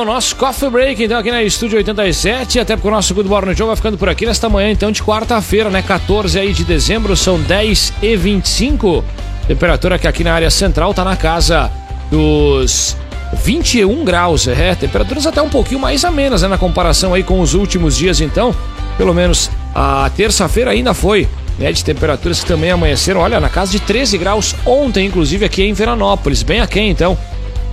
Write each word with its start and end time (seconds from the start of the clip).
O 0.00 0.04
nosso 0.04 0.34
Coffee 0.34 0.70
Break, 0.70 1.04
então, 1.04 1.18
aqui 1.18 1.30
na 1.30 1.42
Estúdio 1.42 1.76
87, 1.76 2.58
até 2.58 2.74
porque 2.74 2.88
o 2.88 2.90
nosso 2.90 3.12
Good 3.14 3.28
Morning 3.28 3.54
Show 3.54 3.66
vai 3.66 3.76
ficando 3.76 3.98
por 3.98 4.08
aqui 4.08 4.24
nesta 4.24 4.48
manhã, 4.48 4.70
então, 4.70 4.90
de 4.90 5.02
quarta-feira, 5.02 5.68
né? 5.68 5.82
14 5.82 6.38
aí 6.38 6.54
de 6.54 6.64
dezembro, 6.64 7.14
são 7.14 7.38
10 7.38 7.92
e 8.00 8.16
25 8.16 9.04
Temperatura 9.46 9.98
que 9.98 10.08
aqui 10.08 10.24
na 10.24 10.32
área 10.32 10.50
central 10.50 10.94
tá 10.94 11.04
na 11.04 11.16
casa 11.16 11.70
dos 12.10 12.96
21 13.44 14.02
graus, 14.02 14.48
é, 14.48 14.74
temperaturas 14.74 15.26
até 15.26 15.42
um 15.42 15.50
pouquinho 15.50 15.80
mais 15.80 16.02
amenas, 16.02 16.40
né, 16.40 16.48
na 16.48 16.56
comparação 16.56 17.12
aí 17.12 17.22
com 17.22 17.38
os 17.38 17.52
últimos 17.52 17.94
dias, 17.94 18.22
então, 18.22 18.54
pelo 18.96 19.12
menos 19.12 19.50
a 19.74 20.10
terça-feira 20.16 20.70
ainda 20.70 20.94
foi, 20.94 21.28
né, 21.58 21.72
de 21.72 21.84
temperaturas 21.84 22.40
que 22.40 22.46
também 22.46 22.70
amanheceram, 22.70 23.20
olha, 23.20 23.38
na 23.38 23.50
casa 23.50 23.72
de 23.72 23.80
13 23.80 24.16
graus 24.16 24.54
ontem, 24.64 25.06
inclusive 25.06 25.44
aqui 25.44 25.62
em 25.62 25.74
Veranópolis, 25.74 26.42
bem 26.42 26.60
aqui 26.60 26.80
então, 26.80 27.18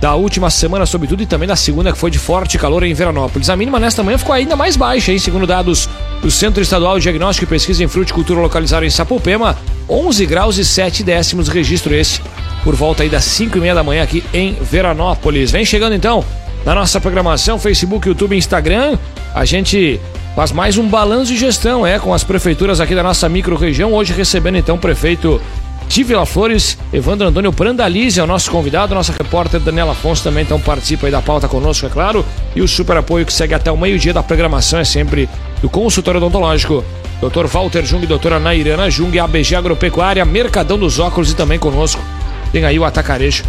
da 0.00 0.14
última 0.14 0.48
semana, 0.48 0.86
sobretudo, 0.86 1.22
e 1.22 1.26
também 1.26 1.48
da 1.48 1.56
segunda, 1.56 1.92
que 1.92 1.98
foi 1.98 2.10
de 2.10 2.18
forte 2.18 2.56
calor 2.56 2.82
em 2.84 2.94
Veranópolis. 2.94 3.50
A 3.50 3.56
mínima 3.56 3.80
nesta 3.80 4.02
manhã 4.02 4.16
ficou 4.16 4.34
ainda 4.34 4.54
mais 4.54 4.76
baixa, 4.76 5.10
hein? 5.10 5.18
Segundo 5.18 5.46
dados 5.46 5.88
do 6.22 6.30
Centro 6.30 6.62
Estadual 6.62 6.98
de 6.98 7.02
Diagnóstico 7.02 7.44
e 7.44 7.48
Pesquisa 7.48 7.82
em 7.82 7.88
Fruticultura 7.88 8.40
localizado 8.40 8.84
em 8.84 8.90
Sapopema, 8.90 9.56
11 9.88 10.26
graus 10.26 10.58
e 10.58 10.64
7 10.64 11.02
décimos, 11.02 11.48
registro 11.48 11.94
esse, 11.94 12.20
por 12.62 12.74
volta 12.74 13.02
aí 13.02 13.08
das 13.08 13.24
5 13.24 13.58
e 13.58 13.60
meia 13.60 13.74
da 13.74 13.82
manhã 13.82 14.02
aqui 14.02 14.22
em 14.32 14.54
Veranópolis. 14.54 15.50
Vem 15.50 15.64
chegando 15.64 15.94
então 15.94 16.24
na 16.64 16.74
nossa 16.74 17.00
programação, 17.00 17.58
Facebook, 17.58 18.06
YouTube 18.06 18.36
Instagram. 18.36 18.96
A 19.34 19.44
gente 19.44 20.00
faz 20.36 20.52
mais 20.52 20.78
um 20.78 20.86
balanço 20.86 21.32
de 21.32 21.38
gestão, 21.38 21.84
é, 21.84 21.98
com 21.98 22.14
as 22.14 22.22
prefeituras 22.22 22.80
aqui 22.80 22.94
da 22.94 23.02
nossa 23.02 23.28
micro-região. 23.28 23.92
Hoje 23.92 24.12
recebendo 24.12 24.58
então 24.58 24.76
o 24.76 24.78
prefeito 24.78 25.40
de 25.88 26.04
Vila 26.04 26.26
Flores, 26.26 26.78
Evandro 26.92 27.26
Antônio 27.26 27.50
Brandalize 27.50 28.20
é 28.20 28.22
o 28.22 28.26
nosso 28.26 28.50
convidado, 28.50 28.94
nossa 28.94 29.12
repórter 29.12 29.58
Daniela 29.58 29.92
Afonso 29.92 30.22
também 30.22 30.44
então 30.44 30.60
participa 30.60 31.06
aí 31.06 31.12
da 31.12 31.22
pauta 31.22 31.48
conosco, 31.48 31.86
é 31.86 31.88
claro, 31.88 32.24
e 32.54 32.60
o 32.60 32.68
super 32.68 32.98
apoio 32.98 33.24
que 33.24 33.32
segue 33.32 33.54
até 33.54 33.72
o 33.72 33.76
meio-dia 33.76 34.12
da 34.12 34.22
programação 34.22 34.78
é 34.78 34.84
sempre 34.84 35.28
do 35.60 35.68
consultório 35.68 36.18
odontológico. 36.18 36.84
Dr. 37.20 37.46
Walter 37.46 37.84
Jung, 37.84 38.06
doutora 38.06 38.38
Nairana 38.38 38.88
Jung, 38.88 39.18
ABG 39.18 39.56
Agropecuária, 39.56 40.24
Mercadão 40.24 40.78
dos 40.78 41.00
Óculos 41.00 41.32
e 41.32 41.34
também 41.34 41.58
conosco 41.58 42.00
tem 42.52 42.64
aí 42.64 42.78
o 42.78 42.84
Atacarejo. 42.84 43.44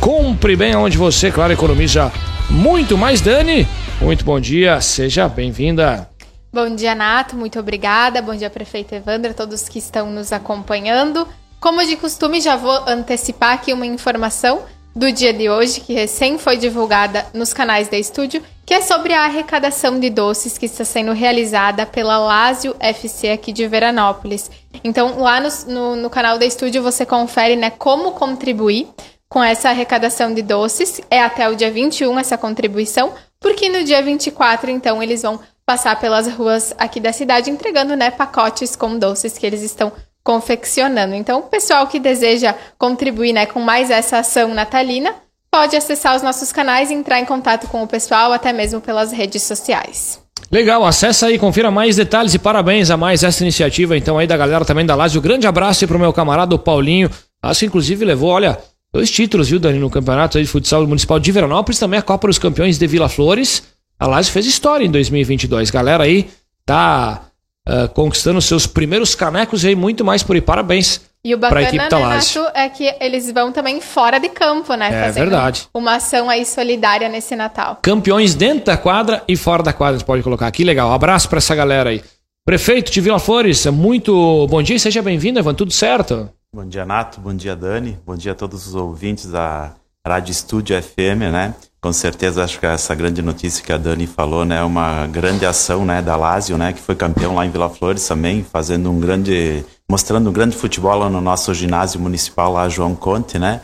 Compre 0.00 0.56
bem 0.56 0.76
onde 0.76 0.96
você, 0.96 1.30
claro, 1.30 1.52
economiza 1.52 2.12
muito 2.48 2.96
mais. 2.96 3.20
Dani, 3.20 3.66
muito 4.00 4.24
bom 4.24 4.38
dia, 4.38 4.80
seja 4.80 5.28
bem-vinda. 5.28 6.08
Bom 6.52 6.74
dia, 6.74 6.94
Nato, 6.94 7.34
muito 7.34 7.58
obrigada. 7.58 8.22
Bom 8.22 8.34
dia, 8.34 8.48
prefeito 8.48 8.94
Evandro, 8.94 9.34
todos 9.34 9.68
que 9.68 9.78
estão 9.78 10.10
nos 10.10 10.32
acompanhando. 10.32 11.26
Como 11.60 11.84
de 11.84 11.96
costume, 11.96 12.40
já 12.40 12.54
vou 12.54 12.72
antecipar 12.86 13.54
aqui 13.54 13.72
uma 13.72 13.84
informação 13.84 14.62
do 14.94 15.10
dia 15.10 15.32
de 15.32 15.50
hoje, 15.50 15.80
que 15.80 15.92
recém 15.92 16.38
foi 16.38 16.56
divulgada 16.56 17.26
nos 17.34 17.52
canais 17.52 17.88
da 17.88 17.98
estúdio, 17.98 18.42
que 18.64 18.74
é 18.74 18.80
sobre 18.80 19.12
a 19.12 19.24
arrecadação 19.24 19.98
de 19.98 20.08
doces 20.08 20.56
que 20.56 20.66
está 20.66 20.84
sendo 20.84 21.12
realizada 21.12 21.84
pela 21.84 22.18
Lásio 22.18 22.76
FC 22.78 23.30
aqui 23.30 23.52
de 23.52 23.66
Veranópolis. 23.66 24.50
Então, 24.84 25.20
lá 25.20 25.40
no, 25.40 25.48
no, 25.66 25.96
no 25.96 26.10
canal 26.10 26.38
da 26.38 26.46
estúdio 26.46 26.82
você 26.82 27.04
confere 27.04 27.56
né, 27.56 27.70
como 27.70 28.12
contribuir 28.12 28.88
com 29.28 29.42
essa 29.42 29.70
arrecadação 29.70 30.32
de 30.32 30.42
doces. 30.42 31.00
É 31.10 31.20
até 31.20 31.48
o 31.48 31.56
dia 31.56 31.72
21 31.72 32.18
essa 32.20 32.38
contribuição, 32.38 33.14
porque 33.40 33.68
no 33.68 33.82
dia 33.82 34.00
24, 34.00 34.70
então, 34.70 35.02
eles 35.02 35.22
vão 35.22 35.40
passar 35.66 35.98
pelas 36.00 36.28
ruas 36.28 36.72
aqui 36.78 37.00
da 37.00 37.12
cidade 37.12 37.50
entregando 37.50 37.96
né, 37.96 38.10
pacotes 38.10 38.76
com 38.76 38.96
doces 38.96 39.36
que 39.36 39.44
eles 39.44 39.62
estão 39.62 39.92
confeccionando. 40.28 41.14
Então, 41.14 41.38
o 41.38 41.44
pessoal 41.44 41.86
que 41.86 41.98
deseja 41.98 42.54
contribuir 42.76 43.32
né, 43.32 43.46
com 43.46 43.60
mais 43.60 43.90
essa 43.90 44.18
ação 44.18 44.52
natalina 44.52 45.14
pode 45.50 45.74
acessar 45.74 46.14
os 46.14 46.20
nossos 46.20 46.52
canais 46.52 46.90
e 46.90 46.94
entrar 46.94 47.18
em 47.18 47.24
contato 47.24 47.66
com 47.68 47.82
o 47.82 47.86
pessoal, 47.86 48.30
até 48.30 48.52
mesmo 48.52 48.78
pelas 48.78 49.10
redes 49.10 49.42
sociais. 49.42 50.20
Legal, 50.52 50.84
acessa 50.84 51.28
aí, 51.28 51.38
confira 51.38 51.70
mais 51.70 51.96
detalhes 51.96 52.34
e 52.34 52.38
parabéns 52.38 52.90
a 52.90 52.96
mais 52.98 53.24
essa 53.24 53.42
iniciativa, 53.42 53.96
então, 53.96 54.18
aí 54.18 54.26
da 54.26 54.36
galera 54.36 54.66
também 54.66 54.84
da 54.84 54.94
Lazio. 54.94 55.22
Grande 55.22 55.46
abraço 55.46 55.82
aí 55.82 55.88
pro 55.88 55.98
meu 55.98 56.12
camarada, 56.12 56.54
o 56.54 56.58
Paulinho. 56.58 57.08
Acho 57.42 57.60
que 57.60 57.66
inclusive 57.66 58.04
levou, 58.04 58.28
olha, 58.28 58.58
dois 58.92 59.10
títulos, 59.10 59.48
viu, 59.48 59.58
Dani, 59.58 59.78
no 59.78 59.88
campeonato 59.88 60.38
de 60.38 60.46
futsal 60.46 60.86
municipal 60.86 61.18
de 61.18 61.32
Veranópolis, 61.32 61.78
também 61.78 61.98
a 61.98 62.02
Copa 62.02 62.26
dos 62.26 62.38
Campeões 62.38 62.76
de 62.76 62.86
Vila 62.86 63.08
Flores. 63.08 63.62
A 63.98 64.06
Lazio 64.06 64.30
fez 64.30 64.44
história 64.44 64.84
em 64.84 64.90
2022. 64.90 65.70
Galera 65.70 66.04
aí 66.04 66.28
tá 66.66 67.27
uh, 67.68 67.88
conquistando 67.90 68.40
seus 68.40 68.66
primeiros 68.66 69.14
canecos 69.14 69.62
e 69.62 69.68
aí 69.68 69.74
muito 69.76 70.04
mais 70.04 70.22
por 70.22 70.34
aí. 70.34 70.42
Parabéns. 70.42 71.00
E 71.24 71.34
o 71.34 71.38
bacana, 71.38 71.70
né, 71.72 71.88
Nato, 71.90 72.46
é 72.54 72.68
que 72.68 72.94
eles 73.00 73.30
vão 73.32 73.52
também 73.52 73.80
fora 73.80 74.18
de 74.18 74.28
campo, 74.28 74.74
né? 74.74 75.08
É 75.08 75.10
verdade. 75.10 75.68
Uma 75.74 75.96
ação 75.96 76.30
aí 76.30 76.46
solidária 76.46 77.08
nesse 77.08 77.34
Natal. 77.34 77.78
Campeões 77.82 78.34
dentro 78.34 78.66
da 78.66 78.76
quadra 78.76 79.22
e 79.26 79.36
fora 79.36 79.62
da 79.62 79.72
quadra, 79.72 79.96
a 79.96 79.98
gente 79.98 80.06
pode 80.06 80.22
colocar 80.22 80.46
aqui. 80.46 80.62
Legal. 80.62 80.88
Um 80.88 80.94
abraço 80.94 81.28
para 81.28 81.38
essa 81.38 81.54
galera 81.54 81.90
aí. 81.90 82.02
Prefeito 82.46 82.90
de 82.90 83.00
Vila 83.00 83.18
Flores, 83.18 83.66
muito 83.66 84.46
bom 84.48 84.62
dia 84.62 84.76
e 84.76 84.80
seja 84.80 85.02
bem-vindo, 85.02 85.38
Evan. 85.38 85.52
Tudo 85.54 85.72
certo? 85.72 86.30
Bom 86.54 86.66
dia, 86.66 86.86
Nato. 86.86 87.20
Bom 87.20 87.34
dia, 87.34 87.54
Dani. 87.54 87.98
Bom 88.06 88.16
dia 88.16 88.32
a 88.32 88.34
todos 88.34 88.66
os 88.66 88.74
ouvintes 88.74 89.30
da 89.30 89.74
Rádio 90.08 90.32
Estúdio 90.32 90.80
FM, 90.82 91.30
né? 91.32 91.54
Com 91.80 91.92
certeza, 91.92 92.42
acho 92.42 92.58
que 92.58 92.66
essa 92.66 92.92
grande 92.92 93.22
notícia 93.22 93.64
que 93.64 93.72
a 93.72 93.78
Dani 93.78 94.04
falou, 94.04 94.44
né, 94.44 94.58
é 94.58 94.62
uma 94.64 95.06
grande 95.06 95.46
ação, 95.46 95.84
né, 95.84 96.02
da 96.02 96.16
Lazio, 96.16 96.58
né, 96.58 96.72
que 96.72 96.80
foi 96.80 96.96
campeão 96.96 97.36
lá 97.36 97.46
em 97.46 97.50
Vila 97.50 97.70
Flores 97.70 98.04
também, 98.06 98.42
fazendo 98.42 98.90
um 98.90 98.98
grande, 98.98 99.64
mostrando 99.88 100.28
um 100.28 100.32
grande 100.32 100.56
futebol 100.56 100.98
lá 100.98 101.08
no 101.08 101.20
nosso 101.20 101.54
ginásio 101.54 102.00
municipal 102.00 102.52
lá, 102.52 102.68
João 102.68 102.96
Conte, 102.96 103.38
né, 103.38 103.60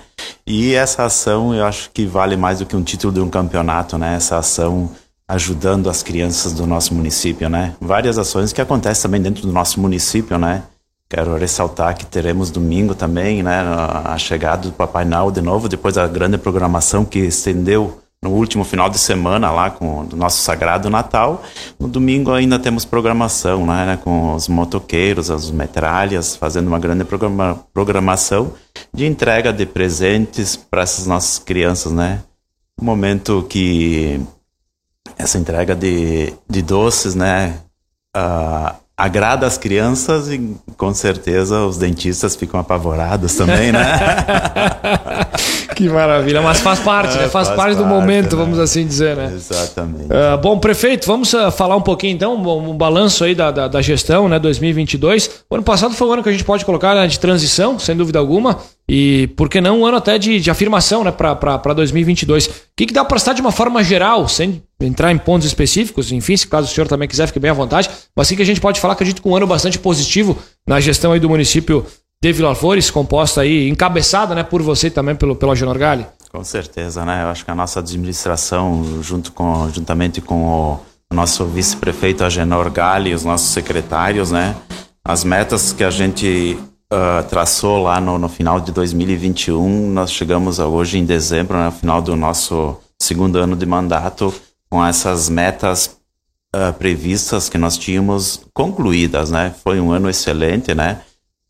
e 0.46 0.74
essa 0.74 1.02
ação 1.02 1.52
eu 1.52 1.66
acho 1.66 1.90
que 1.90 2.06
vale 2.06 2.36
mais 2.36 2.60
do 2.60 2.66
que 2.66 2.76
um 2.76 2.84
título 2.84 3.12
de 3.12 3.20
um 3.20 3.28
campeonato, 3.28 3.98
né, 3.98 4.14
essa 4.14 4.38
ação 4.38 4.92
ajudando 5.26 5.90
as 5.90 6.04
crianças 6.04 6.52
do 6.52 6.68
nosso 6.68 6.94
município, 6.94 7.48
né, 7.48 7.74
várias 7.80 8.16
ações 8.16 8.52
que 8.52 8.60
acontecem 8.60 9.02
também 9.02 9.20
dentro 9.20 9.42
do 9.42 9.52
nosso 9.52 9.80
município, 9.80 10.38
né, 10.38 10.62
Quero 11.14 11.36
ressaltar 11.36 11.96
que 11.96 12.04
teremos 12.04 12.50
domingo 12.50 12.92
também, 12.92 13.40
né, 13.40 13.60
a 14.04 14.18
chegada 14.18 14.66
do 14.66 14.72
Papai 14.72 15.04
Noel 15.04 15.30
de 15.30 15.40
novo, 15.40 15.68
depois 15.68 15.94
da 15.94 16.08
grande 16.08 16.36
programação 16.36 17.04
que 17.04 17.20
estendeu 17.20 18.00
no 18.20 18.30
último 18.30 18.64
final 18.64 18.90
de 18.90 18.98
semana 18.98 19.52
lá 19.52 19.70
com 19.70 20.00
o 20.00 20.16
nosso 20.16 20.42
Sagrado 20.42 20.90
Natal. 20.90 21.44
No 21.78 21.86
domingo 21.86 22.32
ainda 22.32 22.58
temos 22.58 22.84
programação, 22.84 23.64
né, 23.64 23.96
com 24.02 24.34
os 24.34 24.48
motoqueiros, 24.48 25.30
as 25.30 25.52
metralhas, 25.52 26.34
fazendo 26.34 26.66
uma 26.66 26.80
grande 26.80 27.04
programa, 27.04 27.60
programação 27.72 28.52
de 28.92 29.06
entrega 29.06 29.52
de 29.52 29.64
presentes 29.64 30.56
para 30.56 30.82
essas 30.82 31.06
nossas 31.06 31.38
crianças, 31.38 31.92
né. 31.92 32.24
Um 32.76 32.84
momento 32.84 33.46
que 33.48 34.20
essa 35.16 35.38
entrega 35.38 35.76
de, 35.76 36.34
de 36.50 36.60
doces, 36.60 37.14
né, 37.14 37.60
uh, 38.16 38.83
agrada 38.96 39.46
as 39.46 39.58
crianças 39.58 40.28
e 40.28 40.56
com 40.76 40.94
certeza 40.94 41.60
os 41.60 41.76
dentistas 41.76 42.36
ficam 42.36 42.60
apavorados 42.60 43.34
também, 43.34 43.72
né? 43.72 43.80
que 45.74 45.88
maravilha, 45.88 46.40
mas 46.40 46.60
faz 46.60 46.78
parte, 46.78 47.16
né? 47.16 47.28
Faz, 47.28 47.48
faz 47.48 47.50
parte, 47.50 47.76
do 47.76 47.84
momento, 47.84 48.36
né? 48.36 48.42
vamos 48.42 48.58
assim 48.58 48.86
dizer, 48.86 49.16
né? 49.16 49.32
Exatamente. 49.34 50.04
Uh, 50.04 50.38
bom, 50.40 50.58
prefeito, 50.58 51.06
vamos 51.06 51.32
uh, 51.34 51.50
falar 51.50 51.76
um 51.76 51.82
pouquinho 51.82 52.14
então, 52.14 52.36
um, 52.36 52.70
um 52.70 52.76
balanço 52.76 53.24
aí 53.24 53.34
da, 53.34 53.50
da, 53.50 53.68
da, 53.68 53.82
gestão, 53.82 54.28
né, 54.28 54.38
2022. 54.38 55.44
O 55.50 55.54
ano 55.54 55.64
passado 55.64 55.94
foi 55.94 56.06
um 56.08 56.12
ano 56.12 56.22
que 56.22 56.28
a 56.28 56.32
gente 56.32 56.44
pode 56.44 56.64
colocar 56.64 56.94
né, 56.94 57.06
de 57.06 57.18
transição, 57.18 57.78
sem 57.78 57.96
dúvida 57.96 58.18
alguma, 58.18 58.58
e 58.88 59.28
por 59.36 59.48
que 59.48 59.60
não 59.60 59.80
um 59.80 59.86
ano 59.86 59.96
até 59.96 60.18
de, 60.18 60.40
de 60.40 60.50
afirmação, 60.50 61.02
né, 61.02 61.10
para 61.10 61.74
2022. 61.74 62.46
O 62.46 62.50
que, 62.76 62.86
que 62.86 62.94
dá 62.94 63.04
para 63.04 63.16
estar 63.16 63.32
de 63.32 63.40
uma 63.40 63.52
forma 63.52 63.82
geral, 63.82 64.28
sem 64.28 64.62
entrar 64.80 65.12
em 65.12 65.18
pontos 65.18 65.46
específicos, 65.46 66.12
enfim, 66.12 66.36
se 66.36 66.46
caso 66.46 66.70
o 66.70 66.74
senhor 66.74 66.86
também 66.86 67.08
quiser, 67.08 67.26
fique 67.26 67.40
bem 67.40 67.50
à 67.50 67.54
vontade, 67.54 67.90
mas 68.14 68.28
sim 68.28 68.36
que 68.36 68.42
a 68.42 68.46
gente 68.46 68.60
pode 68.60 68.80
falar, 68.80 68.94
acredito 68.94 69.22
que 69.22 69.28
um 69.28 69.34
ano 69.34 69.46
bastante 69.46 69.78
positivo 69.78 70.38
na 70.66 70.80
gestão 70.80 71.12
aí 71.12 71.20
do 71.20 71.28
município 71.28 71.86
de 72.24 72.32
Vila 72.32 72.54
Flores, 72.54 72.90
composta 72.90 73.42
aí, 73.42 73.68
encabeçada, 73.68 74.34
né, 74.34 74.42
por 74.42 74.62
você 74.62 74.88
também, 74.88 75.14
pelo, 75.14 75.36
pelo 75.36 75.52
Agenor 75.52 75.76
Gali. 75.76 76.06
Com 76.32 76.42
certeza, 76.42 77.04
né, 77.04 77.22
eu 77.22 77.28
acho 77.28 77.44
que 77.44 77.50
a 77.50 77.54
nossa 77.54 77.80
administração, 77.80 79.02
junto 79.02 79.30
com, 79.30 79.68
juntamente 79.70 80.22
com 80.22 80.80
o 81.12 81.14
nosso 81.14 81.44
vice-prefeito 81.44 82.24
Agenor 82.24 82.70
Gali, 82.70 83.12
os 83.12 83.24
nossos 83.24 83.48
secretários, 83.48 84.30
né, 84.30 84.56
as 85.04 85.22
metas 85.22 85.74
que 85.74 85.84
a 85.84 85.90
gente 85.90 86.58
uh, 86.90 87.22
traçou 87.28 87.82
lá 87.82 88.00
no, 88.00 88.18
no 88.18 88.28
final 88.30 88.58
de 88.58 88.72
2021, 88.72 89.90
nós 89.90 90.10
chegamos 90.10 90.58
hoje 90.58 90.96
em 90.96 91.04
dezembro, 91.04 91.58
né, 91.58 91.66
no 91.66 91.72
final 91.72 92.00
do 92.00 92.16
nosso 92.16 92.78
segundo 92.98 93.36
ano 93.36 93.54
de 93.54 93.66
mandato, 93.66 94.32
com 94.70 94.82
essas 94.82 95.28
metas 95.28 95.98
uh, 96.56 96.72
previstas 96.72 97.50
que 97.50 97.58
nós 97.58 97.76
tínhamos 97.76 98.40
concluídas, 98.54 99.30
né? 99.30 99.54
Foi 99.62 99.78
um 99.78 99.92
ano 99.92 100.08
excelente, 100.08 100.74
né? 100.74 101.00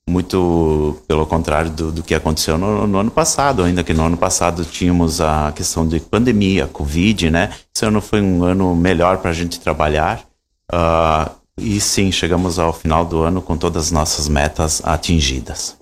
Muito 0.08 1.00
pelo 1.08 1.26
contrário 1.26 1.70
do, 1.70 1.90
do 1.90 2.02
que 2.02 2.14
aconteceu 2.14 2.58
no, 2.58 2.86
no, 2.86 2.98
ano 2.98 3.10
passado, 3.10 3.62
ainda 3.62 3.82
que 3.82 3.94
no 3.94 4.04
ano 4.04 4.18
passado 4.18 4.62
tínhamos 4.64 5.20
a 5.20 5.50
questão 5.52 5.88
de 5.88 5.98
pandemia, 5.98 6.66
Covid, 6.66 7.30
né? 7.30 7.50
Esse 7.74 7.86
ano 7.86 8.02
foi 8.02 8.20
um 8.20 8.44
ano 8.44 8.74
melhor 8.76 9.18
para 9.18 9.30
a 9.30 9.34
gente 9.34 9.58
trabalhar. 9.58 10.22
Uh, 10.70 11.30
e 11.58 11.80
sim, 11.80 12.12
chegamos 12.12 12.58
ao 12.58 12.72
final 12.72 13.04
do 13.04 13.22
ano 13.22 13.40
com 13.40 13.56
todas 13.56 13.86
as 13.86 13.90
nossas 13.90 14.28
metas 14.28 14.82
atingidas. 14.84 15.76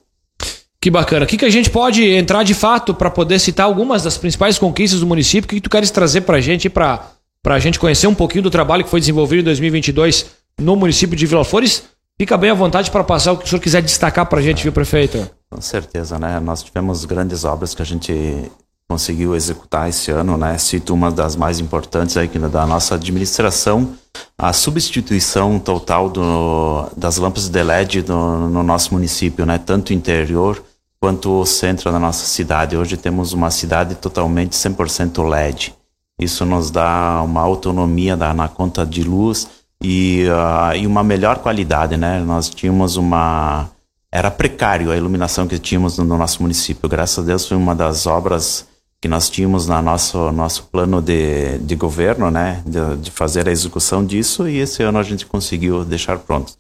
Que 0.80 0.90
bacana. 0.90 1.24
O 1.24 1.28
que, 1.28 1.36
que 1.36 1.44
a 1.44 1.50
gente 1.50 1.70
pode 1.70 2.04
entrar 2.04 2.42
de 2.42 2.54
fato 2.54 2.92
para 2.92 3.08
poder 3.08 3.38
citar 3.38 3.66
algumas 3.66 4.02
das 4.02 4.18
principais 4.18 4.58
conquistas 4.58 4.98
do 4.98 5.06
município? 5.06 5.46
O 5.46 5.48
que, 5.48 5.54
que 5.56 5.60
tu 5.60 5.70
queres 5.70 5.92
trazer 5.92 6.22
para 6.22 6.38
a 6.38 6.40
gente, 6.40 6.68
para 6.68 7.12
a 7.44 7.58
gente 7.60 7.78
conhecer 7.78 8.08
um 8.08 8.14
pouquinho 8.14 8.42
do 8.42 8.50
trabalho 8.50 8.82
que 8.82 8.90
foi 8.90 8.98
desenvolvido 8.98 9.42
em 9.42 9.44
2022 9.44 10.26
no 10.60 10.74
município 10.74 11.16
de 11.16 11.24
Vila 11.24 11.44
Flores? 11.44 11.84
Fica 12.22 12.36
bem 12.36 12.50
à 12.50 12.54
vontade 12.54 12.88
para 12.88 13.02
passar 13.02 13.32
o 13.32 13.36
que 13.36 13.44
o 13.44 13.48
senhor 13.48 13.60
quiser 13.60 13.82
destacar 13.82 14.24
para 14.26 14.38
a 14.38 14.42
gente, 14.42 14.62
viu, 14.62 14.72
prefeito? 14.72 15.28
Com 15.50 15.60
certeza, 15.60 16.20
né? 16.20 16.38
Nós 16.38 16.62
tivemos 16.62 17.04
grandes 17.04 17.44
obras 17.44 17.74
que 17.74 17.82
a 17.82 17.84
gente 17.84 18.48
conseguiu 18.88 19.34
executar 19.34 19.88
esse 19.88 20.12
ano, 20.12 20.36
né? 20.36 20.56
Cito 20.56 20.94
uma 20.94 21.10
das 21.10 21.34
mais 21.34 21.58
importantes 21.58 22.16
aí 22.16 22.28
da 22.28 22.64
nossa 22.64 22.94
administração, 22.94 23.94
a 24.38 24.52
substituição 24.52 25.58
total 25.58 26.08
do, 26.08 26.86
das 26.96 27.16
lâmpadas 27.16 27.48
de 27.48 27.60
LED 27.60 28.02
do, 28.02 28.14
no 28.14 28.62
nosso 28.62 28.94
município, 28.94 29.44
né? 29.44 29.58
Tanto 29.58 29.92
interior 29.92 30.62
quanto 31.00 31.40
o 31.40 31.44
centro 31.44 31.90
da 31.90 31.98
nossa 31.98 32.24
cidade. 32.24 32.76
Hoje 32.76 32.96
temos 32.96 33.32
uma 33.32 33.50
cidade 33.50 33.96
totalmente 33.96 34.52
100% 34.52 35.28
LED. 35.28 35.74
Isso 36.20 36.46
nos 36.46 36.70
dá 36.70 37.20
uma 37.24 37.40
autonomia 37.40 38.16
da, 38.16 38.32
na 38.32 38.46
conta 38.46 38.86
de 38.86 39.02
luz 39.02 39.48
e, 39.82 40.26
uh, 40.28 40.76
e 40.76 40.86
uma 40.86 41.02
melhor 41.02 41.38
qualidade, 41.38 41.96
né? 41.96 42.20
Nós 42.20 42.48
tínhamos 42.48 42.96
uma 42.96 43.68
era 44.10 44.30
precário 44.30 44.92
a 44.92 44.96
iluminação 44.96 45.48
que 45.48 45.58
tínhamos 45.58 45.96
no 45.96 46.04
nosso 46.04 46.42
município. 46.42 46.88
Graças 46.88 47.18
a 47.18 47.26
Deus 47.26 47.48
foi 47.48 47.56
uma 47.56 47.74
das 47.74 48.06
obras 48.06 48.66
que 49.00 49.08
nós 49.08 49.28
tínhamos 49.28 49.66
na 49.66 49.82
nosso 49.82 50.30
nosso 50.30 50.64
plano 50.64 51.02
de, 51.02 51.58
de 51.58 51.74
governo, 51.74 52.30
né, 52.30 52.62
de, 52.64 52.96
de 52.98 53.10
fazer 53.10 53.48
a 53.48 53.50
execução 53.50 54.04
disso 54.04 54.46
e 54.46 54.58
esse 54.58 54.82
ano 54.82 54.98
a 54.98 55.02
gente 55.02 55.26
conseguiu 55.26 55.84
deixar 55.84 56.18
pronto. 56.18 56.52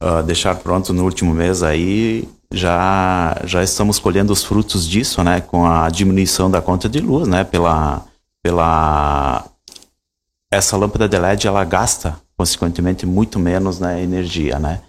Uh, 0.00 0.22
deixar 0.22 0.54
pronto 0.56 0.92
no 0.92 1.04
último 1.04 1.32
mês 1.32 1.62
aí 1.62 2.28
já 2.52 3.40
já 3.44 3.62
estamos 3.62 3.98
colhendo 3.98 4.32
os 4.32 4.44
frutos 4.44 4.86
disso, 4.86 5.24
né, 5.24 5.40
com 5.40 5.66
a 5.66 5.88
diminuição 5.88 6.50
da 6.50 6.60
conta 6.60 6.88
de 6.88 7.00
luz, 7.00 7.26
né, 7.26 7.42
pela 7.42 8.04
pela 8.42 9.44
essa 10.52 10.76
lâmpada 10.76 11.08
de 11.08 11.18
LED 11.18 11.46
ela 11.46 11.64
gasta 11.64 12.16
consequentemente 12.36 13.06
muito 13.06 13.38
menos 13.38 13.78
né, 13.78 14.02
energia, 14.02 14.58
né? 14.58 14.80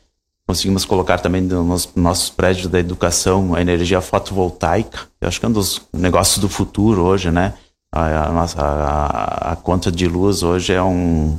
Conseguimos 0.46 0.84
colocar 0.84 1.20
também 1.20 1.42
nos 1.42 1.90
nossos 1.96 2.30
prédios 2.30 2.68
da 2.68 2.78
educação 2.78 3.56
a 3.56 3.62
energia 3.62 4.02
fotovoltaica. 4.02 5.00
Eu 5.22 5.28
acho 5.30 5.40
que 5.40 5.46
é 5.46 5.50
um 5.50 5.54
dos 5.54 5.82
negócios 5.94 6.38
do 6.38 6.50
futuro 6.50 7.04
hoje, 7.04 7.32
né? 7.32 7.54
A 7.92 8.30
nossa, 8.30 8.62
a, 8.62 9.52
a 9.52 9.56
conta 9.56 9.92
de 9.92 10.08
luz 10.08 10.44
hoje 10.44 10.74
é 10.74 10.82
um 10.82 11.38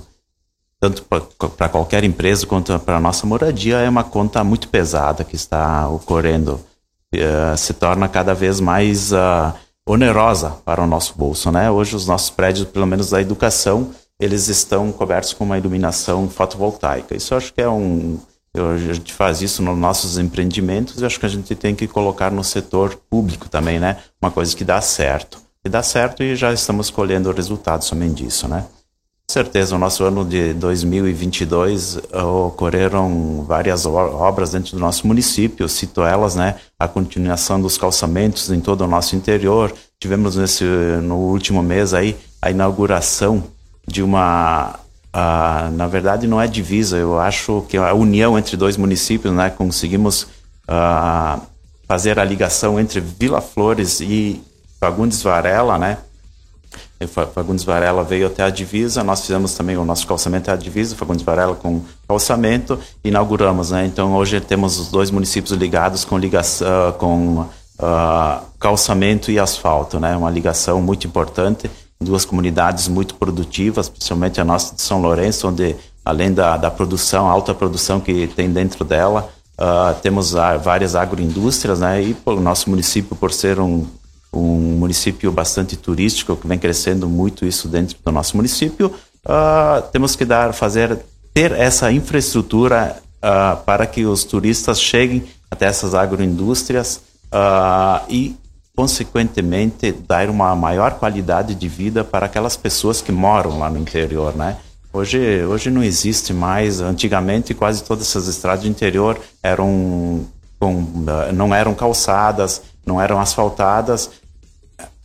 tanto 0.81 1.03
para 1.57 1.69
qualquer 1.69 2.05
empresa 2.05 2.47
quanto 2.47 2.79
para 2.81 2.99
a 2.99 3.01
nossa 3.01 3.27
moradia 3.27 3.79
é 3.79 3.89
uma 3.89 4.05
conta 4.05 4.45
muito 4.45 4.69
pesada 4.69 5.25
que 5.25 5.35
está 5.35 5.89
ocorrendo 5.89 6.61
uh, 7.15 7.57
se 7.57 7.73
torna 7.73 8.07
cada 8.07 8.35
vez 8.35 8.61
mais 8.61 9.11
uh, 9.11 9.55
onerosa 9.87 10.51
para 10.63 10.83
o 10.83 10.87
nosso 10.87 11.15
bolso 11.17 11.51
né 11.51 11.71
hoje 11.71 11.97
os 11.97 12.07
nossos 12.07 12.29
prédios 12.29 12.69
pelo 12.69 12.87
menos 12.87 13.09
da 13.09 13.21
educação 13.21 13.93
eles 14.21 14.49
estão 14.49 14.93
cobertos 14.93 15.33
com 15.33 15.45
uma 15.45 15.59
iluminação 15.59 16.29
fotovoltaica 16.29 17.17
isso 17.17 17.35
eu 17.35 17.39
acho 17.39 17.53
que 17.53 17.61
é 17.61 17.69
um 17.69 18.19
a 18.57 18.79
gente 18.79 19.13
faz 19.13 19.43
isso 19.43 19.63
nos 19.63 19.77
nossos 19.77 20.17
empreendimentos 20.17 21.01
e 21.01 21.05
acho 21.05 21.19
que 21.19 21.27
a 21.27 21.29
gente 21.29 21.55
tem 21.57 21.75
que 21.75 21.89
colocar 21.89 22.31
no 22.31 22.45
setor 22.45 22.97
público 23.11 23.49
também, 23.49 23.81
né? 23.81 23.99
Uma 24.23 24.31
coisa 24.31 24.55
que 24.55 24.65
dá 24.65 24.81
certo. 24.81 25.43
E 25.65 25.69
dá 25.69 25.83
certo 25.83 26.23
e 26.23 26.37
já 26.37 26.53
estamos 26.53 26.89
colhendo 26.89 27.33
resultados 27.33 27.89
somente 27.89 28.23
disso, 28.23 28.47
né? 28.47 28.65
Com 29.27 29.33
certeza, 29.33 29.75
o 29.75 29.79
nosso 29.79 30.05
ano 30.05 30.25
de 30.25 30.53
2022 30.55 31.99
ocorreram 32.13 33.43
várias 33.49 33.87
obras 33.87 34.53
dentro 34.53 34.73
do 34.73 34.79
nosso 34.79 35.07
município, 35.07 35.69
cito 35.69 36.03
elas, 36.03 36.37
né? 36.37 36.57
A 36.79 36.87
continuação 36.87 37.61
dos 37.61 37.77
calçamentos 37.77 38.51
em 38.51 38.61
todo 38.61 38.83
o 38.83 38.87
nosso 38.87 39.17
interior. 39.17 39.73
Tivemos 39.99 40.37
nesse, 40.37 40.65
no 41.03 41.17
último 41.17 41.63
mês 41.63 41.93
aí 41.93 42.17
a 42.41 42.51
inauguração 42.51 43.43
de 43.87 44.03
uma 44.03 44.79
Uh, 45.15 45.71
na 45.71 45.87
verdade, 45.87 46.27
não 46.27 46.41
é 46.41 46.49
divisa, 46.49 46.97
eu 46.97 47.21
acho 47.21 47.65
que 47.69 47.77
a 47.77 47.95
união 47.95 48.37
entre 48.37 48.57
dois 48.57 48.77
municípios, 48.77 49.33
né, 49.33 49.49
conseguimos 49.49 50.25
uh, 50.69 51.41
fazer 51.87 52.19
a 52.19 52.25
ligação 52.25 52.81
entre 52.81 52.99
Vila 52.99 53.41
Flores 53.41 54.01
e 54.01 54.43
Fagundes 54.81 55.23
Varela, 55.23 55.79
né? 55.79 55.99
Fagundes 57.33 57.65
Varela 57.65 58.03
veio 58.03 58.27
até 58.27 58.43
a 58.43 58.51
divisa, 58.51 59.05
nós 59.05 59.21
fizemos 59.21 59.55
também 59.55 59.77
o 59.77 59.85
nosso 59.85 60.05
calçamento 60.05 60.51
até 60.51 60.59
a 60.59 60.61
divisa, 60.61 60.97
Fagundes 60.97 61.25
Varela 61.25 61.55
com 61.55 61.83
calçamento, 62.09 62.77
inauguramos, 63.05 63.71
né? 63.71 63.87
Então 63.87 64.15
hoje 64.17 64.41
temos 64.41 64.81
os 64.81 64.89
dois 64.89 65.13
municípios 65.13 65.57
ligados 65.57 66.05
com 66.05 66.19
ligação, 66.19 66.93
com 66.99 67.41
uh, 67.79 68.45
calçamento 68.59 69.31
e 69.31 69.39
asfalto, 69.39 70.01
né? 70.01 70.17
Uma 70.17 70.31
ligação 70.31 70.83
muito 70.83 71.07
importante 71.07 71.71
duas 72.05 72.25
comunidades 72.25 72.87
muito 72.87 73.15
produtivas, 73.15 73.89
principalmente 73.89 74.41
a 74.41 74.45
nossa 74.45 74.75
de 74.75 74.83
São 74.83 75.01
Lourenço, 75.01 75.49
onde 75.49 75.75
além 76.05 76.33
da, 76.33 76.57
da 76.57 76.71
produção, 76.71 77.29
alta 77.29 77.55
produção 77.55 77.99
que 77.99 78.27
tem 78.29 78.51
dentro 78.51 78.85
dela, 78.85 79.33
uh, 79.59 79.99
temos 80.03 80.35
uh, 80.35 80.59
várias 80.63 80.95
agroindústrias, 80.95 81.81
né? 81.81 82.03
E 82.03 82.17
o 82.27 82.35
nosso 82.41 82.69
município, 82.69 83.17
por 83.17 83.33
ser 83.33 83.59
um, 83.59 83.87
um 84.33 84.77
município 84.79 85.33
bastante 85.33 85.77
turístico, 85.77 86.37
que 86.37 86.47
vem 86.47 86.59
crescendo 86.59 87.09
muito 87.09 87.47
isso 87.47 87.69
dentro 87.69 87.97
do 88.05 88.13
nosso 88.13 88.37
município, 88.37 88.93
uh, 89.25 89.83
temos 89.91 90.15
que 90.15 90.25
dar, 90.25 90.53
fazer, 90.53 90.99
ter 91.33 91.53
essa 91.53 91.91
infraestrutura 91.91 93.03
para 93.65 93.87
que 93.87 94.05
os 94.05 94.23
turistas 94.23 94.79
cheguem 94.79 95.25
até 95.51 95.65
essas 95.65 95.95
agroindústrias 95.95 97.01
e 98.07 98.37
consequentemente 98.77 99.93
dar 99.93 100.29
uma 100.29 100.55
maior 100.57 100.95
qualidade 100.95 101.55
de 101.55 101.69
vida 101.69 102.03
para 102.03 102.27
aquelas 102.27 102.57
pessoas 102.57 103.01
que 103.01 103.13
moram 103.13 103.59
lá 103.59 103.71
no 103.71 103.79
interior, 103.79 104.35
né? 104.35 104.57
Hoje, 104.93 105.45
hoje 105.45 105.71
não 105.71 105.83
existe 105.83 106.33
mais. 106.33 106.81
Antigamente, 106.81 107.55
quase 107.55 107.83
todas 107.83 108.09
essas 108.09 108.29
estradas 108.29 108.63
do 108.65 108.69
interior 108.71 109.19
eram 109.43 110.25
com, 110.59 110.87
não 111.33 111.55
eram 111.55 111.75
calçadas, 111.75 112.63
não 112.87 113.01
eram 113.01 113.21
asfaltadas. 113.21 114.11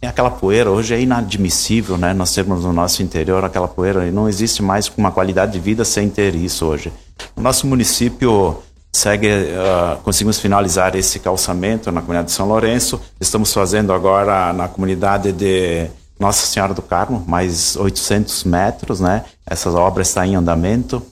E 0.02 0.08
aquela 0.08 0.32
poeira 0.32 0.72
hoje 0.72 0.94
é 0.94 1.02
inadmissível, 1.02 1.98
né? 1.98 2.14
Nós 2.14 2.34
temos 2.34 2.64
no 2.64 2.72
nosso 2.72 3.04
interior 3.04 3.44
aquela 3.44 3.68
poeira 3.68 4.08
e 4.08 4.12
não 4.12 4.30
existe 4.30 4.62
mais 4.64 4.90
uma 4.96 5.12
qualidade 5.12 5.52
de 5.52 5.60
vida 5.60 5.84
sem 5.84 6.10
ter 6.10 6.36
isso 6.36 6.66
hoje. 6.66 6.94
O 7.36 7.42
nosso 7.42 7.68
município 7.68 8.58
segue, 8.92 9.28
uh, 9.28 9.98
conseguimos 10.04 10.40
finalizar 10.40 10.96
esse 10.96 11.20
calçamento 11.20 11.92
na 11.92 12.02
comunidade 12.02 12.28
de 12.28 12.34
São 12.34 12.48
Lourenço. 12.48 13.00
Estamos 13.20 13.54
fazendo 13.54 13.94
agora 13.94 14.52
na 14.54 14.68
comunidade 14.68 15.32
de 15.32 15.88
Nossa 16.20 16.46
Senhora 16.48 16.74
do 16.74 16.82
Carmo, 16.82 17.24
mais 17.28 17.76
800 17.76 18.44
metros, 18.44 19.00
né? 19.00 19.24
Essa 19.46 19.70
obra 19.72 20.02
está 20.02 20.26
em 20.26 20.36
andamento. 20.36 21.04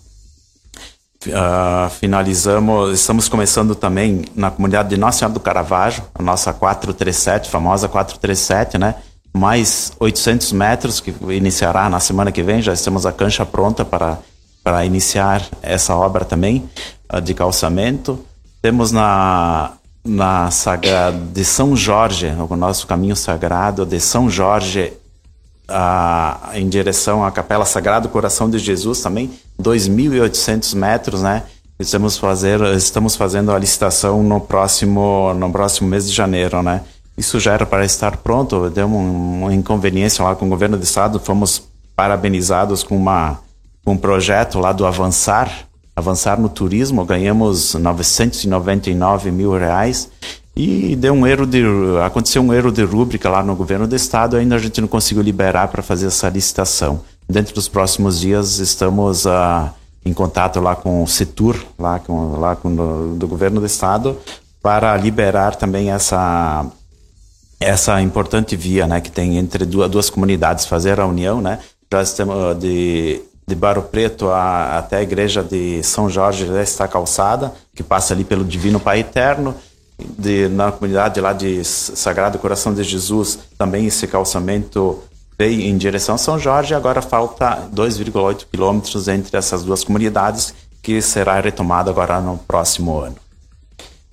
Uh, 1.26 1.90
finalizamos, 2.00 3.00
estamos 3.00 3.28
começando 3.28 3.76
também 3.76 4.26
na 4.36 4.52
comunidade 4.52 4.90
de 4.90 4.98
Nossa 4.98 5.20
Senhora 5.20 5.34
do 5.34 5.40
Caravaggio, 5.40 6.04
a 6.14 6.22
nossa 6.22 6.54
437, 6.54 7.50
famosa 7.50 7.88
437, 7.88 8.78
né? 8.78 8.96
Mais 9.34 9.92
800 10.00 10.52
metros 10.52 11.00
que 11.00 11.14
iniciará 11.30 11.90
na 11.90 12.00
semana 12.00 12.32
que 12.32 12.42
vem, 12.42 12.62
já 12.62 12.74
estamos 12.74 13.06
a 13.06 13.12
cancha 13.12 13.46
pronta 13.46 13.84
para 13.84 14.18
para 14.68 14.84
iniciar 14.84 15.42
essa 15.62 15.96
obra 15.96 16.26
também 16.26 16.70
de 17.24 17.34
calçamento. 17.34 18.20
Temos 18.62 18.92
na, 18.92 19.72
na 20.04 20.52
saga 20.52 21.10
de 21.32 21.46
São 21.46 21.74
Jorge, 21.74 22.34
o 22.50 22.54
nosso 22.58 22.86
caminho 22.86 23.16
sagrado 23.16 23.86
de 23.86 23.98
São 24.02 24.30
Jorge 24.30 24.92
a, 25.70 26.50
em 26.54 26.68
direção 26.68 27.24
à 27.24 27.32
Capela 27.32 27.64
Sagrado 27.64 28.10
Coração 28.10 28.50
de 28.50 28.60
Jesus 28.60 29.00
também, 29.00 29.32
2.800 29.58 30.76
metros, 30.76 31.22
né? 31.22 31.44
Estamos, 31.80 32.18
fazer, 32.18 32.60
estamos 32.76 33.16
fazendo 33.16 33.54
a 33.54 33.58
licitação 33.58 34.22
no 34.22 34.42
próximo, 34.42 35.34
no 35.34 35.50
próximo 35.50 35.88
mês 35.88 36.10
de 36.10 36.14
janeiro, 36.14 36.62
né? 36.62 36.82
Isso 37.18 37.40
já 37.40 37.54
era 37.54 37.66
para 37.66 37.86
estar 37.86 38.18
pronto, 38.18 38.70
deu 38.70 38.86
uma 38.86 39.54
inconveniência 39.54 40.26
lá 40.26 40.36
com 40.36 40.46
o 40.46 40.50
governo 40.50 40.76
do 40.76 40.84
estado, 40.84 41.22
fomos 41.22 41.64
parabenizados 41.96 42.84
com 42.84 42.98
uma 42.98 43.47
um 43.92 43.98
projeto 43.98 44.60
lá 44.60 44.72
do 44.72 44.86
Avançar, 44.86 45.50
Avançar 45.96 46.40
no 46.40 46.48
Turismo, 46.50 47.04
ganhamos 47.04 47.74
999 47.74 49.32
mil 49.32 49.58
reais 49.58 50.10
e 50.56 50.96
deu 50.96 51.14
um 51.14 51.26
erro 51.26 51.48
de 51.48 51.64
aconteceu 52.06 52.42
um 52.42 52.54
erro 52.54 52.72
de 52.72 52.84
rúbrica 52.84 53.30
lá 53.30 53.42
no 53.42 53.56
governo 53.56 53.88
do 53.88 53.96
estado, 53.96 54.36
ainda 54.36 54.56
a 54.56 54.60
gente 54.60 54.80
não 54.80 54.88
conseguiu 54.88 55.24
liberar 55.24 55.70
para 55.70 55.82
fazer 55.82 56.08
essa 56.08 56.30
licitação. 56.30 57.02
Dentro 57.28 57.56
dos 57.56 57.68
próximos 57.68 58.20
dias 58.20 58.60
estamos 58.60 59.26
uh, 59.26 59.70
em 60.06 60.14
contato 60.14 60.60
lá 60.60 60.76
com 60.76 61.04
o 61.04 61.08
Setur, 61.08 61.56
lá 61.80 62.00
com 62.00 62.40
lá 62.40 62.56
com 62.56 62.76
do, 62.76 63.16
do 63.16 63.28
governo 63.28 63.60
do 63.60 63.66
estado, 63.66 64.18
para 64.62 64.96
liberar 64.98 65.56
também 65.56 65.92
essa 65.92 66.66
essa 67.60 68.00
importante 68.02 68.56
via, 68.56 68.86
né, 68.86 69.02
que 69.02 69.10
tem 69.10 69.38
entre 69.38 69.66
duas, 69.66 69.90
duas 69.90 70.10
comunidades 70.12 70.66
fazer 70.68 71.00
a 71.00 71.08
união, 71.08 71.42
né? 71.42 71.58
Já 71.92 72.04
estamos 72.04 72.60
de 72.60 73.22
de 73.48 73.56
Barro 73.56 73.84
Preto 73.84 74.30
a, 74.30 74.78
até 74.78 74.98
a 74.98 75.02
igreja 75.02 75.42
de 75.42 75.82
São 75.82 76.10
Jorge 76.10 76.46
desta 76.46 76.88
calçada, 76.88 77.54
que 77.74 77.82
passa 77.82 78.14
ali 78.14 78.24
pelo 78.24 78.44
Divino 78.44 78.80
Pai 78.80 79.00
Eterno. 79.00 79.56
de, 79.98 80.48
na 80.50 80.72
comunidade 80.72 81.22
lá 81.22 81.34
de 81.34 81.64
Sagrado 81.64 82.38
Coração 82.38 82.74
de 82.74 82.84
Jesus, 82.84 83.40
também 83.58 83.88
esse 83.88 84.06
calçamento 84.06 85.02
veio 85.40 85.62
em 85.62 85.78
direção 85.78 86.16
a 86.16 86.18
São 86.18 86.38
Jorge, 86.38 86.74
agora 86.74 87.02
falta 87.02 87.68
2,8 87.74 88.48
quilômetros 88.52 89.08
entre 89.08 89.38
essas 89.38 89.64
duas 89.64 89.84
comunidades, 89.84 90.54
que 90.82 91.02
será 91.02 91.40
retomado 91.40 91.90
agora 91.90 92.20
no 92.20 92.38
próximo 92.38 93.00
ano. 93.00 93.16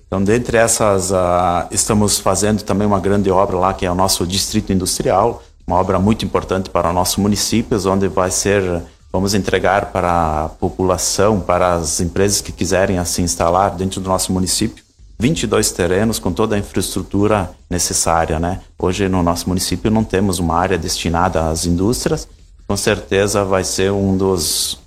Então, 0.07 0.23
dentre 0.23 0.57
essas, 0.57 1.11
uh, 1.11 1.67
estamos 1.71 2.19
fazendo 2.19 2.63
também 2.63 2.85
uma 2.87 2.99
grande 2.99 3.29
obra 3.29 3.57
lá, 3.57 3.73
que 3.73 3.85
é 3.85 3.91
o 3.91 3.95
nosso 3.95 4.25
Distrito 4.25 4.71
Industrial, 4.71 5.43
uma 5.67 5.77
obra 5.77 5.97
muito 5.99 6.23
importante 6.23 6.69
para 6.69 6.89
o 6.89 6.93
nosso 6.93 7.19
município, 7.19 7.77
onde 7.89 8.07
vai 8.07 8.29
ser, 8.29 8.83
vamos 9.15 9.33
entregar 9.33 9.93
para 9.93 10.43
a 10.43 10.49
população, 10.49 11.39
para 11.39 11.75
as 11.75 12.01
empresas 12.01 12.41
que 12.41 12.51
quiserem 12.51 13.03
se 13.05 13.21
instalar 13.21 13.73
dentro 13.73 14.01
do 14.01 14.09
nosso 14.09 14.33
município, 14.33 14.83
22 15.17 15.71
terrenos 15.71 16.19
com 16.19 16.33
toda 16.33 16.57
a 16.57 16.59
infraestrutura 16.59 17.49
necessária, 17.69 18.37
né? 18.41 18.59
Hoje 18.77 19.07
no 19.07 19.23
nosso 19.23 19.47
município 19.47 19.89
não 19.89 20.03
temos 20.03 20.37
uma 20.37 20.57
área 20.57 20.77
destinada 20.77 21.47
às 21.47 21.65
indústrias, 21.65 22.27
com 22.67 22.75
certeza 22.75 23.45
vai 23.45 23.63
ser 23.63 23.89
um 23.89 24.17
dos 24.17 24.79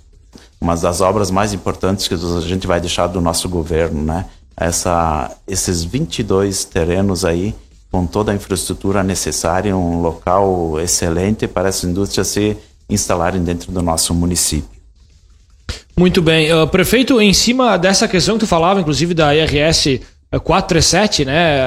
uma 0.61 0.75
das 0.75 1.01
obras 1.01 1.31
mais 1.31 1.51
importantes 1.51 2.07
que 2.07 2.13
a 2.13 2.41
gente 2.41 2.67
vai 2.67 2.79
deixar 2.79 3.07
do 3.07 3.19
nosso 3.19 3.49
governo, 3.49 4.03
né? 4.03 4.27
Essa, 4.55 5.31
esses 5.47 5.83
22 5.83 6.65
terrenos 6.65 7.25
aí 7.25 7.55
com 7.91 8.05
toda 8.05 8.31
a 8.31 8.35
infraestrutura 8.35 9.01
necessária, 9.01 9.75
um 9.75 10.01
local 10.01 10.79
excelente 10.79 11.47
para 11.47 11.69
as 11.69 11.83
indústrias 11.83 12.27
se 12.27 12.55
instalarem 12.89 13.43
dentro 13.43 13.71
do 13.71 13.81
nosso 13.81 14.13
município. 14.13 14.79
Muito 15.97 16.21
bem. 16.21 16.53
Uh, 16.53 16.65
prefeito, 16.67 17.19
em 17.21 17.33
cima 17.33 17.77
dessa 17.77 18.07
questão 18.07 18.35
que 18.35 18.39
tu 18.41 18.47
falava, 18.47 18.79
inclusive 18.79 19.13
da 19.13 19.35
IRS 19.35 20.01
437, 20.31 21.25
né? 21.25 21.61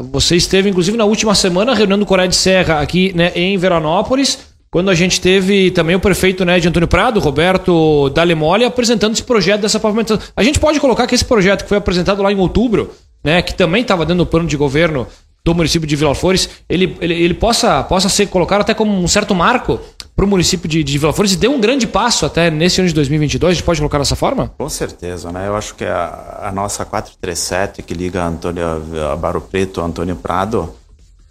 Uh, 0.00 0.02
você 0.12 0.36
esteve, 0.36 0.68
inclusive, 0.68 0.96
na 0.96 1.04
última 1.04 1.34
semana 1.34 1.74
reunindo 1.74 2.02
o 2.02 2.06
Coreia 2.06 2.28
de 2.28 2.36
Serra 2.36 2.80
aqui 2.80 3.12
né, 3.14 3.32
em 3.34 3.56
Veranópolis, 3.56 4.38
quando 4.70 4.90
a 4.90 4.94
gente 4.94 5.20
teve 5.20 5.70
também 5.70 5.96
o 5.96 6.00
prefeito 6.00 6.44
né, 6.44 6.60
de 6.60 6.68
Antônio 6.68 6.88
Prado, 6.88 7.20
Roberto 7.20 8.10
Dalemoli, 8.10 8.64
apresentando 8.64 9.14
esse 9.14 9.22
projeto 9.22 9.62
dessa 9.62 9.80
pavimentação. 9.80 10.22
A 10.36 10.42
gente 10.42 10.60
pode 10.60 10.78
colocar 10.78 11.06
que 11.06 11.14
esse 11.14 11.24
projeto 11.24 11.62
que 11.62 11.68
foi 11.68 11.78
apresentado 11.78 12.22
lá 12.22 12.30
em 12.30 12.36
outubro, 12.36 12.92
né, 13.24 13.40
que 13.40 13.54
também 13.54 13.82
estava 13.82 14.04
dentro 14.04 14.24
do 14.24 14.26
plano 14.26 14.46
de 14.46 14.56
governo 14.56 15.06
do 15.44 15.54
município 15.54 15.86
de 15.86 15.96
Vila 15.96 16.14
Flores, 16.14 16.48
ele, 16.68 16.96
ele, 17.00 17.14
ele 17.14 17.34
possa, 17.34 17.82
possa 17.82 18.08
ser 18.08 18.26
colocado 18.26 18.60
até 18.60 18.74
como 18.74 18.92
um 18.92 19.08
certo 19.08 19.34
marco 19.34 19.80
para 20.14 20.24
o 20.24 20.28
município 20.28 20.68
de, 20.68 20.82
de 20.82 20.98
Vila 20.98 21.12
Flores 21.12 21.32
e 21.32 21.36
deu 21.36 21.52
um 21.52 21.60
grande 21.60 21.86
passo 21.86 22.26
até 22.26 22.50
nesse 22.50 22.80
ano 22.80 22.88
de 22.88 22.94
2022, 22.94 23.50
a 23.50 23.54
gente 23.54 23.64
pode 23.64 23.78
colocar 23.78 23.98
dessa 23.98 24.16
forma? 24.16 24.52
Com 24.58 24.68
certeza, 24.68 25.30
né? 25.30 25.46
Eu 25.46 25.56
acho 25.56 25.74
que 25.74 25.84
a, 25.84 26.40
a 26.42 26.52
nossa 26.52 26.84
437 26.84 27.82
que 27.82 27.94
liga 27.94 28.24
Antônio 28.24 28.64
a 29.12 29.16
Barro 29.16 29.40
Preto, 29.40 29.80
Antônio 29.80 30.16
Prado, 30.16 30.74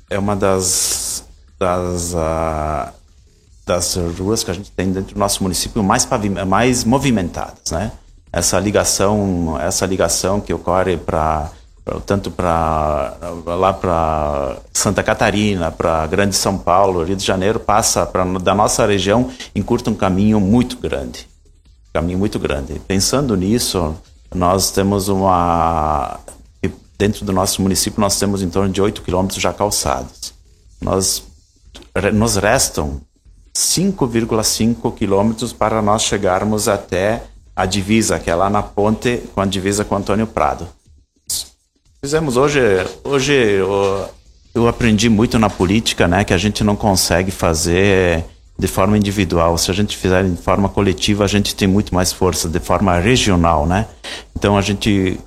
é 0.10 0.18
uma 0.18 0.36
das 0.36 1.26
das, 1.60 2.14
uh, 2.14 2.94
das 3.66 3.96
ruas 4.18 4.44
que 4.44 4.52
a 4.52 4.54
gente 4.54 4.72
tem 4.72 4.92
dentro 4.92 5.16
do 5.16 5.20
nosso 5.20 5.44
município 5.44 5.84
mais 5.84 6.08
mais 6.48 6.84
movimentadas, 6.84 7.72
né? 7.72 7.92
Essa 8.32 8.60
ligação, 8.60 9.58
essa 9.60 9.86
ligação 9.86 10.40
que 10.40 10.54
ocorre 10.54 10.98
para 10.98 11.50
tanto 12.06 12.30
para 12.30 13.18
lá 13.46 13.74
para 13.74 14.58
Santa 14.74 15.04
Catarina, 15.04 15.72
para 15.72 16.06
Grande 16.08 16.36
São 16.36 16.58
Paulo, 16.58 17.04
Rio 17.04 17.16
de 17.16 17.26
Janeiro, 17.26 17.60
passa 17.60 18.06
pra, 18.06 18.24
da 18.24 18.54
nossa 18.54 18.86
região 18.86 19.30
encurta 19.56 19.90
um 19.90 19.96
caminho 19.96 20.40
muito 20.40 20.78
grande, 20.78 21.28
caminho 21.94 22.18
muito 22.20 22.38
grande. 22.40 22.80
Pensando 22.88 23.36
nisso, 23.36 23.96
nós 24.34 24.72
temos 24.72 25.08
uma 25.08 26.20
dentro 26.98 27.24
do 27.24 27.32
nosso 27.32 27.62
município 27.62 28.02
nós 28.02 28.18
temos 28.18 28.42
em 28.42 28.50
torno 28.50 28.74
de 28.74 28.82
8 28.82 29.02
quilômetros 29.04 29.42
já 29.42 29.54
calçados. 29.54 30.34
Nós 30.82 31.24
nos 32.14 32.36
restam 32.36 33.00
5,5 33.56 34.94
quilômetros 34.96 35.54
para 35.54 35.82
nós 35.82 36.04
chegarmos 36.04 36.68
até 36.68 37.24
a 37.56 37.66
divisa, 37.66 38.20
que 38.20 38.30
é 38.30 38.36
lá 38.36 38.50
na 38.50 38.62
ponte 38.62 39.24
com 39.34 39.42
a 39.42 39.46
divisa 39.46 39.84
com 39.84 39.96
Antônio 39.96 40.28
Prado. 40.28 40.68
Fizemos 42.00 42.38
hoje, 42.38 42.60
hoje 43.04 43.34
eu, 43.34 44.08
eu 44.54 44.68
aprendi 44.68 45.10
muito 45.10 45.40
na 45.40 45.50
política, 45.50 46.08
né, 46.08 46.24
que 46.24 46.34
a 46.34 46.38
gente 46.38 46.64
não 46.64 46.76
consegue 46.76 47.32
fazer 47.32 48.24
de 48.58 48.68
forma 48.68 48.98
individual. 48.98 49.58
Se 49.58 49.72
a 49.72 49.74
gente 49.74 49.98
fizer 49.98 50.24
de 50.24 50.38
forma 50.38 50.70
coletiva, 50.70 51.24
a 51.24 51.28
gente 51.28 51.56
tem 51.56 51.68
muito 51.68 51.94
mais 51.94 52.14
força, 52.14 52.48
de 52.48 52.60
forma 52.60 52.98
regional, 53.00 53.66
né? 53.66 53.88
Então 54.36 54.58
a 54.58 54.62
gente 54.62 55.20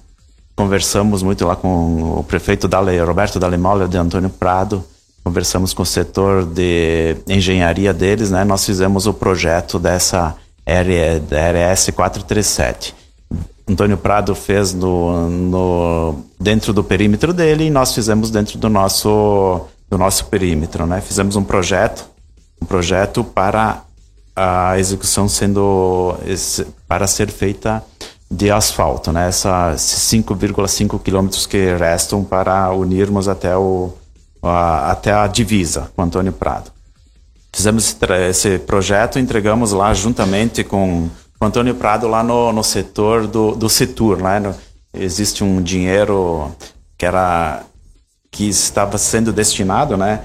conversamos 0.57 1.23
muito 1.23 1.47
lá 1.47 1.57
com 1.57 2.19
o 2.19 2.25
prefeito 2.25 2.69
Dale, 2.69 2.99
Roberto 3.01 3.39
Dalemola 3.39 3.89
de 3.89 3.97
Antônio 3.97 4.31
Prado, 4.31 4.85
conversamos 5.25 5.73
com 5.73 5.83
o 5.83 5.87
setor 5.87 6.45
de 6.45 7.17
engenharia 7.29 7.93
deles, 7.93 8.31
né? 8.31 8.45
Nós 8.45 8.65
fizemos 8.65 9.07
o 9.07 9.15
projeto 9.15 9.79
dessa 9.79 10.37
RS 10.67 11.91
437. 11.91 13.00
Antônio 13.71 13.97
Prado 13.97 14.35
fez 14.35 14.75
no, 14.75 15.31
no, 15.31 16.25
dentro 16.39 16.73
do 16.73 16.83
perímetro 16.83 17.33
dele 17.33 17.65
e 17.65 17.71
nós 17.71 17.95
fizemos 17.95 18.31
dentro 18.31 18.59
do 18.59 18.69
nosso, 18.69 19.67
do 19.89 19.97
nosso 19.97 20.27
perímetro. 20.27 20.87
Né? 20.87 21.01
Fizemos 21.01 21.37
um 21.37 21.45
projeto, 21.45 22.05
um 22.61 22.67
projeto 22.67 23.23
para 23.23 23.83
a 24.35 24.79
execução 24.79 25.29
sendo 25.29 26.17
para 26.89 27.07
ser 27.07 27.31
feita 27.31 27.83
de 28.31 28.51
asfalto, 28.51 29.11
né? 29.11 29.29
Essa 29.29 29.73
5,5 29.75 31.03
quilômetros 31.03 31.47
que 31.47 31.75
restam 31.75 32.23
para 32.23 32.71
unirmos 32.71 33.27
até 33.27 33.57
o 33.57 33.93
a, 34.43 34.93
até 34.93 35.13
a 35.13 35.27
divisa 35.27 35.91
com 35.95 36.03
Antônio 36.03 36.33
Prado. 36.33 36.71
Fizemos 37.53 37.97
esse 38.29 38.59
projeto, 38.61 39.19
entregamos 39.19 39.73
lá 39.73 39.93
juntamente 39.93 40.63
com 40.63 41.11
o 41.41 41.45
Antônio 41.47 41.75
Prado 41.75 42.07
lá 42.07 42.23
no, 42.23 42.53
no 42.53 42.63
setor 42.63 43.27
do, 43.27 43.55
do 43.55 43.69
Setur, 43.69 44.19
né? 44.19 44.39
No, 44.39 44.55
existe 44.93 45.43
um 45.43 45.63
dinheiro 45.63 46.51
que 46.99 47.07
era 47.07 47.63
que 48.31 48.49
estava 48.49 48.97
sendo 48.99 49.33
destinado, 49.33 49.97
né, 49.97 50.21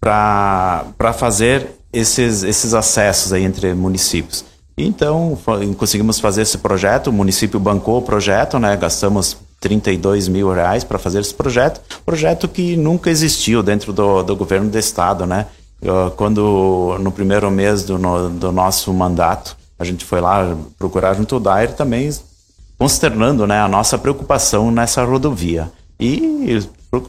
para 0.00 1.12
fazer 1.16 1.70
esses 1.92 2.42
esses 2.42 2.74
acessos 2.74 3.32
aí 3.32 3.44
entre 3.44 3.74
municípios. 3.74 4.44
Então 4.76 5.38
conseguimos 5.76 6.18
fazer 6.18 6.42
esse 6.42 6.58
projeto, 6.58 7.08
o 7.08 7.12
município 7.12 7.60
bancou 7.60 7.98
o 7.98 8.02
projeto, 8.02 8.58
né, 8.58 8.76
gastamos 8.76 9.36
32 9.60 10.26
mil 10.26 10.52
reais 10.52 10.82
para 10.82 10.98
fazer 10.98 11.20
esse 11.20 11.32
projeto, 11.32 11.80
projeto 12.04 12.48
que 12.48 12.76
nunca 12.76 13.08
existiu 13.08 13.62
dentro 13.62 13.92
do, 13.92 14.22
do 14.22 14.34
governo 14.34 14.68
do 14.68 14.78
estado, 14.78 15.26
né? 15.26 15.46
Quando 16.16 16.96
no 17.00 17.12
primeiro 17.12 17.50
mês 17.50 17.84
do, 17.84 17.98
no, 17.98 18.30
do 18.30 18.50
nosso 18.50 18.92
mandato 18.92 19.56
a 19.78 19.84
gente 19.84 20.04
foi 20.04 20.20
lá 20.20 20.56
procurar 20.78 21.14
junto 21.14 21.34
ao 21.34 21.40
Dair 21.40 21.74
também 21.74 22.10
consternando 22.78 23.46
né, 23.46 23.60
a 23.60 23.68
nossa 23.68 23.96
preocupação 23.96 24.70
nessa 24.70 25.04
rodovia. 25.04 25.70
E 25.98 26.60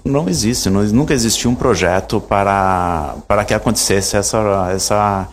não 0.03 0.29
existe, 0.29 0.69
não, 0.69 0.83
nunca 0.83 1.13
existiu 1.13 1.49
um 1.49 1.55
projeto 1.55 2.19
para, 2.21 3.15
para 3.27 3.43
que 3.43 3.53
acontecesse 3.53 4.15
essa, 4.15 4.69
essa, 4.71 5.27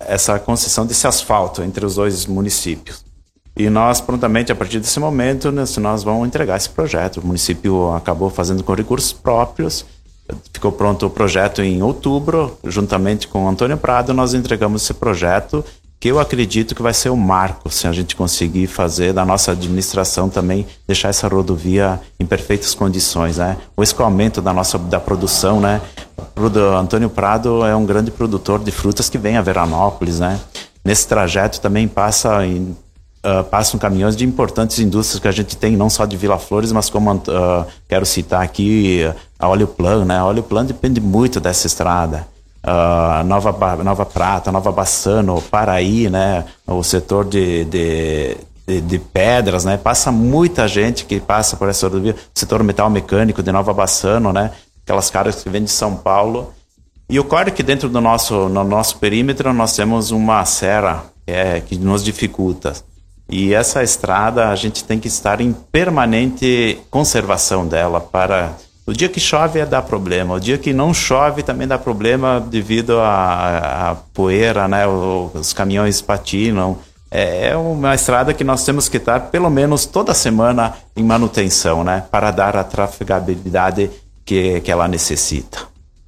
essa 0.00 0.38
concessão 0.38 0.86
desse 0.86 1.06
asfalto 1.06 1.62
entre 1.62 1.84
os 1.84 1.96
dois 1.96 2.26
municípios. 2.26 3.04
E 3.56 3.68
nós, 3.68 4.00
prontamente, 4.00 4.50
a 4.50 4.54
partir 4.54 4.80
desse 4.80 4.98
momento, 4.98 5.52
nós, 5.52 5.76
nós 5.76 6.02
vamos 6.02 6.26
entregar 6.26 6.56
esse 6.56 6.70
projeto. 6.70 7.18
O 7.18 7.26
município 7.26 7.92
acabou 7.92 8.30
fazendo 8.30 8.64
com 8.64 8.72
recursos 8.72 9.12
próprios, 9.12 9.84
ficou 10.54 10.72
pronto 10.72 11.06
o 11.06 11.10
projeto 11.10 11.60
em 11.60 11.82
outubro, 11.82 12.56
juntamente 12.64 13.28
com 13.28 13.44
o 13.44 13.48
Antônio 13.48 13.76
Prado, 13.76 14.14
nós 14.14 14.32
entregamos 14.32 14.82
esse 14.82 14.94
projeto 14.94 15.62
que 16.02 16.08
eu 16.08 16.18
acredito 16.18 16.74
que 16.74 16.82
vai 16.82 16.92
ser 16.92 17.10
o 17.10 17.12
um 17.12 17.16
marco 17.16 17.70
se 17.70 17.86
a 17.86 17.92
gente 17.92 18.16
conseguir 18.16 18.66
fazer 18.66 19.12
da 19.12 19.24
nossa 19.24 19.52
administração 19.52 20.28
também 20.28 20.66
deixar 20.84 21.10
essa 21.10 21.28
rodovia 21.28 22.00
em 22.18 22.26
perfeitas 22.26 22.74
condições, 22.74 23.36
né? 23.36 23.56
O 23.76 23.84
escoamento 23.84 24.42
da 24.42 24.52
nossa 24.52 24.76
da 24.76 24.98
produção, 24.98 25.60
né? 25.60 25.80
O 26.36 26.76
Antônio 26.76 27.08
Prado 27.08 27.64
é 27.64 27.76
um 27.76 27.86
grande 27.86 28.10
produtor 28.10 28.58
de 28.64 28.72
frutas 28.72 29.08
que 29.08 29.16
vem 29.16 29.36
a 29.36 29.42
Veranópolis, 29.42 30.18
né? 30.18 30.40
Nesse 30.84 31.06
trajeto 31.06 31.60
também 31.60 31.86
passa 31.86 32.44
em, 32.44 32.76
uh, 33.24 33.44
passam 33.48 33.78
caminhões 33.78 34.16
de 34.16 34.24
importantes 34.24 34.80
indústrias 34.80 35.20
que 35.20 35.28
a 35.28 35.32
gente 35.32 35.56
tem, 35.56 35.76
não 35.76 35.88
só 35.88 36.04
de 36.04 36.16
Vila 36.16 36.36
Flores, 36.36 36.72
mas 36.72 36.90
como 36.90 37.14
uh, 37.14 37.20
quero 37.88 38.04
citar 38.04 38.42
aqui 38.42 39.02
a 39.38 39.48
Óleo 39.48 39.68
Plan, 39.68 40.04
né? 40.04 40.18
A 40.18 40.24
Óleo 40.24 40.42
Plan 40.42 40.64
depende 40.64 41.00
muito 41.00 41.38
dessa 41.38 41.68
estrada 41.68 42.31
uh, 42.64 43.24
Nova, 43.24 43.76
Nova 43.82 44.06
Prata, 44.06 44.52
Nova 44.52 44.72
Bassano, 44.72 45.40
Paraí, 45.42 46.08
né? 46.08 46.44
O 46.66 46.82
setor 46.82 47.24
de, 47.24 47.64
de, 47.64 48.36
de, 48.66 48.80
de, 48.80 48.98
pedras, 48.98 49.64
né? 49.64 49.76
Passa 49.76 50.10
muita 50.12 50.66
gente 50.68 51.04
que 51.04 51.20
passa 51.20 51.56
por 51.56 51.68
essa 51.68 51.86
rodovia. 51.86 52.16
Setor 52.34 52.62
metal 52.62 52.88
mecânico 52.88 53.42
de 53.42 53.52
Nova 53.52 53.72
Bassano, 53.72 54.32
né? 54.32 54.50
Aquelas 54.84 55.10
caras 55.10 55.42
que 55.42 55.48
vêm 55.48 55.64
de 55.64 55.70
São 55.70 55.96
Paulo. 55.96 56.52
E 57.08 57.18
ocorre 57.18 57.50
que 57.50 57.62
dentro 57.62 57.88
do 57.88 58.00
nosso, 58.00 58.48
no 58.48 58.64
nosso 58.64 58.96
perímetro 58.98 59.52
nós 59.52 59.76
temos 59.76 60.10
uma 60.10 60.44
serra 60.44 61.04
é, 61.26 61.60
que 61.60 61.76
nos 61.76 62.02
dificulta. 62.02 62.72
E 63.28 63.54
essa 63.54 63.82
estrada 63.82 64.48
a 64.48 64.56
gente 64.56 64.84
tem 64.84 64.98
que 64.98 65.08
estar 65.08 65.40
em 65.40 65.52
permanente 65.52 66.78
conservação 66.90 67.66
dela 67.66 68.00
para 68.00 68.52
o 68.84 68.92
dia 68.92 69.08
que 69.08 69.20
chove 69.20 69.60
é 69.60 69.66
dá 69.66 69.80
problema, 69.80 70.34
o 70.34 70.40
dia 70.40 70.58
que 70.58 70.72
não 70.72 70.92
chove 70.92 71.42
também 71.42 71.68
dá 71.68 71.78
problema 71.78 72.40
devido 72.40 72.98
à, 73.00 73.96
poeira, 74.12 74.66
né? 74.66 74.86
Os 74.86 75.52
caminhões 75.52 76.00
patinam. 76.00 76.78
É, 77.10 77.50
é 77.50 77.56
uma 77.56 77.94
estrada 77.94 78.34
que 78.34 78.42
nós 78.42 78.64
temos 78.64 78.88
que 78.88 78.96
estar 78.96 79.20
pelo 79.30 79.50
menos 79.50 79.86
toda 79.86 80.12
semana 80.14 80.74
em 80.96 81.04
manutenção, 81.04 81.84
né? 81.84 82.04
Para 82.10 82.30
dar 82.30 82.56
a 82.56 82.64
trafegabilidade 82.64 83.90
que, 84.24 84.60
que 84.60 84.70
ela 84.72 84.88
necessita. 84.88 85.58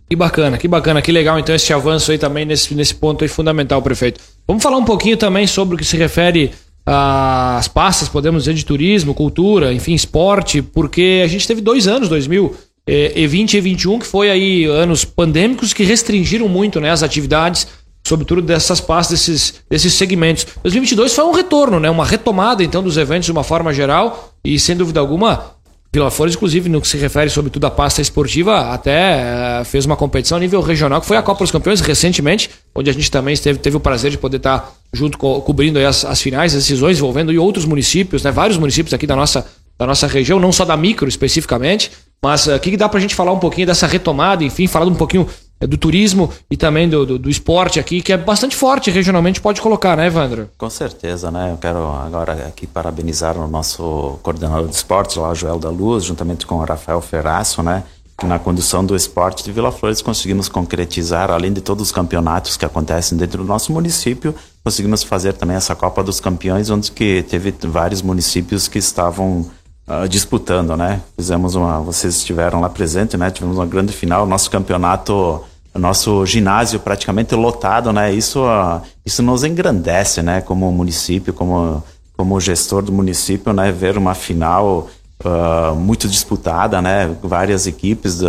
Que 0.08 0.16
bacana, 0.16 0.58
que 0.58 0.68
bacana, 0.68 1.00
que 1.00 1.12
legal 1.12 1.38
então 1.38 1.54
esse 1.54 1.72
avanço 1.72 2.10
aí 2.10 2.18
também 2.18 2.44
nesse, 2.44 2.74
nesse 2.74 2.94
ponto 2.94 3.22
aí 3.22 3.28
fundamental, 3.28 3.80
prefeito. 3.80 4.20
Vamos 4.46 4.62
falar 4.62 4.76
um 4.76 4.84
pouquinho 4.84 5.16
também 5.16 5.46
sobre 5.46 5.76
o 5.76 5.78
que 5.78 5.84
se 5.84 5.96
refere 5.96 6.52
às 6.86 7.68
pastas, 7.68 8.08
podemos 8.08 8.44
dizer, 8.44 8.54
de 8.54 8.64
turismo, 8.64 9.14
cultura, 9.14 9.72
enfim, 9.72 9.94
esporte, 9.94 10.60
porque 10.60 11.22
a 11.24 11.28
gente 11.28 11.46
teve 11.46 11.60
dois 11.60 11.88
anos, 11.88 12.08
2000 12.08 12.54
e20 12.86 13.54
e 13.54 13.60
21, 13.60 13.98
que 13.98 14.06
foi 14.06 14.30
aí 14.30 14.64
anos 14.64 15.04
pandêmicos 15.04 15.72
que 15.72 15.84
restringiram 15.84 16.48
muito 16.48 16.80
né, 16.80 16.90
as 16.90 17.02
atividades, 17.02 17.66
sobretudo 18.06 18.42
dessas 18.42 18.80
pastas, 18.80 19.20
desses, 19.20 19.54
desses 19.68 19.94
segmentos. 19.94 20.46
2022 20.62 21.14
foi 21.14 21.24
um 21.24 21.32
retorno, 21.32 21.80
né, 21.80 21.88
uma 21.88 22.04
retomada 22.04 22.62
então 22.62 22.82
dos 22.82 22.98
eventos 22.98 23.24
de 23.24 23.32
uma 23.32 23.42
forma 23.42 23.72
geral 23.72 24.34
e 24.44 24.58
sem 24.58 24.76
dúvida 24.76 25.00
alguma 25.00 25.53
Vila 25.94 26.10
Flores, 26.10 26.34
inclusive, 26.34 26.68
no 26.68 26.80
que 26.80 26.88
se 26.88 26.96
refere 26.96 27.30
sobretudo 27.30 27.64
à 27.66 27.70
pasta 27.70 28.02
esportiva, 28.02 28.72
até 28.72 29.60
uh, 29.60 29.64
fez 29.64 29.86
uma 29.86 29.96
competição 29.96 30.36
a 30.36 30.40
nível 30.40 30.60
regional, 30.60 31.00
que 31.00 31.06
foi 31.06 31.16
a 31.16 31.22
Copa 31.22 31.44
dos 31.44 31.52
Campeões 31.52 31.80
recentemente, 31.80 32.50
onde 32.74 32.90
a 32.90 32.92
gente 32.92 33.08
também 33.08 33.32
esteve, 33.32 33.60
teve 33.60 33.76
o 33.76 33.80
prazer 33.80 34.10
de 34.10 34.18
poder 34.18 34.38
estar 34.38 34.72
junto, 34.92 35.16
co 35.16 35.40
cobrindo 35.42 35.78
as, 35.78 36.04
as 36.04 36.20
finais, 36.20 36.52
as 36.52 36.62
decisões, 36.64 36.98
envolvendo 36.98 37.30
outros 37.40 37.64
municípios, 37.64 38.24
né, 38.24 38.32
vários 38.32 38.58
municípios 38.58 38.92
aqui 38.92 39.06
da 39.06 39.14
nossa, 39.14 39.46
da 39.78 39.86
nossa 39.86 40.08
região, 40.08 40.40
não 40.40 40.50
só 40.50 40.64
da 40.64 40.76
micro 40.76 41.08
especificamente, 41.08 41.92
mas 42.20 42.48
o 42.48 42.56
uh, 42.56 42.58
que, 42.58 42.72
que 42.72 42.76
dá 42.76 42.88
para 42.88 42.98
a 42.98 43.00
gente 43.00 43.14
falar 43.14 43.30
um 43.30 43.38
pouquinho 43.38 43.68
dessa 43.68 43.86
retomada, 43.86 44.42
enfim, 44.42 44.66
falar 44.66 44.86
um 44.86 44.96
pouquinho 44.96 45.28
do 45.61 45.76
turismo 45.76 46.30
e 46.50 46.56
também 46.56 46.88
do, 46.88 47.06
do, 47.06 47.18
do, 47.18 47.30
esporte 47.30 47.80
aqui, 47.80 48.02
que 48.02 48.12
é 48.12 48.16
bastante 48.16 48.54
forte 48.56 48.90
regionalmente, 48.90 49.40
pode 49.40 49.61
colocar, 49.61 49.96
né, 49.96 50.06
Evandro? 50.06 50.50
Com 50.58 50.68
certeza, 50.68 51.30
né? 51.30 51.52
Eu 51.52 51.56
quero 51.56 51.78
agora 51.92 52.32
aqui 52.46 52.66
parabenizar 52.66 53.38
o 53.38 53.49
nosso 53.49 54.18
coordenador 54.23 54.68
de 54.68 54.75
esportes, 54.75 55.16
lá, 55.16 55.32
Joel 55.34 55.58
da 55.58 55.70
Luz, 55.70 56.04
juntamente 56.04 56.46
com 56.46 56.56
o 56.56 56.64
Rafael 56.64 57.00
Ferraço, 57.00 57.62
né? 57.62 57.82
Que 58.16 58.26
na 58.26 58.38
condução 58.38 58.84
do 58.84 58.94
esporte 58.94 59.42
de 59.42 59.50
Vila 59.50 59.73
Flores 59.73 60.00
conseguimos 60.00 60.49
concretizar, 60.49 61.30
além 61.30 61.52
de 61.52 61.61
todos 61.61 61.84
os 61.84 61.92
campeonatos 61.92 62.56
que 62.56 62.64
acontecem 62.64 63.18
dentro 63.18 63.38
do 63.38 63.44
nosso 63.44 63.73
município, 63.73 64.34
conseguimos 64.62 65.02
fazer 65.02 65.32
também 65.32 65.56
essa 65.56 65.75
Copa 65.75 66.02
dos 66.02 66.20
Campeões, 66.20 66.70
onde 66.70 66.92
que 66.92 67.25
teve 67.25 67.52
vários 67.62 68.02
municípios 68.02 68.68
que 68.68 68.78
estavam 68.78 69.50
Uh, 69.86 70.08
disputando, 70.08 70.76
né? 70.76 71.02
Fizemos 71.14 71.54
uma, 71.54 71.78
vocês 71.80 72.16
estiveram 72.16 72.60
lá 72.60 72.70
presente, 72.70 73.18
né? 73.18 73.30
Tivemos 73.30 73.58
uma 73.58 73.66
grande 73.66 73.92
final, 73.92 74.24
nosso 74.26 74.50
campeonato, 74.50 75.44
nosso 75.74 76.24
ginásio 76.24 76.80
praticamente 76.80 77.34
lotado, 77.34 77.92
né? 77.92 78.12
Isso, 78.12 78.42
uh, 78.42 78.80
isso 79.04 79.22
nos 79.22 79.44
engrandece, 79.44 80.22
né? 80.22 80.40
Como 80.40 80.72
município, 80.72 81.34
como 81.34 81.82
como 82.16 82.40
gestor 82.40 82.82
do 82.82 82.92
município, 82.92 83.52
né? 83.52 83.72
Ver 83.72 83.98
uma 83.98 84.14
final 84.14 84.88
uh, 85.24 85.74
muito 85.74 86.09
disputada, 86.09 86.80
né? 86.80 87.14
Várias 87.22 87.66
equipes 87.66 88.20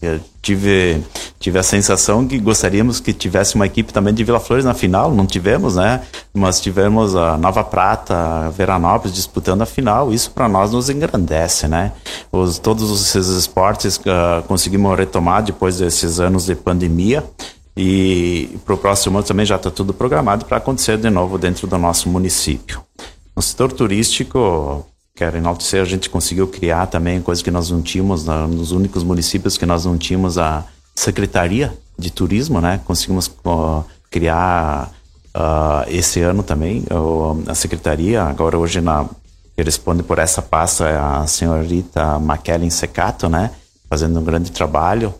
eu 0.00 0.20
tive, 0.42 1.02
tive 1.38 1.58
a 1.58 1.62
sensação 1.62 2.26
que 2.26 2.38
gostaríamos 2.38 3.00
que 3.00 3.12
tivesse 3.12 3.54
uma 3.54 3.66
equipe 3.66 3.92
também 3.92 4.14
de 4.14 4.22
Vila 4.24 4.40
Flores 4.40 4.64
na 4.64 4.74
final, 4.74 5.12
não 5.12 5.26
tivemos, 5.26 5.76
né? 5.76 6.02
Mas 6.32 6.60
tivemos 6.60 7.16
a 7.16 7.36
Nova 7.36 7.64
Prata, 7.64 8.14
a 8.14 8.50
Veranópolis 8.50 9.14
disputando 9.14 9.62
a 9.62 9.66
final, 9.66 10.12
isso 10.12 10.30
para 10.30 10.48
nós 10.48 10.72
nos 10.72 10.88
engrandece, 10.88 11.68
né? 11.68 11.92
Os, 12.30 12.58
todos 12.58 12.90
esses 13.00 13.26
esportes 13.28 13.96
uh, 13.96 14.42
conseguimos 14.46 14.96
retomar 14.96 15.42
depois 15.42 15.78
desses 15.78 16.20
anos 16.20 16.46
de 16.46 16.54
pandemia 16.54 17.24
e 17.76 18.58
para 18.64 18.74
o 18.74 18.78
próximo 18.78 19.18
ano 19.18 19.26
também 19.26 19.44
já 19.44 19.56
está 19.56 19.70
tudo 19.70 19.92
programado 19.92 20.46
para 20.46 20.56
acontecer 20.56 20.96
de 20.96 21.10
novo 21.10 21.36
dentro 21.36 21.66
do 21.66 21.76
nosso 21.76 22.08
município. 22.08 22.80
No 23.36 23.42
setor 23.42 23.70
turístico, 23.70 24.86
quero 25.16 25.38
enaltecer, 25.38 25.80
a 25.80 25.86
gente 25.86 26.10
conseguiu 26.10 26.46
criar 26.46 26.86
também 26.86 27.22
coisa 27.22 27.42
que 27.42 27.50
nós 27.50 27.70
não 27.70 27.80
tínhamos, 27.80 28.26
nos 28.26 28.70
únicos 28.70 29.02
municípios 29.02 29.56
que 29.56 29.64
nós 29.64 29.86
não 29.86 29.96
tínhamos 29.96 30.36
a 30.36 30.64
Secretaria 30.94 31.76
de 31.98 32.10
Turismo, 32.10 32.60
né? 32.60 32.80
Conseguimos 32.84 33.26
uh, 33.44 33.82
criar 34.10 34.92
uh, 35.34 35.88
esse 35.88 36.20
ano 36.20 36.42
também 36.42 36.84
uh, 36.90 37.42
a 37.46 37.54
Secretaria, 37.54 38.22
agora 38.22 38.58
hoje 38.58 38.80
na 38.82 39.06
que 39.56 39.62
responde 39.62 40.02
por 40.02 40.18
essa 40.18 40.42
pasta 40.42 40.86
é 40.86 40.98
a 40.98 41.26
senhorita 41.26 42.18
Maquelen 42.18 42.68
Secato, 42.68 43.26
né? 43.26 43.50
Fazendo 43.88 44.20
um 44.20 44.22
grande 44.22 44.52
trabalho, 44.52 45.14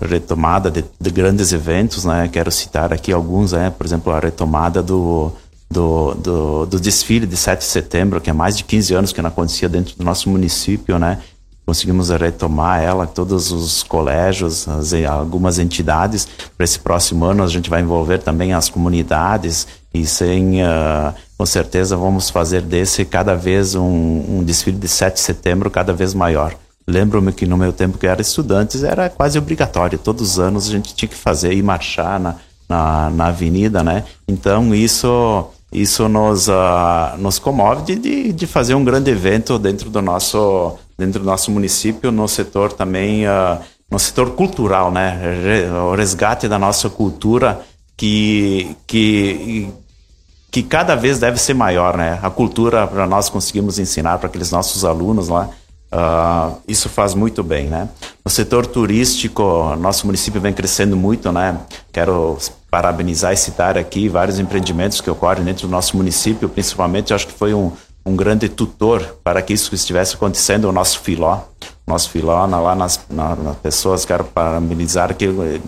retomada 0.00 0.70
de, 0.70 0.82
de 0.98 1.10
grandes 1.10 1.52
eventos, 1.52 2.06
né? 2.06 2.26
Quero 2.32 2.50
citar 2.50 2.94
aqui 2.94 3.12
alguns, 3.12 3.52
né? 3.52 3.68
Por 3.68 3.84
exemplo, 3.84 4.10
a 4.10 4.18
retomada 4.18 4.82
do 4.82 5.30
do, 5.70 6.14
do, 6.14 6.66
do, 6.66 6.80
desfile 6.80 7.26
de 7.26 7.36
7 7.36 7.60
de 7.60 7.64
setembro, 7.64 8.20
que 8.20 8.30
há 8.30 8.34
mais 8.34 8.56
de 8.56 8.64
15 8.64 8.94
anos 8.94 9.12
que 9.12 9.20
não 9.20 9.28
acontecia 9.28 9.68
dentro 9.68 9.96
do 9.96 10.04
nosso 10.04 10.28
município, 10.28 10.98
né? 10.98 11.18
Conseguimos 11.66 12.10
retomar 12.10 12.82
ela, 12.82 13.06
todos 13.06 13.50
os 13.50 13.82
colégios, 13.82 14.68
as, 14.68 14.92
algumas 14.92 15.58
entidades. 15.58 16.28
Para 16.56 16.64
esse 16.64 16.78
próximo 16.78 17.24
ano, 17.24 17.42
a 17.42 17.46
gente 17.46 17.70
vai 17.70 17.80
envolver 17.80 18.18
também 18.18 18.52
as 18.52 18.68
comunidades 18.68 19.66
e, 19.92 20.04
sem, 20.04 20.62
uh, 20.62 21.14
com 21.38 21.46
certeza, 21.46 21.96
vamos 21.96 22.28
fazer 22.28 22.60
desse 22.60 23.04
cada 23.04 23.34
vez 23.34 23.74
um, 23.74 23.82
um 24.28 24.44
desfile 24.44 24.76
de 24.76 24.88
7 24.88 25.14
de 25.14 25.20
setembro 25.20 25.70
cada 25.70 25.92
vez 25.92 26.12
maior. 26.12 26.54
Lembro-me 26.86 27.32
que 27.32 27.46
no 27.46 27.56
meu 27.56 27.72
tempo 27.72 27.96
que 27.96 28.06
era 28.06 28.20
estudante 28.20 28.84
era 28.84 29.08
quase 29.08 29.38
obrigatório. 29.38 29.98
Todos 29.98 30.32
os 30.32 30.38
anos 30.38 30.68
a 30.68 30.70
gente 30.70 30.94
tinha 30.94 31.08
que 31.08 31.14
fazer 31.14 31.54
e 31.54 31.62
marchar 31.62 32.20
na, 32.20 32.36
na, 32.68 33.10
na 33.10 33.26
avenida, 33.26 33.82
né? 33.82 34.04
Então 34.28 34.74
isso 34.74 35.48
isso 35.74 36.08
nos, 36.08 36.46
uh, 36.46 37.18
nos 37.18 37.40
comove 37.40 37.96
de, 37.96 38.32
de, 38.32 38.46
fazer 38.46 38.76
um 38.76 38.84
grande 38.84 39.10
evento 39.10 39.58
dentro 39.58 39.90
do 39.90 40.00
nosso, 40.00 40.78
dentro 40.96 41.18
do 41.18 41.26
nosso 41.26 41.50
município, 41.50 42.12
no 42.12 42.28
setor 42.28 42.72
também, 42.72 43.26
uh, 43.26 43.58
no 43.90 43.98
setor 43.98 44.30
cultural, 44.30 44.92
né? 44.92 45.20
O 45.90 45.94
resgate 45.94 46.46
da 46.46 46.58
nossa 46.60 46.88
cultura 46.88 47.60
que, 47.96 48.76
que, 48.86 49.68
que 50.50 50.62
cada 50.62 50.94
vez 50.94 51.18
deve 51.18 51.38
ser 51.38 51.54
maior, 51.54 51.96
né? 51.96 52.20
A 52.22 52.30
cultura 52.30 52.86
para 52.86 53.06
nós 53.06 53.28
conseguimos 53.28 53.78
ensinar 53.78 54.18
para 54.18 54.28
aqueles 54.28 54.52
nossos 54.52 54.84
alunos 54.84 55.28
lá, 55.28 55.50
uh, 55.92 56.56
isso 56.68 56.88
faz 56.88 57.14
muito 57.14 57.42
bem, 57.42 57.66
né? 57.66 57.88
No 58.24 58.30
setor 58.30 58.64
turístico, 58.64 59.74
nosso 59.76 60.06
município 60.06 60.40
vem 60.40 60.52
crescendo 60.52 60.96
muito, 60.96 61.32
né? 61.32 61.58
Quero 61.92 62.38
parabenizar 62.74 63.32
e 63.32 63.36
citar 63.36 63.78
aqui 63.78 64.08
vários 64.08 64.40
empreendimentos 64.40 65.00
que 65.00 65.08
ocorrem 65.08 65.44
dentro 65.44 65.68
do 65.68 65.70
nosso 65.70 65.96
município, 65.96 66.48
principalmente 66.48 67.14
acho 67.14 67.28
que 67.28 67.32
foi 67.32 67.54
um, 67.54 67.70
um 68.04 68.16
grande 68.16 68.48
tutor 68.48 69.16
para 69.22 69.40
que 69.40 69.52
isso 69.52 69.72
estivesse 69.76 70.16
acontecendo, 70.16 70.64
o 70.64 70.72
nosso 70.72 70.98
filó. 70.98 71.38
Nosso 71.86 72.10
filó, 72.10 72.44
lá 72.44 72.74
nas, 72.74 72.98
na, 73.08 73.36
nas 73.36 73.56
pessoas, 73.58 74.04
quero 74.04 74.24
parabenizar 74.24 75.14
que 75.14 75.60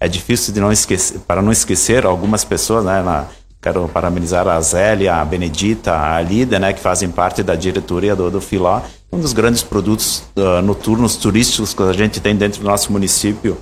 é 0.00 0.08
difícil 0.08 0.54
de 0.54 0.58
não 0.58 0.72
esquecer, 0.72 1.18
para 1.26 1.42
não 1.42 1.52
esquecer 1.52 2.06
algumas 2.06 2.42
pessoas, 2.42 2.86
né, 2.86 3.02
na, 3.02 3.26
quero 3.60 3.86
parabenizar 3.88 4.48
a 4.48 4.58
Zélia, 4.62 5.16
a 5.16 5.24
Benedita, 5.26 5.94
a 5.94 6.18
Lida, 6.22 6.58
né, 6.58 6.72
que 6.72 6.80
fazem 6.80 7.10
parte 7.10 7.42
da 7.42 7.54
diretoria 7.54 8.16
do, 8.16 8.30
do 8.30 8.40
Filó, 8.40 8.80
um 9.12 9.20
dos 9.20 9.34
grandes 9.34 9.62
produtos 9.62 10.22
uh, 10.34 10.62
noturnos 10.62 11.16
turísticos 11.16 11.74
que 11.74 11.82
a 11.82 11.92
gente 11.92 12.18
tem 12.18 12.34
dentro 12.34 12.62
do 12.62 12.66
nosso 12.66 12.90
município, 12.90 13.58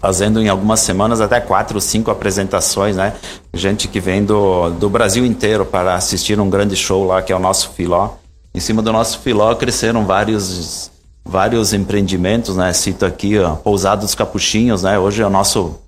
fazendo 0.00 0.40
em 0.42 0.48
algumas 0.48 0.80
semanas 0.80 1.20
até 1.20 1.40
quatro 1.40 1.76
ou 1.76 1.80
cinco 1.80 2.10
apresentações, 2.10 2.96
né? 2.96 3.14
Gente 3.54 3.88
que 3.88 4.00
vem 4.00 4.24
do, 4.24 4.70
do 4.70 4.90
Brasil 4.90 5.24
inteiro 5.24 5.64
para 5.64 5.94
assistir 5.94 6.40
um 6.40 6.50
grande 6.50 6.74
show 6.76 7.06
lá, 7.06 7.22
que 7.22 7.32
é 7.32 7.36
o 7.36 7.38
nosso 7.38 7.70
Filó. 7.70 8.10
Em 8.54 8.60
cima 8.60 8.82
do 8.82 8.92
nosso 8.92 9.20
Filó 9.20 9.54
cresceram 9.54 10.04
vários, 10.04 10.90
vários 11.24 11.72
empreendimentos, 11.72 12.56
né? 12.56 12.72
Cito 12.72 13.06
aqui, 13.06 13.38
ó, 13.38 13.54
Pousada 13.56 14.02
dos 14.02 14.14
Capuchinhos, 14.14 14.82
né? 14.82 14.98
Hoje 14.98 15.22
é 15.22 15.26
o 15.26 15.30
nosso, 15.30 15.78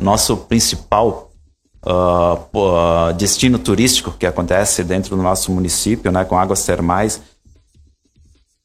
nosso 0.00 0.36
principal 0.36 1.30
uh, 1.84 2.58
uh, 2.58 3.12
destino 3.14 3.58
turístico 3.58 4.12
que 4.12 4.26
acontece 4.26 4.82
dentro 4.82 5.14
do 5.14 5.22
nosso 5.22 5.52
município, 5.52 6.10
né? 6.10 6.24
Com 6.24 6.38
águas 6.38 6.64
termais 6.64 7.20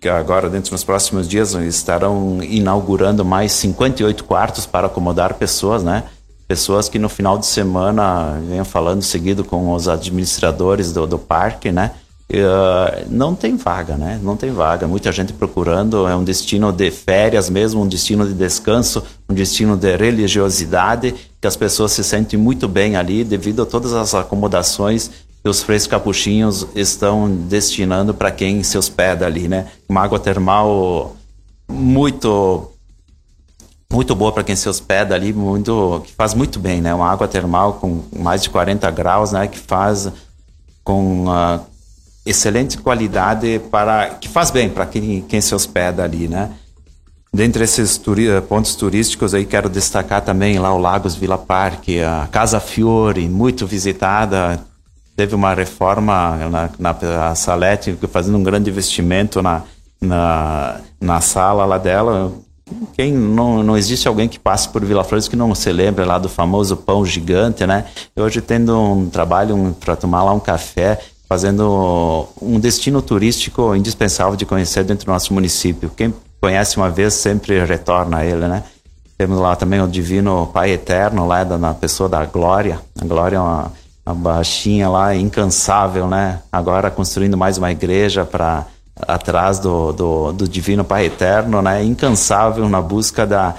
agora, 0.05 0.47
dentro 0.47 0.69
dos 0.69 0.83
próximos 0.83 1.27
dias, 1.27 1.53
estarão 1.53 2.38
inaugurando 2.43 3.25
mais 3.25 3.51
58 3.53 4.23
quartos 4.25 4.67
para 4.67 4.86
acomodar 4.86 5.33
pessoas, 5.33 5.81
né? 5.81 6.03
Pessoas 6.47 6.88
que 6.88 6.99
no 6.99 7.10
final 7.10 7.39
de 7.39 7.47
semana, 7.47 8.39
venho 8.47 8.63
falando 8.63 9.01
seguido 9.01 9.43
com 9.43 9.73
os 9.73 9.88
administradores 9.88 10.93
do, 10.93 11.07
do 11.07 11.17
parque, 11.17 11.71
né? 11.71 11.91
Uh, 12.29 13.07
não 13.10 13.33
tem 13.33 13.57
vaga, 13.57 13.97
né? 13.97 14.19
Não 14.21 14.38
tem 14.38 14.51
vaga. 14.51 14.88
Muita 14.88 15.12
gente 15.12 15.33
procurando. 15.33 16.07
É 16.07 16.15
um 16.15 16.23
destino 16.23 16.71
de 16.71 16.91
férias 16.91 17.49
mesmo, 17.49 17.81
um 17.81 17.88
destino 17.88 18.27
de 18.27 18.36
descanso, 18.36 19.03
um 19.27 19.33
destino 19.33 19.75
de 19.75 19.97
religiosidade, 19.97 21.15
que 21.41 21.47
as 21.47 21.55
pessoas 21.55 21.93
se 21.93 22.03
sentem 22.03 22.38
muito 22.38 22.67
bem 22.67 22.95
ali 22.95 23.23
devido 23.23 23.63
a 23.63 23.65
todas 23.65 23.93
as 23.93 24.13
acomodações 24.13 25.10
que 25.47 25.49
os 25.49 25.63
freios 25.63 25.88
capuchinhos 25.88 26.67
estão 26.75 27.29
destinando 27.31 28.13
para 28.13 28.29
quem 28.31 28.62
se 28.63 28.77
hospeda 28.77 29.25
ali, 29.25 29.47
né? 29.47 29.67
Uma 29.88 30.03
água 30.03 30.19
termal 30.19 31.15
muito 31.69 32.69
muito 33.89 34.13
boa 34.13 34.33
para 34.33 34.43
quem 34.43 34.57
se 34.57 34.67
hospeda 34.67 35.15
ali, 35.15 35.31
muito 35.31 36.03
que 36.05 36.12
faz 36.12 36.33
muito 36.33 36.60
bem, 36.60 36.81
né? 36.81 36.93
Uma 36.93 37.10
água 37.10 37.29
termal 37.29 37.75
com 37.75 38.03
mais 38.13 38.43
de 38.43 38.49
40 38.49 38.91
graus, 38.91 39.31
né? 39.31 39.47
Que 39.47 39.57
faz 39.57 40.12
com 40.83 41.27
uh, 41.27 41.62
excelente 42.25 42.77
qualidade 42.77 43.62
para 43.71 44.10
que 44.15 44.27
faz 44.27 44.51
bem 44.51 44.69
para 44.69 44.86
quem, 44.86 45.21
quem 45.21 45.39
se 45.39 45.55
hospeda 45.55 46.03
ali, 46.03 46.27
né? 46.27 46.51
Dentre 47.33 47.63
esses 47.63 47.97
turi 47.97 48.27
pontos 48.49 48.75
turísticos 48.75 49.33
aí 49.33 49.45
quero 49.45 49.69
destacar 49.69 50.21
também 50.21 50.60
lá 50.60 50.73
o 50.73 50.77
Lagos 50.77 51.15
Vila 51.15 51.38
Parque, 51.38 52.01
a 52.01 52.27
Casa 52.29 52.60
Fiore, 52.60 53.29
muito 53.29 53.65
visitada. 53.65 54.60
Teve 55.17 55.34
uma 55.34 55.51
reforma 55.56 56.38
na, 56.47 56.69
na 56.77 57.36
Salete, 57.36 57.97
fazendo 58.12 58.38
um 58.38 58.43
grande 58.43 58.69
investimento 58.69 59.41
na, 59.41 59.63
na, 59.99 60.80
na 61.01 61.19
sala 61.21 61.65
lá 61.65 61.80
dela. 61.80 62.32
Quem 62.93 63.12
não, 63.12 63.63
não 63.63 63.75
existe 63.75 64.08
alguém 64.08 64.30
que 64.30 64.38
passe 64.38 64.69
por 64.69 64.86
Vila 64.86 65.03
Flores 65.03 65.27
que 65.27 65.36
não 65.36 65.56
se 65.56 65.71
lembre 65.71 66.06
lá 66.06 66.19
do 66.19 66.30
famoso 66.30 66.77
pão 66.77 67.03
gigante, 67.03 67.65
né? 67.65 67.86
Hoje 68.15 68.41
tendo 68.41 68.80
um 68.80 69.10
trabalho 69.10 69.56
um, 69.56 69.73
para 69.73 69.95
tomar 69.95 70.23
lá 70.23 70.34
um 70.34 70.39
café, 70.39 70.99
fazendo 71.27 72.27
um 72.39 72.60
destino 72.60 73.01
turístico 73.01 73.75
indispensável 73.75 74.36
de 74.36 74.45
conhecer 74.45 74.84
dentro 74.84 75.08
do 75.08 75.12
nosso 75.12 75.34
município. 75.34 75.89
Quem 75.97 76.13
conhece 76.39 76.77
uma 76.77 76.91
vez 76.91 77.15
sempre 77.15 77.65
retorna 77.65 78.17
a 78.17 78.25
ele, 78.25 78.47
né? 78.47 78.63
Temos 79.17 79.39
lá 79.39 79.56
também 79.56 79.82
o 79.82 79.88
Divino 79.88 80.45
Pai 80.53 80.73
Eterno, 80.73 81.25
lá 81.25 81.43
da, 81.43 81.58
na 81.58 81.73
pessoa 81.73 82.08
da 82.08 82.23
Glória. 82.23 82.80
A 83.01 83.03
Glória 83.03 83.38
é 83.38 83.39
uma, 83.39 83.71
uma 84.07 84.13
baixinha 84.13 84.87
lá, 84.87 85.13
incansável, 85.13 86.07
né? 86.07 86.39
Agora 86.49 86.89
construindo 86.89 87.35
mais 87.35 87.57
uma 87.57 87.69
igreja 87.71 88.23
para 88.23 88.65
atrás 88.95 89.59
do, 89.59 89.91
do, 89.91 90.31
do, 90.31 90.47
Divino 90.47 90.83
Pai 90.83 91.07
Eterno, 91.07 91.61
né? 91.61 91.83
Incansável 91.83 92.69
na 92.69 92.81
busca 92.81 93.27
da 93.27 93.53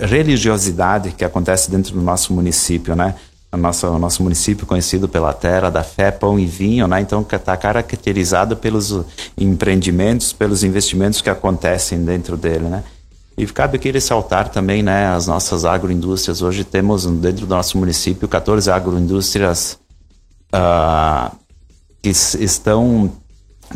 religiosidade 0.00 1.12
que 1.12 1.24
acontece 1.24 1.70
dentro 1.70 1.94
do 1.94 2.02
nosso 2.02 2.32
município, 2.32 2.96
né? 2.96 3.14
O 3.52 3.56
nosso, 3.56 3.86
o 3.86 3.98
nosso 3.98 4.20
município 4.24 4.66
conhecido 4.66 5.08
pela 5.08 5.32
terra 5.32 5.70
da 5.70 5.84
fé, 5.84 6.10
pão 6.10 6.40
e 6.40 6.44
vinho, 6.44 6.88
né? 6.88 7.00
Então 7.00 7.24
está 7.30 7.56
caracterizado 7.56 8.56
pelos 8.56 8.92
empreendimentos, 9.38 10.32
pelos 10.32 10.64
investimentos 10.64 11.20
que 11.20 11.30
acontecem 11.30 12.04
dentro 12.04 12.36
dele, 12.36 12.64
né? 12.64 12.82
E 13.38 13.46
cabe 13.46 13.76
aqui 13.76 13.92
ressaltar 13.92 14.48
também, 14.48 14.80
né, 14.80 15.08
as 15.08 15.26
nossas 15.26 15.64
agroindústrias. 15.64 16.40
Hoje 16.40 16.62
temos 16.62 17.04
dentro 17.04 17.46
do 17.46 17.54
nosso 17.54 17.76
município 17.76 18.28
14 18.28 18.70
agroindústrias 18.70 19.76
uh, 20.54 21.36
que 22.02 22.10
estão 22.10 23.10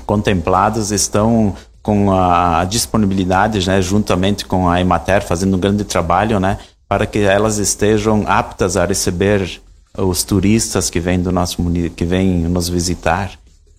contempladas, 0.06 0.90
estão 0.90 1.54
com 1.82 2.12
a 2.12 2.64
disponibilidade, 2.64 3.66
né, 3.66 3.80
juntamente 3.80 4.44
com 4.44 4.68
a 4.68 4.80
Emater, 4.80 5.22
fazendo 5.26 5.56
um 5.56 5.60
grande 5.60 5.84
trabalho, 5.84 6.38
né, 6.38 6.58
para 6.88 7.06
que 7.06 7.20
elas 7.20 7.58
estejam 7.58 8.24
aptas 8.26 8.76
a 8.76 8.84
receber 8.84 9.60
os 9.96 10.22
turistas 10.22 10.90
que 10.90 11.00
vêm 11.00 11.20
do 11.20 11.32
nosso 11.32 11.58
que 11.96 12.04
vêm 12.04 12.42
nos 12.42 12.68
visitar. 12.68 13.32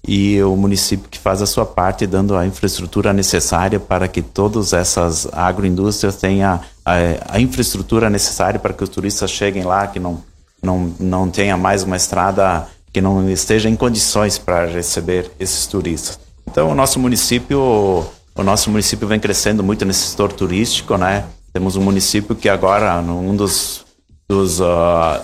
E 0.07 0.41
o 0.41 0.55
município 0.55 1.09
que 1.09 1.19
faz 1.19 1.41
a 1.41 1.45
sua 1.45 1.65
parte 1.65 2.07
dando 2.07 2.35
a 2.35 2.47
infraestrutura 2.47 3.11
necessária 3.11 3.79
para 3.79 4.07
que 4.07 4.21
todas 4.21 4.73
essas 4.73 5.27
agroindústrias 5.33 6.15
tenham 6.15 6.59
a, 6.85 6.99
a 7.27 7.39
infraestrutura 7.39 8.09
necessária 8.09 8.59
para 8.59 8.73
que 8.73 8.83
os 8.83 8.89
turistas 8.89 9.29
cheguem 9.29 9.63
lá 9.63 9.85
que 9.87 9.99
não 9.99 10.23
não 10.63 10.93
não 10.99 11.29
tenha 11.29 11.57
mais 11.57 11.83
uma 11.83 11.97
estrada 11.97 12.65
que 12.91 13.01
não 13.01 13.29
esteja 13.29 13.69
em 13.69 13.75
condições 13.75 14.37
para 14.37 14.65
receber 14.65 15.31
esses 15.39 15.67
turistas. 15.67 16.19
Então 16.47 16.69
o 16.69 16.75
nosso 16.75 16.99
município 16.99 17.59
o 17.59 18.43
nosso 18.43 18.69
município 18.69 19.07
vem 19.07 19.19
crescendo 19.19 19.63
muito 19.63 19.83
nesse 19.83 20.07
setor 20.11 20.31
turístico, 20.31 20.97
né? 20.97 21.25
Temos 21.51 21.75
um 21.75 21.81
município 21.81 22.35
que 22.35 22.47
agora 22.47 22.99
um 23.01 23.35
dos, 23.35 23.85
dos 24.29 24.61
uh, 24.61 25.19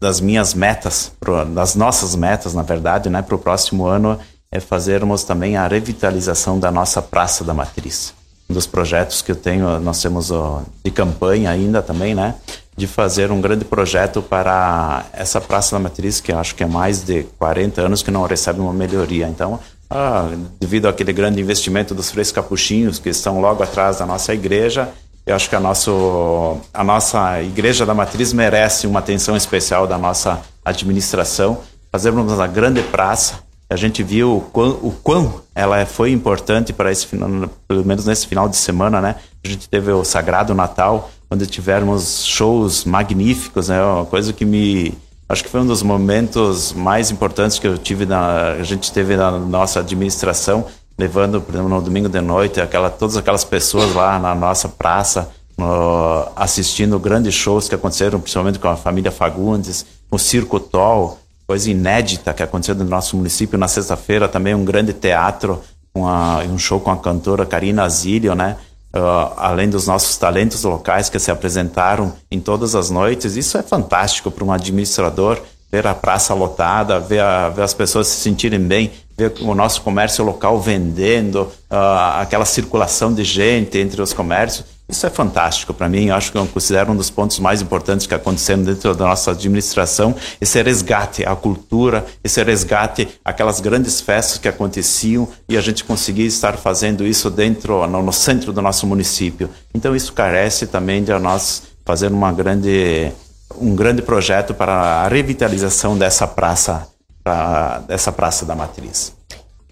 das 0.00 0.20
minhas 0.20 0.54
metas, 0.54 1.12
das 1.54 1.74
nossas 1.74 2.14
metas, 2.14 2.54
na 2.54 2.62
verdade, 2.62 3.08
né, 3.08 3.22
para 3.22 3.34
o 3.34 3.38
próximo 3.38 3.86
ano 3.86 4.18
é 4.52 4.60
fazermos 4.60 5.24
também 5.24 5.56
a 5.56 5.66
revitalização 5.66 6.60
da 6.60 6.70
nossa 6.70 7.02
Praça 7.02 7.42
da 7.42 7.52
Matriz. 7.52 8.14
Um 8.48 8.54
dos 8.54 8.66
projetos 8.66 9.22
que 9.22 9.32
eu 9.32 9.36
tenho, 9.36 9.80
nós 9.80 10.00
temos 10.00 10.30
uh, 10.30 10.62
de 10.84 10.90
campanha 10.90 11.50
ainda 11.50 11.82
também, 11.82 12.14
né, 12.14 12.34
de 12.76 12.86
fazer 12.86 13.30
um 13.30 13.40
grande 13.40 13.64
projeto 13.64 14.20
para 14.20 15.04
essa 15.12 15.40
Praça 15.40 15.76
da 15.76 15.80
Matriz, 15.80 16.20
que 16.20 16.32
acho 16.32 16.54
que 16.54 16.64
é 16.64 16.66
mais 16.66 17.04
de 17.04 17.24
40 17.38 17.82
anos 17.82 18.02
que 18.02 18.10
não 18.10 18.24
recebe 18.24 18.60
uma 18.60 18.72
melhoria. 18.72 19.28
Então, 19.28 19.60
ah, 19.88 20.28
devido 20.58 20.88
àquele 20.88 21.12
grande 21.12 21.40
investimento 21.40 21.94
dos 21.94 22.10
Freis 22.10 22.32
Capuchinhos, 22.32 22.98
que 22.98 23.08
estão 23.08 23.40
logo 23.40 23.62
atrás 23.62 23.98
da 23.98 24.06
nossa 24.06 24.34
igreja, 24.34 24.88
eu 25.26 25.34
acho 25.34 25.48
que 25.48 25.56
a, 25.56 25.60
nosso, 25.60 26.58
a 26.72 26.84
nossa 26.84 27.42
Igreja 27.42 27.86
da 27.86 27.94
Matriz 27.94 28.32
merece 28.34 28.86
uma 28.86 28.98
atenção 28.98 29.34
especial 29.34 29.86
da 29.86 29.96
nossa 29.96 30.42
administração. 30.62 31.60
Fazermos 31.90 32.30
uma 32.30 32.46
grande 32.46 32.82
praça. 32.82 33.42
A 33.70 33.76
gente 33.76 34.02
viu 34.02 34.36
o 34.36 34.40
quão, 34.42 34.70
o 34.82 34.94
quão 35.02 35.40
ela 35.54 35.86
foi 35.86 36.12
importante 36.12 36.74
para 36.74 36.92
esse 36.92 37.06
pelo 37.06 37.84
menos 37.86 38.04
nesse 38.04 38.26
final 38.26 38.50
de 38.50 38.56
semana, 38.56 39.00
né? 39.00 39.16
A 39.42 39.48
gente 39.48 39.66
teve 39.66 39.90
o 39.90 40.04
Sagrado 40.04 40.54
Natal, 40.54 41.10
onde 41.30 41.46
tivemos 41.46 42.24
shows 42.24 42.84
magníficos, 42.84 43.68
né? 43.68 43.82
Uma 43.82 44.06
coisa 44.06 44.32
que 44.32 44.44
me 44.44 44.94
acho 45.28 45.42
que 45.42 45.50
foi 45.50 45.60
um 45.60 45.66
dos 45.66 45.82
momentos 45.82 46.72
mais 46.72 47.10
importantes 47.10 47.58
que 47.58 47.66
eu 47.66 47.78
tive 47.78 48.06
na 48.06 48.52
a 48.52 48.62
gente 48.62 48.92
teve 48.92 49.16
na 49.16 49.30
nossa 49.32 49.80
administração 49.80 50.66
levando, 50.98 51.40
por 51.40 51.54
exemplo, 51.54 51.68
no 51.68 51.82
domingo 51.82 52.08
de 52.08 52.20
noite, 52.20 52.60
aquela, 52.60 52.90
todas 52.90 53.16
aquelas 53.16 53.44
pessoas 53.44 53.94
lá 53.94 54.18
na 54.18 54.34
nossa 54.34 54.68
praça, 54.68 55.30
no, 55.58 56.28
assistindo 56.36 56.98
grandes 56.98 57.34
shows 57.34 57.68
que 57.68 57.74
aconteceram, 57.74 58.20
principalmente 58.20 58.58
com 58.58 58.68
a 58.68 58.76
família 58.76 59.10
Fagundes, 59.10 59.84
o 60.10 60.18
Circo 60.18 60.60
Tol, 60.60 61.18
coisa 61.46 61.70
inédita 61.70 62.32
que 62.32 62.42
aconteceu 62.42 62.74
no 62.74 62.84
nosso 62.84 63.16
município 63.16 63.58
na 63.58 63.68
sexta-feira, 63.68 64.28
também 64.28 64.54
um 64.54 64.64
grande 64.64 64.92
teatro, 64.92 65.60
uma, 65.94 66.38
um 66.44 66.58
show 66.58 66.80
com 66.80 66.90
a 66.90 66.96
cantora 66.96 67.44
Karina 67.44 67.88
Zilio, 67.88 68.34
né? 68.34 68.56
Uh, 68.94 69.34
além 69.36 69.68
dos 69.68 69.88
nossos 69.88 70.16
talentos 70.16 70.62
locais 70.62 71.08
que 71.08 71.18
se 71.18 71.28
apresentaram 71.28 72.12
em 72.30 72.38
todas 72.38 72.76
as 72.76 72.90
noites. 72.90 73.34
Isso 73.34 73.58
é 73.58 73.62
fantástico 73.62 74.30
para 74.30 74.44
um 74.44 74.52
administrador 74.52 75.40
ver 75.74 75.88
a 75.88 75.94
praça 75.94 76.32
lotada, 76.32 77.00
ver, 77.00 77.18
a, 77.18 77.48
ver 77.48 77.62
as 77.62 77.74
pessoas 77.74 78.06
se 78.06 78.20
sentirem 78.20 78.60
bem, 78.60 78.92
ver 79.18 79.34
o 79.40 79.52
nosso 79.56 79.82
comércio 79.82 80.24
local 80.24 80.60
vendendo, 80.60 81.50
uh, 81.68 82.20
aquela 82.20 82.44
circulação 82.44 83.12
de 83.12 83.24
gente 83.24 83.76
entre 83.78 84.00
os 84.00 84.12
comércios. 84.12 84.73
Isso 84.88 85.06
é 85.06 85.10
fantástico 85.10 85.72
para 85.72 85.88
mim. 85.88 86.06
Eu 86.06 86.14
acho 86.14 86.30
que 86.30 86.36
eu 86.36 86.46
considero 86.46 86.92
um 86.92 86.96
dos 86.96 87.08
pontos 87.08 87.38
mais 87.38 87.62
importantes 87.62 88.06
que 88.06 88.14
aconteceram 88.14 88.62
dentro 88.62 88.94
da 88.94 89.06
nossa 89.06 89.30
administração. 89.30 90.14
Esse 90.40 90.62
resgate 90.62 91.24
à 91.24 91.34
cultura, 91.34 92.04
esse 92.22 92.42
resgate 92.42 93.08
àquelas 93.24 93.60
grandes 93.60 94.00
festas 94.00 94.36
que 94.36 94.46
aconteciam 94.46 95.26
e 95.48 95.56
a 95.56 95.60
gente 95.60 95.84
conseguir 95.84 96.26
estar 96.26 96.56
fazendo 96.58 97.06
isso 97.06 97.30
dentro, 97.30 97.86
no 97.86 98.12
centro 98.12 98.52
do 98.52 98.60
nosso 98.60 98.86
município. 98.86 99.48
Então 99.74 99.96
isso 99.96 100.12
carece 100.12 100.66
também 100.66 101.02
de 101.02 101.18
nós 101.18 101.62
fazer 101.84 102.12
uma 102.12 102.32
grande, 102.32 103.10
um 103.58 103.74
grande 103.74 104.02
projeto 104.02 104.52
para 104.52 104.72
a 104.72 105.08
revitalização 105.08 105.96
dessa 105.96 106.26
praça 106.26 106.88
pra, 107.24 107.78
dessa 107.88 108.12
Praça 108.12 108.44
da 108.44 108.54
Matriz. 108.54 109.16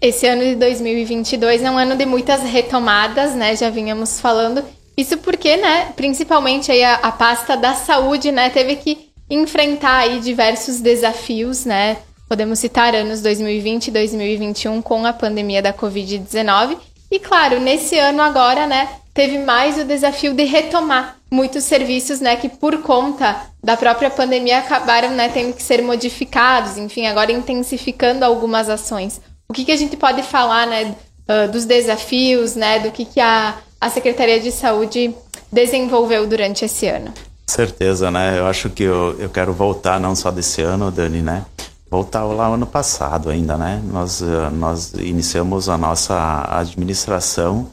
Esse 0.01 0.27
ano 0.27 0.41
de 0.41 0.55
2022 0.55 1.61
é 1.61 1.71
um 1.71 1.77
ano 1.77 1.95
de 1.95 2.05
muitas 2.05 2.41
retomadas, 2.41 3.35
né? 3.35 3.55
Já 3.55 3.69
vínhamos 3.69 4.19
falando. 4.19 4.63
Isso 4.95 5.17
porque, 5.17 5.57
né, 5.57 5.91
principalmente 5.95 6.71
aí 6.71 6.83
a, 6.83 6.95
a 6.95 7.11
pasta 7.11 7.57
da 7.57 7.73
saúde, 7.73 8.31
né, 8.31 8.49
teve 8.49 8.75
que 8.75 9.09
enfrentar 9.29 9.97
aí 9.99 10.19
diversos 10.19 10.79
desafios, 10.79 11.65
né? 11.65 11.97
Podemos 12.29 12.59
citar 12.59 12.95
anos 12.95 13.21
2020 13.21 13.87
e 13.87 13.91
2021 13.91 14.81
com 14.81 15.05
a 15.05 15.13
pandemia 15.13 15.61
da 15.61 15.73
Covid-19. 15.73 16.77
E 17.11 17.19
claro, 17.19 17.59
nesse 17.59 17.97
ano 17.97 18.21
agora, 18.21 18.67
né, 18.67 18.89
teve 19.13 19.37
mais 19.39 19.77
o 19.77 19.85
desafio 19.85 20.33
de 20.33 20.43
retomar 20.43 21.17
muitos 21.31 21.63
serviços, 21.63 22.19
né, 22.19 22.35
que 22.35 22.49
por 22.49 22.81
conta 22.81 23.47
da 23.63 23.75
própria 23.75 24.09
pandemia 24.09 24.59
acabaram, 24.59 25.09
né, 25.11 25.29
tendo 25.29 25.53
que 25.53 25.63
ser 25.63 25.81
modificados, 25.81 26.77
enfim, 26.77 27.07
agora 27.07 27.31
intensificando 27.31 28.23
algumas 28.23 28.69
ações. 28.69 29.19
O 29.49 29.53
que, 29.53 29.65
que 29.65 29.71
a 29.71 29.77
gente 29.77 29.97
pode 29.97 30.21
falar, 30.23 30.67
né, 30.67 30.95
uh, 31.27 31.51
dos 31.51 31.65
desafios, 31.65 32.55
né, 32.55 32.79
do 32.79 32.91
que, 32.91 33.05
que 33.05 33.19
a, 33.19 33.55
a 33.83 33.89
Secretaria 33.89 34.39
de 34.39 34.49
Saúde 34.49 35.13
desenvolveu 35.51 36.25
durante 36.25 36.63
esse 36.63 36.87
ano? 36.87 37.13
Certeza, 37.45 38.09
né? 38.09 38.39
Eu 38.39 38.47
acho 38.47 38.69
que 38.69 38.83
eu, 38.83 39.19
eu 39.19 39.29
quero 39.29 39.51
voltar 39.51 39.99
não 39.99 40.15
só 40.15 40.31
desse 40.31 40.61
ano, 40.61 40.89
Dani, 40.89 41.21
né? 41.21 41.45
Voltar 41.91 42.23
lá 42.23 42.47
ano 42.47 42.65
passado 42.65 43.29
ainda, 43.29 43.57
né? 43.57 43.83
Nós, 43.91 44.23
nós 44.53 44.93
iniciamos 44.93 45.67
a 45.67 45.77
nossa 45.77 46.47
administração 46.49 47.69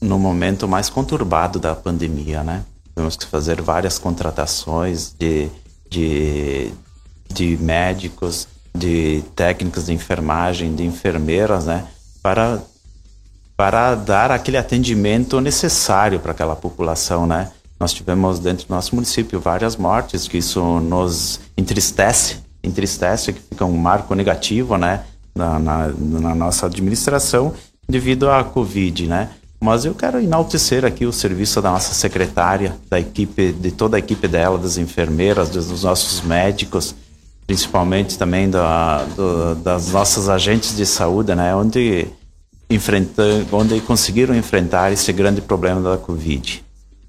no 0.00 0.20
momento 0.20 0.68
mais 0.68 0.88
conturbado 0.88 1.58
da 1.58 1.74
pandemia, 1.74 2.44
né? 2.44 2.62
Tivemos 2.94 3.16
que 3.16 3.26
fazer 3.26 3.60
várias 3.60 3.98
contratações 3.98 5.12
de, 5.18 5.48
de, 5.90 6.72
de 7.28 7.56
médicos, 7.56 8.46
de 8.72 9.24
técnicos 9.34 9.86
de 9.86 9.94
enfermagem, 9.94 10.76
de 10.76 10.84
enfermeiras, 10.84 11.66
né, 11.66 11.86
para 12.22 12.62
para 13.62 13.94
dar 13.94 14.32
aquele 14.32 14.56
atendimento 14.56 15.40
necessário 15.40 16.18
para 16.18 16.32
aquela 16.32 16.56
população, 16.56 17.28
né? 17.28 17.48
Nós 17.78 17.92
tivemos 17.92 18.40
dentro 18.40 18.66
do 18.66 18.74
nosso 18.74 18.92
município 18.92 19.38
várias 19.38 19.76
mortes, 19.76 20.26
que 20.26 20.38
isso 20.38 20.80
nos 20.80 21.38
entristece, 21.56 22.38
entristece, 22.60 23.32
que 23.32 23.40
fica 23.40 23.64
um 23.64 23.76
marco 23.76 24.16
negativo, 24.16 24.76
né, 24.76 25.04
na, 25.32 25.60
na, 25.60 25.88
na 25.96 26.34
nossa 26.34 26.66
administração 26.66 27.54
devido 27.88 28.28
à 28.28 28.42
Covid, 28.42 29.06
né? 29.06 29.30
Mas 29.60 29.84
eu 29.84 29.94
quero 29.94 30.20
enaltecer 30.20 30.84
aqui 30.84 31.06
o 31.06 31.12
serviço 31.12 31.62
da 31.62 31.70
nossa 31.70 31.94
secretária, 31.94 32.74
da 32.90 32.98
equipe, 32.98 33.52
de 33.52 33.70
toda 33.70 33.96
a 33.96 34.00
equipe 34.00 34.26
dela, 34.26 34.58
das 34.58 34.76
enfermeiras, 34.76 35.50
dos 35.50 35.84
nossos 35.84 36.20
médicos, 36.22 36.96
principalmente 37.46 38.18
também 38.18 38.50
da, 38.50 39.04
do, 39.14 39.54
das 39.54 39.92
nossas 39.92 40.28
agentes 40.28 40.74
de 40.74 40.84
saúde, 40.84 41.32
né? 41.36 41.54
Onde, 41.54 42.08
enfrentam, 42.74 43.46
onde 43.52 43.80
conseguiram 43.80 44.34
enfrentar 44.34 44.92
esse 44.92 45.12
grande 45.12 45.40
problema 45.40 45.80
da 45.80 45.96
Covid. 45.96 46.64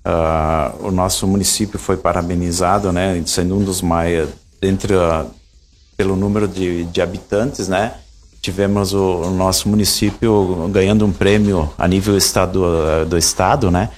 Uh, 0.05 0.87
o 0.87 0.91
nosso 0.91 1.25
município 1.27 1.79
foi 1.79 1.95
parabenizado, 1.97 2.91
né? 2.91 3.21
Sendo 3.25 3.57
um 3.57 3.63
dos 3.63 3.81
mais, 3.81 4.27
entre 4.61 4.93
uh, 4.95 5.25
pelo 5.95 6.15
número 6.15 6.47
de, 6.47 6.83
de 6.85 7.01
habitantes, 7.01 7.67
né? 7.67 7.93
tivemos 8.43 8.93
o, 8.93 9.21
o, 9.21 9.31
nosso 9.31 9.69
município 9.69 10.69
ganhando 10.69 11.05
um 11.05 11.13
prêmio 11.13 11.71
a 11.77 11.87
nível 11.87 12.17
estado, 12.17 12.61
do 13.07 13.17
estado, 13.17 13.71
né? 13.71 13.89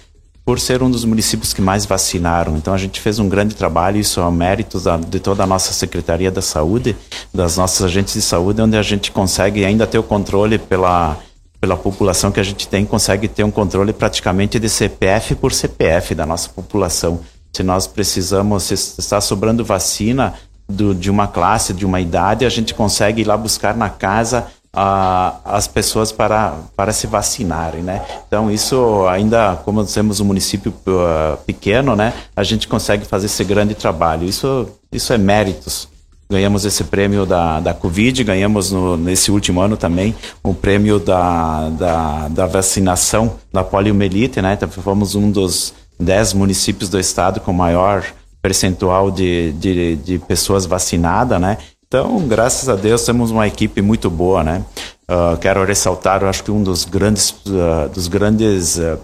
Por 0.45 0.60
ser 0.60 0.84
um 0.84 0.91
dos 0.91 1.04
municípios 1.04 1.51
que 1.51 1.62
mais 1.63 1.88
vacinaram. 1.88 2.56
Então 2.56 2.71
a 2.71 2.78
gente 2.78 3.01
fez 3.01 3.17
um 3.17 3.28
grande 3.28 3.56
trabalho, 3.56 3.97
isso 3.97 4.21
é 4.21 4.30
mérito 4.30 4.80
da, 4.80 4.97
de 4.97 5.19
toda 5.19 5.41
a 5.41 5.47
nossa 5.47 5.73
Secretaria 5.73 6.30
da 6.30 6.43
Saúde, 6.43 6.95
das 7.34 7.58
nossas 7.58 7.84
agentes 7.84 8.13
de 8.13 8.21
saúde, 8.21 8.62
onde 8.62 8.78
a 8.78 8.84
gente 8.84 9.12
consegue 9.12 9.65
ainda 9.65 9.88
ter 9.88 9.97
o 9.97 10.04
controle 10.04 10.60
pela, 10.60 11.17
pela 11.65 11.75
população 11.75 12.32
que 12.32 12.39
a 12.39 12.43
gente 12.43 12.67
tem, 12.67 12.86
consegue 12.86 13.28
ter 13.28 13.43
um 13.43 13.49
controle 13.49 13.91
praticamente 13.91 14.60
de 14.60 14.69
CPF 14.69 15.34
por 15.34 15.51
CPF 15.51 16.13
da 16.13 16.23
nossa 16.23 16.47
população. 16.47 17.21
Se 17.51 17.63
nós 17.63 17.88
precisamos, 17.88 18.65
se 18.65 18.75
está 18.75 19.19
sobrando 19.19 19.65
vacina, 19.65 20.36
do, 20.69 20.93
de 20.93 21.10
uma 21.10 21.28
classe, 21.28 21.73
de 21.73 21.84
uma 21.84 21.99
idade, 21.99 22.45
a 22.45 22.49
gente 22.49 22.71
consegue 22.75 23.21
ir 23.21 23.25
lá 23.25 23.36
buscar 23.36 23.75
na 23.75 23.89
casa 23.89 24.45
uh, 24.75 25.39
as 25.43 25.67
pessoas 25.67 26.12
para, 26.12 26.56
para 26.75 26.93
se 26.93 27.08
vacinarem, 27.08 27.82
né? 27.82 28.04
Então 28.28 28.51
isso 28.51 29.08
ainda, 29.08 29.56
como 29.65 29.84
temos 29.86 30.19
um 30.19 30.25
município 30.25 30.71
uh, 30.71 31.38
pequeno, 31.47 31.95
né? 31.95 32.13
A 32.36 32.43
gente 32.43 32.67
consegue 32.67 33.06
fazer 33.06 33.25
esse 33.25 33.43
grande 33.43 33.73
trabalho. 33.73 34.28
Isso, 34.28 34.69
isso 34.91 35.12
é 35.13 35.17
méritos. 35.17 35.88
Ganhamos 36.29 36.65
esse 36.65 36.83
prêmio 36.83 37.25
da, 37.25 37.59
da 37.59 37.73
Covid, 37.73 38.23
ganhamos 38.23 38.71
no, 38.71 38.97
nesse 38.97 39.29
último 39.29 39.61
ano 39.61 39.77
também 39.77 40.15
o 40.43 40.53
prêmio 40.55 40.99
da, 40.99 41.69
da, 41.69 42.27
da 42.29 42.45
vacinação 42.47 43.35
da 43.53 43.63
poliomielite, 43.63 44.41
né? 44.41 44.53
Então, 44.53 44.67
fomos 44.69 45.13
um 45.13 45.29
dos 45.29 45.73
dez 45.99 46.33
municípios 46.33 46.89
do 46.89 46.99
estado 46.99 47.39
com 47.39 47.53
maior 47.53 48.03
percentual 48.41 49.11
de, 49.11 49.53
de, 49.53 49.95
de 49.97 50.19
pessoas 50.19 50.65
vacinadas, 50.65 51.39
né? 51.39 51.57
Então, 51.88 52.19
graças 52.27 52.67
a 52.67 52.75
Deus, 52.75 53.03
temos 53.05 53.31
uma 53.31 53.47
equipe 53.47 53.81
muito 53.81 54.09
boa, 54.09 54.43
né? 54.43 54.63
Uh, 55.09 55.38
quero 55.38 55.63
ressaltar, 55.63 56.23
eu 56.23 56.29
acho 56.29 56.43
que 56.43 56.51
um 56.51 56.63
dos 56.63 56.83
grandes, 56.85 57.29
uh, 57.45 57.88
dos 57.93 58.07
grandes, 58.07 58.77
uh, 58.77 58.99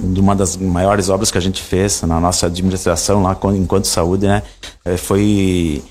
uma 0.00 0.34
das 0.34 0.56
maiores 0.56 1.08
obras 1.08 1.30
que 1.30 1.38
a 1.38 1.40
gente 1.40 1.60
fez 1.60 2.02
na 2.02 2.20
nossa 2.20 2.46
administração 2.46 3.22
lá 3.22 3.36
enquanto 3.56 3.86
saúde, 3.86 4.26
né? 4.26 4.42
Eh, 4.84 4.96
foi 4.96 5.82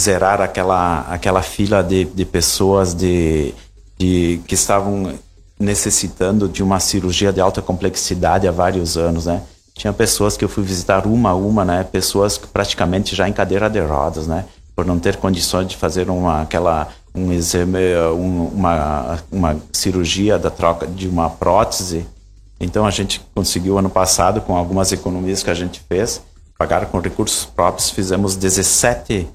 zerar 0.00 0.40
aquela, 0.40 1.00
aquela 1.08 1.42
fila 1.42 1.82
de, 1.82 2.04
de 2.06 2.24
pessoas 2.24 2.94
de, 2.94 3.54
de, 3.98 4.40
que 4.46 4.54
estavam 4.54 5.12
necessitando 5.58 6.48
de 6.48 6.62
uma 6.62 6.80
cirurgia 6.80 7.32
de 7.32 7.40
alta 7.40 7.60
complexidade 7.60 8.48
há 8.48 8.50
vários 8.50 8.96
anos, 8.96 9.26
né? 9.26 9.42
Tinha 9.74 9.92
pessoas 9.92 10.36
que 10.36 10.44
eu 10.44 10.48
fui 10.48 10.64
visitar 10.64 11.06
uma 11.06 11.30
a 11.30 11.34
uma, 11.34 11.64
né? 11.64 11.84
Pessoas 11.84 12.38
praticamente 12.38 13.14
já 13.14 13.28
em 13.28 13.32
cadeira 13.32 13.68
de 13.68 13.80
rodas, 13.80 14.26
né? 14.26 14.46
Por 14.74 14.86
não 14.86 14.98
ter 14.98 15.16
condições 15.16 15.68
de 15.68 15.76
fazer 15.76 16.08
uma 16.08 16.42
aquela 16.42 16.88
um 17.14 17.32
exame, 17.32 17.78
um, 18.14 18.46
uma 18.46 19.18
uma 19.30 19.56
cirurgia 19.72 20.38
da 20.38 20.50
troca 20.50 20.86
de 20.86 21.08
uma 21.08 21.28
prótese. 21.28 22.06
Então 22.58 22.86
a 22.86 22.90
gente 22.90 23.20
conseguiu 23.34 23.78
ano 23.78 23.90
passado 23.90 24.40
com 24.40 24.56
algumas 24.56 24.92
economias 24.92 25.42
que 25.42 25.50
a 25.50 25.54
gente 25.54 25.82
fez, 25.88 26.22
pagar 26.58 26.86
com 26.86 27.00
recursos 27.00 27.44
próprios, 27.44 27.90
fizemos 27.90 28.36
17 28.36 29.28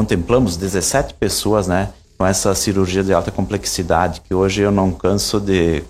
contemplamos 0.00 0.56
17 0.56 1.12
pessoas, 1.14 1.66
né, 1.66 1.90
com 2.16 2.24
essa 2.24 2.54
cirurgia 2.54 3.04
de 3.04 3.12
alta 3.12 3.30
complexidade, 3.30 4.22
que 4.22 4.32
hoje 4.32 4.62
eu 4.62 4.72
não 4.72 4.90
canso 4.90 5.38
de 5.38 5.82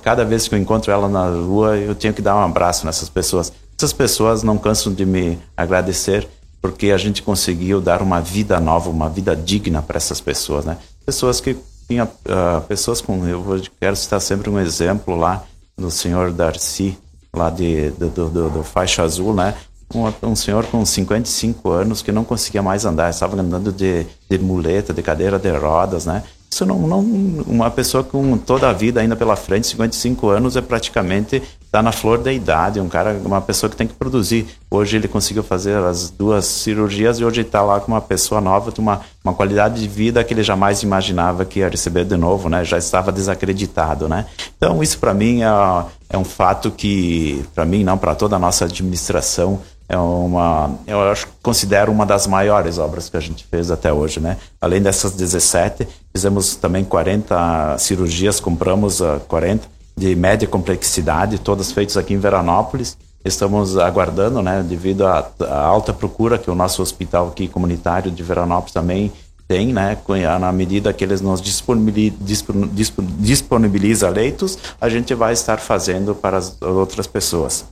cada 0.00 0.24
vez 0.24 0.46
que 0.46 0.54
eu 0.54 0.58
encontro 0.58 0.92
ela 0.92 1.08
na 1.08 1.28
rua, 1.28 1.76
eu 1.76 1.94
tenho 1.94 2.14
que 2.14 2.22
dar 2.22 2.36
um 2.36 2.40
abraço 2.40 2.86
nessas 2.86 3.08
pessoas. 3.08 3.52
Essas 3.76 3.92
pessoas 3.92 4.42
não 4.44 4.56
cansam 4.56 4.94
de 4.94 5.04
me 5.04 5.38
agradecer 5.56 6.26
porque 6.62 6.90
a 6.90 6.96
gente 6.96 7.22
conseguiu 7.22 7.80
dar 7.80 8.00
uma 8.00 8.20
vida 8.20 8.58
nova, 8.60 8.88
uma 8.90 9.08
vida 9.08 9.36
digna 9.36 9.82
para 9.82 9.96
essas 9.96 10.20
pessoas, 10.20 10.64
né? 10.64 10.78
Pessoas 11.04 11.40
que 11.40 11.56
tinha 11.86 12.04
uh, 12.04 12.60
pessoas 12.66 13.00
com 13.00 13.26
eu 13.26 13.60
quero 13.78 13.94
citar 13.94 14.20
sempre 14.20 14.48
um 14.48 14.58
exemplo 14.58 15.16
lá 15.16 15.44
do 15.76 15.90
senhor 15.90 16.32
Darcy 16.32 16.96
lá 17.34 17.50
de 17.50 17.90
do, 17.90 18.08
do, 18.08 18.50
do 18.50 18.62
faixa 18.62 19.02
azul, 19.02 19.34
né? 19.34 19.54
Um, 19.94 20.30
um, 20.30 20.36
senhor 20.36 20.66
com 20.66 20.84
55 20.84 21.70
anos 21.70 22.02
que 22.02 22.12
não 22.12 22.22
conseguia 22.22 22.62
mais 22.62 22.84
andar, 22.84 23.08
estava 23.08 23.40
andando 23.40 23.72
de, 23.72 24.06
de 24.28 24.38
muleta, 24.38 24.92
de 24.92 25.02
cadeira 25.02 25.38
de 25.38 25.50
rodas, 25.50 26.04
né? 26.04 26.22
Isso 26.50 26.64
não, 26.64 26.78
não, 26.78 27.00
uma 27.46 27.70
pessoa 27.70 28.02
com 28.02 28.36
toda 28.38 28.68
a 28.68 28.72
vida 28.72 29.00
ainda 29.00 29.14
pela 29.14 29.36
frente, 29.36 29.66
55 29.66 30.28
anos, 30.28 30.56
é 30.56 30.62
praticamente 30.62 31.42
está 31.68 31.82
na 31.82 31.92
flor 31.92 32.16
da 32.16 32.32
idade, 32.32 32.80
um 32.80 32.88
cara, 32.88 33.20
uma 33.22 33.42
pessoa 33.42 33.68
que 33.68 33.76
tem 33.76 33.86
que 33.86 33.92
produzir. 33.92 34.46
Hoje 34.70 34.96
ele 34.96 35.06
conseguiu 35.06 35.42
fazer 35.42 35.76
as 35.76 36.08
duas 36.08 36.46
cirurgias 36.46 37.20
e 37.20 37.24
hoje 37.24 37.42
está 37.42 37.62
lá 37.62 37.78
com 37.78 37.92
uma 37.92 38.00
pessoa 38.00 38.40
nova, 38.40 38.72
com 38.72 38.80
uma, 38.80 39.02
uma 39.22 39.34
qualidade 39.34 39.78
de 39.78 39.86
vida 39.86 40.24
que 40.24 40.32
ele 40.32 40.42
jamais 40.42 40.82
imaginava 40.82 41.44
que 41.44 41.58
ia 41.58 41.68
receber 41.68 42.06
de 42.06 42.16
novo, 42.16 42.48
né? 42.48 42.64
Já 42.64 42.78
estava 42.78 43.12
desacreditado, 43.12 44.08
né? 44.08 44.24
Então 44.56 44.82
isso 44.82 44.98
para 44.98 45.12
mim 45.12 45.42
é, 45.42 45.84
é 46.08 46.16
um 46.16 46.24
fato 46.24 46.70
que, 46.70 47.44
para 47.54 47.66
mim 47.66 47.84
não, 47.84 47.98
para 47.98 48.14
toda 48.14 48.36
a 48.36 48.38
nossa 48.38 48.64
administração, 48.64 49.60
é 49.88 49.96
uma, 49.96 50.70
eu 50.86 51.00
acho, 51.00 51.26
considero 51.42 51.90
uma 51.90 52.04
das 52.04 52.26
maiores 52.26 52.76
obras 52.76 53.08
que 53.08 53.16
a 53.16 53.20
gente 53.20 53.46
fez 53.46 53.70
até 53.70 53.90
hoje, 53.90 54.20
né? 54.20 54.36
Além 54.60 54.82
dessas 54.82 55.12
17, 55.12 55.88
fizemos 56.12 56.56
também 56.56 56.84
40 56.84 57.78
cirurgias, 57.78 58.38
compramos 58.38 59.00
uh, 59.00 59.16
ah, 59.16 59.20
40 59.26 59.66
de 59.96 60.14
média 60.14 60.46
complexidade, 60.46 61.38
todas 61.38 61.72
feitas 61.72 61.96
aqui 61.96 62.12
em 62.12 62.18
Veranópolis. 62.18 62.98
Estamos 63.24 63.78
aguardando, 63.78 64.42
né, 64.42 64.62
devido 64.66 65.06
à 65.06 65.32
alta 65.50 65.92
procura 65.92 66.38
que 66.38 66.50
o 66.50 66.54
nosso 66.54 66.80
hospital 66.80 67.26
aqui 67.28 67.48
comunitário 67.48 68.12
de 68.12 68.22
Veranópolis 68.22 68.72
também 68.72 69.12
tem, 69.48 69.72
né, 69.72 69.98
na 70.38 70.52
medida 70.52 70.92
que 70.92 71.02
eles 71.02 71.20
nos 71.20 71.42
disponibilizam 71.42 74.10
leitos, 74.10 74.56
a 74.80 74.88
gente 74.88 75.14
vai 75.14 75.32
estar 75.32 75.58
fazendo 75.58 76.14
para 76.14 76.36
as 76.36 76.56
outras 76.62 77.08
pessoas. 77.08 77.64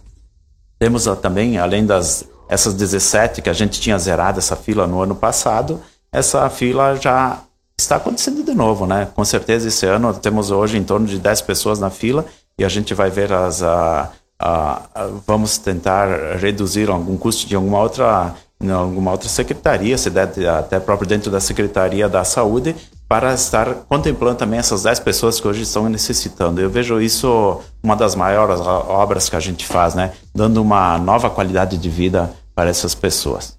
Temos 0.78 1.04
também, 1.22 1.58
além 1.58 1.86
das 1.86 2.24
essas 2.48 2.74
17 2.74 3.42
que 3.42 3.50
a 3.50 3.52
gente 3.52 3.80
tinha 3.80 3.98
zerado 3.98 4.38
essa 4.38 4.54
fila 4.54 4.86
no 4.86 5.02
ano 5.02 5.14
passado, 5.14 5.80
essa 6.12 6.48
fila 6.48 6.94
já 6.96 7.40
está 7.78 7.96
acontecendo 7.96 8.42
de 8.42 8.54
novo, 8.54 8.86
né? 8.86 9.08
Com 9.14 9.24
certeza 9.24 9.68
esse 9.68 9.84
ano 9.84 10.14
temos 10.14 10.50
hoje 10.50 10.78
em 10.78 10.84
torno 10.84 11.06
de 11.06 11.18
10 11.18 11.42
pessoas 11.42 11.78
na 11.78 11.90
fila 11.90 12.24
e 12.58 12.64
a 12.64 12.68
gente 12.68 12.94
vai 12.94 13.10
ver 13.10 13.32
as 13.32 13.62
a, 13.62 14.10
a, 14.38 14.82
a, 14.94 15.08
vamos 15.26 15.58
tentar 15.58 16.36
reduzir 16.36 16.88
algum 16.88 17.16
custo 17.16 17.46
de 17.46 17.54
alguma 17.54 17.80
outra 17.80 18.34
alguma 18.72 19.10
outra 19.10 19.28
secretaria, 19.28 19.98
se 19.98 20.08
der 20.08 20.30
até 20.48 20.80
próprio 20.80 21.06
dentro 21.06 21.30
da 21.30 21.40
Secretaria 21.40 22.08
da 22.08 22.24
Saúde, 22.24 22.74
para 23.08 23.34
estar 23.34 23.72
contemplando 23.88 24.36
também 24.36 24.58
essas 24.58 24.82
10 24.82 25.00
pessoas 25.00 25.40
que 25.40 25.46
hoje 25.46 25.62
estão 25.62 25.88
necessitando. 25.88 26.60
Eu 26.60 26.68
vejo 26.68 27.00
isso 27.00 27.60
uma 27.82 27.94
das 27.94 28.14
maiores 28.14 28.60
obras 28.60 29.28
que 29.28 29.36
a 29.36 29.40
gente 29.40 29.64
faz, 29.64 29.94
né? 29.94 30.12
Dando 30.34 30.60
uma 30.60 30.98
nova 30.98 31.30
qualidade 31.30 31.78
de 31.78 31.88
vida 31.88 32.32
para 32.54 32.68
essas 32.68 32.94
pessoas. 32.94 33.56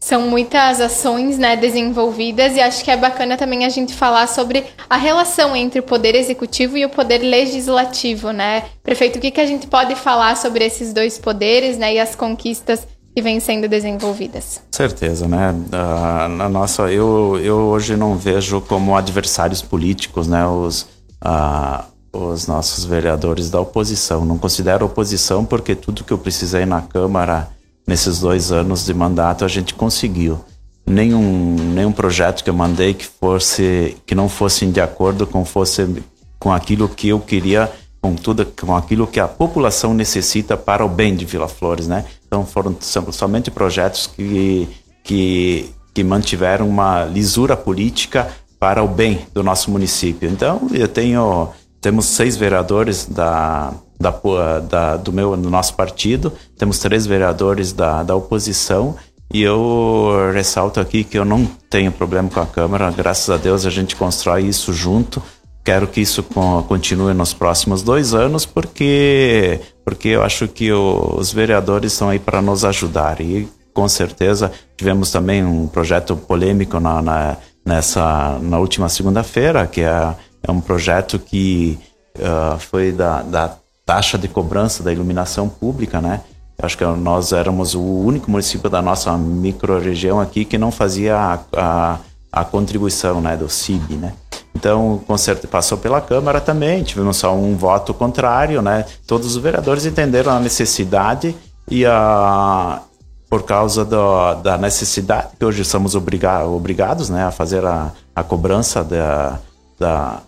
São 0.00 0.22
muitas 0.22 0.80
ações 0.80 1.36
né, 1.38 1.56
desenvolvidas 1.56 2.54
e 2.54 2.60
acho 2.60 2.84
que 2.84 2.90
é 2.90 2.96
bacana 2.96 3.36
também 3.36 3.64
a 3.64 3.68
gente 3.68 3.92
falar 3.92 4.28
sobre 4.28 4.64
a 4.88 4.96
relação 4.96 5.56
entre 5.56 5.80
o 5.80 5.82
poder 5.82 6.14
executivo 6.14 6.78
e 6.78 6.84
o 6.84 6.88
poder 6.88 7.18
legislativo, 7.18 8.30
né? 8.30 8.62
Prefeito, 8.82 9.18
o 9.18 9.20
que, 9.20 9.32
que 9.32 9.40
a 9.40 9.46
gente 9.46 9.66
pode 9.66 9.96
falar 9.96 10.36
sobre 10.36 10.64
esses 10.64 10.92
dois 10.92 11.18
poderes 11.18 11.76
né, 11.76 11.94
e 11.94 11.98
as 11.98 12.14
conquistas 12.14 12.86
que 13.18 13.22
vêm 13.22 13.40
sendo 13.40 13.66
desenvolvidas. 13.66 14.62
Certeza, 14.70 15.26
né? 15.26 15.52
Uh, 15.52 16.48
nossa, 16.48 16.82
eu, 16.82 17.36
eu 17.42 17.56
hoje 17.56 17.96
não 17.96 18.16
vejo 18.16 18.60
como 18.60 18.96
adversários 18.96 19.60
políticos, 19.60 20.28
né? 20.28 20.46
Os, 20.46 20.82
uh, 21.24 21.82
os 22.12 22.46
nossos 22.46 22.84
vereadores 22.84 23.50
da 23.50 23.60
oposição. 23.60 24.24
Não 24.24 24.38
considero 24.38 24.86
oposição 24.86 25.44
porque 25.44 25.74
tudo 25.74 26.04
que 26.04 26.12
eu 26.12 26.18
precisei 26.18 26.64
na 26.64 26.80
Câmara 26.80 27.48
nesses 27.84 28.20
dois 28.20 28.52
anos 28.52 28.86
de 28.86 28.94
mandato 28.94 29.44
a 29.44 29.48
gente 29.48 29.74
conseguiu. 29.74 30.38
nenhum, 30.86 31.56
nenhum 31.74 31.90
projeto 31.90 32.44
que 32.44 32.50
eu 32.50 32.54
mandei 32.54 32.94
que 32.94 33.04
fosse 33.04 33.96
que 34.06 34.14
não 34.14 34.28
fosse 34.28 34.64
de 34.64 34.80
acordo 34.80 35.26
com 35.26 35.44
fosse 35.44 36.04
com 36.38 36.52
aquilo 36.52 36.88
que 36.88 37.08
eu 37.08 37.18
queria 37.18 37.70
com 38.00 38.14
tudo 38.14 38.46
com 38.46 38.76
aquilo 38.76 39.06
que 39.06 39.18
a 39.18 39.26
população 39.26 39.92
necessita 39.92 40.56
para 40.56 40.84
o 40.84 40.88
bem 40.88 41.16
de 41.16 41.24
Vila 41.24 41.48
Flores, 41.48 41.88
né? 41.88 42.04
Então 42.28 42.46
foram 42.46 42.76
somente 43.10 43.50
projetos 43.50 44.06
que 44.06 44.68
que 45.02 45.70
que 45.92 46.04
mantiveram 46.04 46.68
uma 46.68 47.04
lisura 47.04 47.56
política 47.56 48.28
para 48.60 48.84
o 48.84 48.86
bem 48.86 49.26
do 49.32 49.42
nosso 49.42 49.70
município. 49.70 50.28
Então 50.28 50.68
eu 50.72 50.86
tenho 50.86 51.48
temos 51.80 52.06
seis 52.06 52.36
vereadores 52.36 53.06
da 53.06 53.72
da, 53.98 54.12
da, 54.60 54.96
do 54.96 55.12
meu 55.12 55.36
do 55.36 55.50
nosso 55.50 55.74
partido, 55.74 56.32
temos 56.56 56.78
três 56.78 57.04
vereadores 57.04 57.72
da, 57.72 58.04
da 58.04 58.14
oposição 58.14 58.94
e 59.32 59.42
eu 59.42 60.30
ressalto 60.32 60.78
aqui 60.78 61.02
que 61.02 61.18
eu 61.18 61.24
não 61.24 61.44
tenho 61.68 61.90
problema 61.90 62.30
com 62.30 62.40
a 62.40 62.46
Câmara, 62.46 62.90
graças 62.90 63.28
a 63.28 63.36
Deus 63.36 63.66
a 63.66 63.70
gente 63.70 63.96
constrói 63.96 64.44
isso 64.46 64.72
junto. 64.72 65.22
Quero 65.64 65.86
que 65.86 66.00
isso 66.00 66.22
continue 66.66 67.12
nos 67.12 67.34
próximos 67.34 67.82
dois 67.82 68.14
anos, 68.14 68.46
porque, 68.46 69.60
porque 69.88 70.08
eu 70.08 70.22
acho 70.22 70.46
que 70.46 70.70
o, 70.70 71.14
os 71.16 71.32
vereadores 71.32 71.94
estão 71.94 72.10
aí 72.10 72.18
para 72.18 72.42
nos 72.42 72.62
ajudar. 72.62 73.22
E 73.22 73.48
com 73.72 73.88
certeza 73.88 74.52
tivemos 74.76 75.10
também 75.10 75.42
um 75.42 75.66
projeto 75.66 76.14
polêmico 76.14 76.78
na, 76.78 77.00
na 77.00 77.36
nessa, 77.64 78.38
na 78.42 78.58
última 78.58 78.90
segunda-feira, 78.90 79.66
que 79.66 79.80
é, 79.80 80.14
é 80.42 80.50
um 80.50 80.60
projeto 80.60 81.18
que 81.18 81.78
uh, 82.18 82.58
foi 82.58 82.92
da, 82.92 83.22
da 83.22 83.56
taxa 83.86 84.18
de 84.18 84.28
cobrança 84.28 84.82
da 84.82 84.92
iluminação 84.92 85.48
pública, 85.48 86.02
né? 86.02 86.20
Acho 86.60 86.76
que 86.76 86.84
nós 86.84 87.32
éramos 87.32 87.74
o 87.74 87.80
único 87.80 88.30
município 88.30 88.68
da 88.68 88.82
nossa 88.82 89.16
microrregião 89.16 90.20
aqui 90.20 90.44
que 90.44 90.58
não 90.58 90.70
fazia 90.70 91.16
a, 91.16 91.38
a, 91.56 91.98
a 92.30 92.44
contribuição 92.44 93.22
né, 93.22 93.38
do 93.38 93.48
CIB, 93.48 93.94
né? 93.94 94.12
Então, 94.54 95.00
com 95.06 95.16
certeza, 95.16 95.48
passou 95.48 95.78
pela 95.78 96.00
Câmara 96.00 96.40
também, 96.40 96.82
tivemos 96.82 97.16
só 97.16 97.34
um 97.34 97.56
voto 97.56 97.94
contrário, 97.94 98.60
né? 98.60 98.84
Todos 99.06 99.36
os 99.36 99.36
vereadores 99.36 99.86
entenderam 99.86 100.32
a 100.32 100.40
necessidade 100.40 101.34
e 101.70 101.86
a, 101.86 102.80
por 103.28 103.44
causa 103.44 103.84
do, 103.84 104.34
da 104.36 104.56
necessidade 104.58 105.28
que 105.38 105.44
hoje 105.44 105.64
somos 105.64 105.94
obriga, 105.94 106.44
obrigados 106.44 107.08
né, 107.08 107.24
a 107.24 107.30
fazer 107.30 107.64
a, 107.64 107.92
a 108.16 108.22
cobrança 108.24 108.82
da, 108.82 109.38
da, 109.78 110.20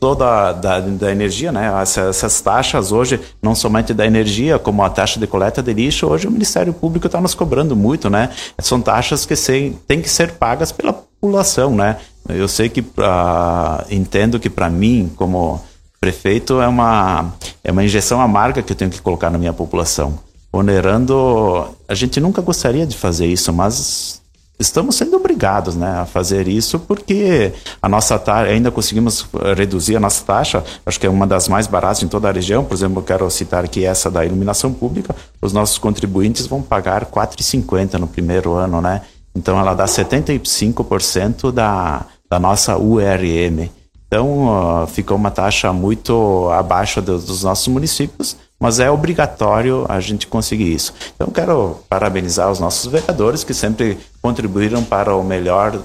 toda 0.00 0.52
da, 0.52 0.80
da 0.80 1.12
energia, 1.12 1.52
né? 1.52 1.70
Essas, 1.80 2.16
essas, 2.16 2.40
taxas 2.40 2.90
hoje, 2.90 3.20
não 3.40 3.54
somente 3.54 3.94
da 3.94 4.04
energia, 4.04 4.58
como 4.58 4.82
a 4.82 4.90
taxa 4.90 5.20
de 5.20 5.26
coleta 5.26 5.62
de 5.62 5.72
lixo, 5.72 6.06
hoje 6.06 6.26
o 6.26 6.30
Ministério 6.30 6.72
Público 6.72 7.06
está 7.06 7.20
nos 7.20 7.34
cobrando 7.34 7.76
muito, 7.76 8.10
né? 8.10 8.30
São 8.58 8.80
taxas 8.80 9.24
que 9.24 9.34
têm 9.86 10.02
que 10.02 10.08
ser 10.08 10.32
pagas 10.32 10.72
pela 10.72 11.04
população, 11.20 11.74
né? 11.74 11.98
Eu 12.28 12.48
sei 12.48 12.68
que 12.68 12.80
pra, 12.80 13.84
entendo 13.90 14.40
que 14.40 14.48
para 14.48 14.70
mim, 14.70 15.10
como 15.16 15.60
prefeito, 16.00 16.60
é 16.60 16.68
uma 16.68 17.32
é 17.62 17.70
uma 17.70 17.84
injeção 17.84 18.20
amarga 18.20 18.62
que 18.62 18.72
eu 18.72 18.76
tenho 18.76 18.90
que 18.90 19.02
colocar 19.02 19.30
na 19.30 19.38
minha 19.38 19.52
população, 19.52 20.18
onerando. 20.52 21.68
A 21.86 21.94
gente 21.94 22.20
nunca 22.20 22.40
gostaria 22.40 22.86
de 22.86 22.96
fazer 22.96 23.26
isso, 23.26 23.52
mas 23.52 24.20
estamos 24.58 24.94
sendo 24.94 25.16
obrigados 25.16 25.74
né, 25.74 26.00
a 26.00 26.06
fazer 26.06 26.46
isso 26.46 26.78
porque 26.78 27.52
a 27.80 27.88
nossa 27.88 28.18
taxa, 28.18 28.50
ainda 28.50 28.70
conseguimos 28.70 29.26
eh, 29.42 29.54
reduzir 29.54 29.96
a 29.96 30.00
nossa 30.00 30.22
taxa, 30.22 30.62
acho 30.84 31.00
que 31.00 31.06
é 31.06 31.10
uma 31.10 31.26
das 31.26 31.48
mais 31.48 31.66
baratas 31.66 32.02
em 32.02 32.08
toda 32.08 32.28
a 32.28 32.32
região, 32.32 32.62
por 32.62 32.74
exemplo, 32.74 32.98
eu 32.98 33.02
quero 33.02 33.30
citar 33.30 33.64
aqui 33.64 33.86
essa 33.86 34.10
da 34.10 34.24
iluminação 34.24 34.70
pública, 34.70 35.16
os 35.40 35.54
nossos 35.54 35.78
contribuintes 35.78 36.46
vão 36.46 36.60
pagar 36.60 37.04
R$ 37.04 37.08
4,50 37.10 37.94
no 37.94 38.06
primeiro 38.06 38.52
ano, 38.52 38.82
né? 38.82 39.00
Então 39.34 39.58
ela 39.58 39.74
dá 39.74 39.84
75% 39.84 41.52
da, 41.52 42.04
da 42.28 42.38
nossa 42.38 42.76
URM. 42.76 43.70
Então 44.06 44.82
uh, 44.82 44.86
ficou 44.88 45.16
uma 45.16 45.30
taxa 45.30 45.72
muito 45.72 46.48
abaixo 46.50 47.00
dos, 47.00 47.24
dos 47.24 47.44
nossos 47.44 47.68
municípios, 47.68 48.36
mas 48.58 48.80
é 48.80 48.90
obrigatório 48.90 49.86
a 49.88 50.00
gente 50.00 50.26
conseguir 50.26 50.74
isso. 50.74 50.92
Então 51.14 51.28
quero 51.28 51.78
parabenizar 51.88 52.50
os 52.50 52.58
nossos 52.58 52.90
vereadores 52.90 53.44
que 53.44 53.54
sempre 53.54 53.98
contribuíram 54.20 54.82
para 54.82 55.14
o 55.14 55.22
melhor, 55.22 55.80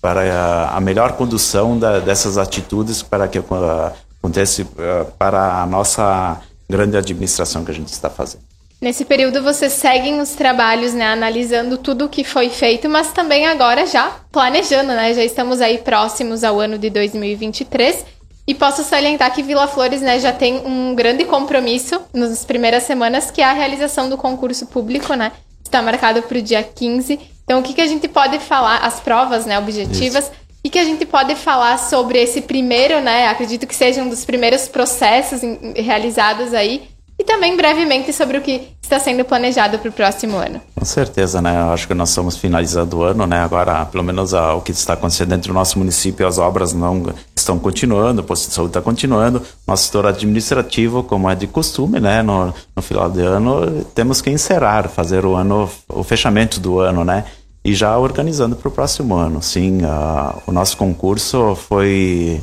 para 0.00 0.70
a, 0.70 0.80
melhor 0.80 1.14
condução 1.14 1.76
da, 1.76 1.98
dessas 1.98 2.38
atitudes 2.38 3.02
para 3.02 3.26
que 3.26 3.38
aconteça 3.38 4.62
uh, 4.62 5.12
para 5.18 5.60
a 5.60 5.66
nossa 5.66 6.40
grande 6.70 6.96
administração 6.96 7.64
que 7.64 7.72
a 7.72 7.74
gente 7.74 7.88
está 7.88 8.08
fazendo. 8.08 8.44
Nesse 8.86 9.04
período 9.04 9.42
vocês 9.42 9.72
seguem 9.72 10.20
os 10.20 10.36
trabalhos, 10.36 10.94
né, 10.94 11.06
analisando 11.06 11.76
tudo 11.76 12.04
o 12.04 12.08
que 12.08 12.22
foi 12.22 12.48
feito, 12.48 12.88
mas 12.88 13.12
também 13.12 13.44
agora 13.44 13.84
já 13.84 14.12
planejando, 14.30 14.92
né? 14.92 15.12
Já 15.12 15.24
estamos 15.24 15.60
aí 15.60 15.78
próximos 15.78 16.44
ao 16.44 16.60
ano 16.60 16.78
de 16.78 16.88
2023 16.90 18.06
e 18.46 18.54
posso 18.54 18.84
salientar 18.84 19.34
que 19.34 19.42
Vila 19.42 19.66
Flores 19.66 20.00
né, 20.00 20.20
já 20.20 20.32
tem 20.32 20.64
um 20.64 20.94
grande 20.94 21.24
compromisso 21.24 22.00
nas 22.14 22.44
primeiras 22.44 22.84
semanas, 22.84 23.28
que 23.28 23.40
é 23.40 23.44
a 23.44 23.52
realização 23.52 24.08
do 24.08 24.16
concurso 24.16 24.68
público, 24.68 25.14
né? 25.14 25.32
Está 25.64 25.82
marcado 25.82 26.22
para 26.22 26.38
o 26.38 26.40
dia 26.40 26.62
15. 26.62 27.18
Então, 27.42 27.58
o 27.58 27.64
que, 27.64 27.74
que 27.74 27.80
a 27.80 27.88
gente 27.88 28.06
pode 28.06 28.38
falar, 28.38 28.76
as 28.84 29.00
provas 29.00 29.46
né, 29.46 29.58
objetivas, 29.58 30.30
o 30.64 30.70
que 30.70 30.78
a 30.78 30.84
gente 30.84 31.04
pode 31.04 31.34
falar 31.34 31.76
sobre 31.76 32.22
esse 32.22 32.40
primeiro, 32.40 33.00
né? 33.00 33.26
Acredito 33.26 33.66
que 33.66 33.74
seja 33.74 34.00
um 34.00 34.08
dos 34.08 34.24
primeiros 34.24 34.68
processos 34.68 35.40
realizados 35.74 36.54
aí 36.54 36.94
também 37.26 37.56
brevemente 37.56 38.12
sobre 38.12 38.38
o 38.38 38.40
que 38.40 38.68
está 38.80 38.98
sendo 38.98 39.24
planejado 39.24 39.78
para 39.78 39.88
o 39.90 39.92
próximo 39.92 40.36
ano. 40.36 40.60
Com 40.74 40.84
certeza, 40.84 41.42
né? 41.42 41.60
Eu 41.60 41.72
acho 41.72 41.86
que 41.86 41.92
nós 41.92 42.08
estamos 42.08 42.36
finalizando 42.36 42.98
o 42.98 43.02
ano, 43.02 43.26
né? 43.26 43.40
Agora, 43.40 43.84
pelo 43.84 44.04
menos 44.04 44.32
a, 44.32 44.54
o 44.54 44.62
que 44.62 44.70
está 44.70 44.94
acontecendo 44.94 45.30
dentro 45.30 45.48
do 45.48 45.54
nosso 45.54 45.78
município, 45.78 46.26
as 46.26 46.38
obras 46.38 46.72
não 46.72 47.12
estão 47.34 47.58
continuando, 47.58 48.22
o 48.22 48.24
posto 48.24 48.48
de 48.48 48.54
saúde 48.54 48.70
está 48.70 48.80
continuando, 48.80 49.42
nosso 49.66 49.84
setor 49.84 50.06
administrativo, 50.06 51.02
como 51.02 51.28
é 51.28 51.34
de 51.34 51.46
costume, 51.46 52.00
né? 52.00 52.22
No, 52.22 52.54
no 52.74 52.82
final 52.82 53.10
de 53.10 53.20
ano, 53.20 53.84
temos 53.94 54.22
que 54.22 54.30
encerrar, 54.30 54.88
fazer 54.88 55.26
o 55.26 55.34
ano, 55.34 55.68
o 55.88 56.02
fechamento 56.02 56.60
do 56.60 56.78
ano, 56.78 57.04
né? 57.04 57.24
E 57.64 57.74
já 57.74 57.98
organizando 57.98 58.54
para 58.54 58.68
o 58.68 58.70
próximo 58.70 59.16
ano. 59.16 59.42
Sim, 59.42 59.78
uh, 59.82 60.40
o 60.46 60.52
nosso 60.52 60.76
concurso 60.76 61.56
foi. 61.56 62.40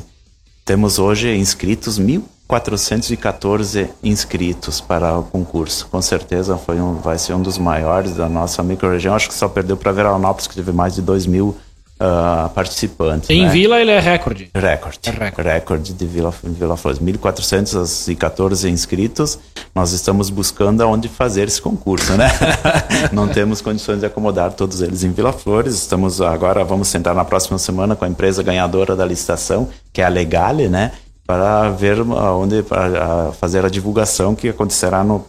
Temos 0.66 0.98
hoje 0.98 1.34
inscritos 1.34 1.98
mil 1.98 2.24
414 2.54 3.90
inscritos 4.02 4.80
para 4.80 5.18
o 5.18 5.24
concurso. 5.24 5.88
Com 5.90 6.00
certeza 6.00 6.56
foi 6.56 6.80
um, 6.80 6.94
vai 6.94 7.18
ser 7.18 7.34
um 7.34 7.42
dos 7.42 7.58
maiores 7.58 8.14
da 8.14 8.28
nossa 8.28 8.62
microrregião. 8.62 9.14
Acho 9.14 9.28
que 9.28 9.34
só 9.34 9.48
perdeu 9.48 9.76
para 9.76 9.90
Veranópolis, 9.90 10.46
que 10.46 10.54
teve 10.54 10.70
mais 10.70 10.94
de 10.94 11.02
2 11.02 11.26
mil 11.26 11.48
uh, 11.48 12.48
participantes. 12.50 13.28
Em 13.28 13.44
né? 13.44 13.50
Vila 13.50 13.80
ele 13.80 13.90
é 13.90 13.98
recorde. 13.98 14.50
Recorde. 14.54 15.00
É 15.04 15.10
recorde. 15.10 15.48
recorde 15.48 15.92
de 15.94 16.06
Vila, 16.06 16.32
Vila 16.44 16.76
Flores. 16.76 17.00
1.414 17.00 18.70
inscritos. 18.70 19.36
Nós 19.74 19.90
estamos 19.90 20.30
buscando 20.30 20.80
aonde 20.80 21.08
fazer 21.08 21.48
esse 21.48 21.60
concurso, 21.60 22.12
né? 22.12 22.30
Não 23.10 23.26
temos 23.26 23.60
condições 23.60 23.98
de 23.98 24.06
acomodar 24.06 24.52
todos 24.52 24.80
eles 24.80 25.02
em 25.02 25.10
Vila 25.10 25.32
Flores. 25.32 25.74
Estamos 25.74 26.20
agora, 26.20 26.62
vamos 26.62 26.86
sentar 26.86 27.16
na 27.16 27.24
próxima 27.24 27.58
semana 27.58 27.96
com 27.96 28.04
a 28.04 28.08
empresa 28.08 28.44
ganhadora 28.44 28.94
da 28.94 29.04
licitação, 29.04 29.68
que 29.92 30.00
é 30.00 30.04
a 30.04 30.08
Legale, 30.08 30.68
né? 30.68 30.92
Para 31.26 31.70
ver 31.70 32.00
onde 32.00 32.62
para 32.62 33.32
fazer 33.32 33.64
a 33.64 33.68
divulgação 33.68 34.34
que 34.34 34.48
acontecerá 34.48 35.02
no 35.02 35.24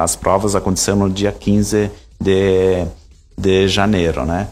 as 0.00 0.14
provas 0.14 0.54
acontecerão 0.54 0.98
no 0.98 1.10
dia 1.10 1.32
15 1.32 1.90
de, 2.20 2.84
de 3.36 3.66
janeiro, 3.66 4.24
né? 4.24 4.48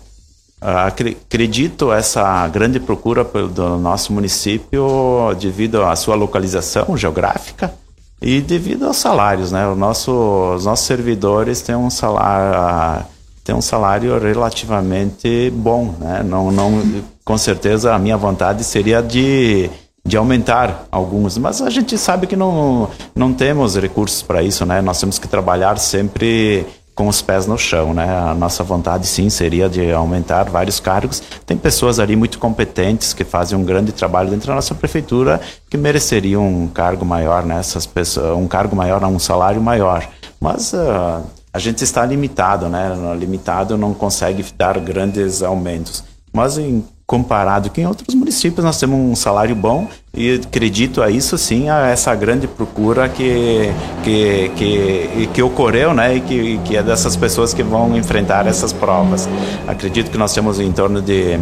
Acredito 0.60 1.92
essa 1.92 2.48
grande 2.48 2.80
procura 2.80 3.22
do 3.22 3.78
nosso 3.78 4.12
município 4.12 5.32
devido 5.38 5.84
à 5.84 5.94
sua 5.94 6.16
localização 6.16 6.96
geográfica 6.96 7.72
e 8.20 8.40
devido 8.40 8.86
aos 8.86 8.96
salários, 8.96 9.52
né? 9.52 9.68
O 9.68 9.76
nosso, 9.76 10.10
os 10.56 10.64
nossos 10.64 10.84
servidores 10.84 11.62
têm 11.62 11.76
um 11.76 11.90
salário 11.90 13.06
têm 13.44 13.54
um 13.54 13.62
salário 13.62 14.18
relativamente 14.18 15.50
bom, 15.50 15.94
né? 16.00 16.24
Não, 16.24 16.50
não, 16.50 16.82
com 17.24 17.38
certeza 17.38 17.94
a 17.94 17.98
minha 17.98 18.16
vontade 18.16 18.64
seria 18.64 19.00
de 19.00 19.70
de 20.08 20.16
aumentar 20.16 20.86
alguns, 20.90 21.36
mas 21.36 21.60
a 21.60 21.68
gente 21.68 21.98
sabe 21.98 22.26
que 22.26 22.34
não, 22.34 22.88
não 23.14 23.34
temos 23.34 23.76
recursos 23.76 24.22
para 24.22 24.42
isso, 24.42 24.64
né? 24.64 24.80
Nós 24.80 24.98
temos 24.98 25.18
que 25.18 25.28
trabalhar 25.28 25.78
sempre 25.78 26.66
com 26.94 27.06
os 27.06 27.20
pés 27.20 27.46
no 27.46 27.58
chão, 27.58 27.92
né? 27.92 28.08
A 28.08 28.34
nossa 28.34 28.64
vontade 28.64 29.06
sim 29.06 29.28
seria 29.28 29.68
de 29.68 29.92
aumentar 29.92 30.44
vários 30.44 30.80
cargos. 30.80 31.22
Tem 31.44 31.58
pessoas 31.58 32.00
ali 32.00 32.16
muito 32.16 32.38
competentes 32.38 33.12
que 33.12 33.22
fazem 33.22 33.56
um 33.56 33.62
grande 33.62 33.92
trabalho 33.92 34.30
dentro 34.30 34.48
da 34.48 34.54
nossa 34.54 34.74
prefeitura 34.74 35.40
que 35.68 35.76
mereceriam 35.76 36.44
um 36.48 36.66
cargo 36.66 37.04
maior, 37.04 37.44
né? 37.44 37.60
Essas 37.60 37.84
pessoas, 37.84 38.36
um 38.36 38.48
cargo 38.48 38.74
maior, 38.74 39.04
um 39.04 39.18
salário 39.18 39.60
maior. 39.60 40.08
Mas 40.40 40.72
uh, 40.72 41.22
a 41.52 41.58
gente 41.58 41.84
está 41.84 42.04
limitado, 42.06 42.66
né? 42.68 42.96
Limitado 43.18 43.76
não 43.76 43.92
consegue 43.92 44.42
dar 44.56 44.80
grandes 44.80 45.42
aumentos. 45.42 46.02
mas 46.32 46.56
em 46.56 46.82
comparado 47.08 47.70
com 47.70 47.80
em 47.80 47.86
outros 47.86 48.14
municípios 48.14 48.62
nós 48.62 48.78
temos 48.78 49.00
um 49.00 49.16
salário 49.16 49.56
bom 49.56 49.88
e 50.12 50.34
acredito 50.44 51.00
a 51.00 51.10
isso 51.10 51.38
sim 51.38 51.70
a 51.70 51.86
essa 51.86 52.14
grande 52.14 52.46
procura 52.46 53.08
que 53.08 53.72
que, 54.04 54.50
que, 54.54 55.26
que 55.32 55.42
ocorreu 55.42 55.94
né 55.94 56.16
e 56.16 56.20
que, 56.20 56.58
que 56.58 56.76
é 56.76 56.82
dessas 56.82 57.16
pessoas 57.16 57.54
que 57.54 57.62
vão 57.62 57.96
enfrentar 57.96 58.46
essas 58.46 58.74
provas. 58.74 59.26
Acredito 59.66 60.10
que 60.10 60.18
nós 60.18 60.34
temos 60.34 60.60
em 60.60 60.70
torno 60.70 61.00
de 61.00 61.40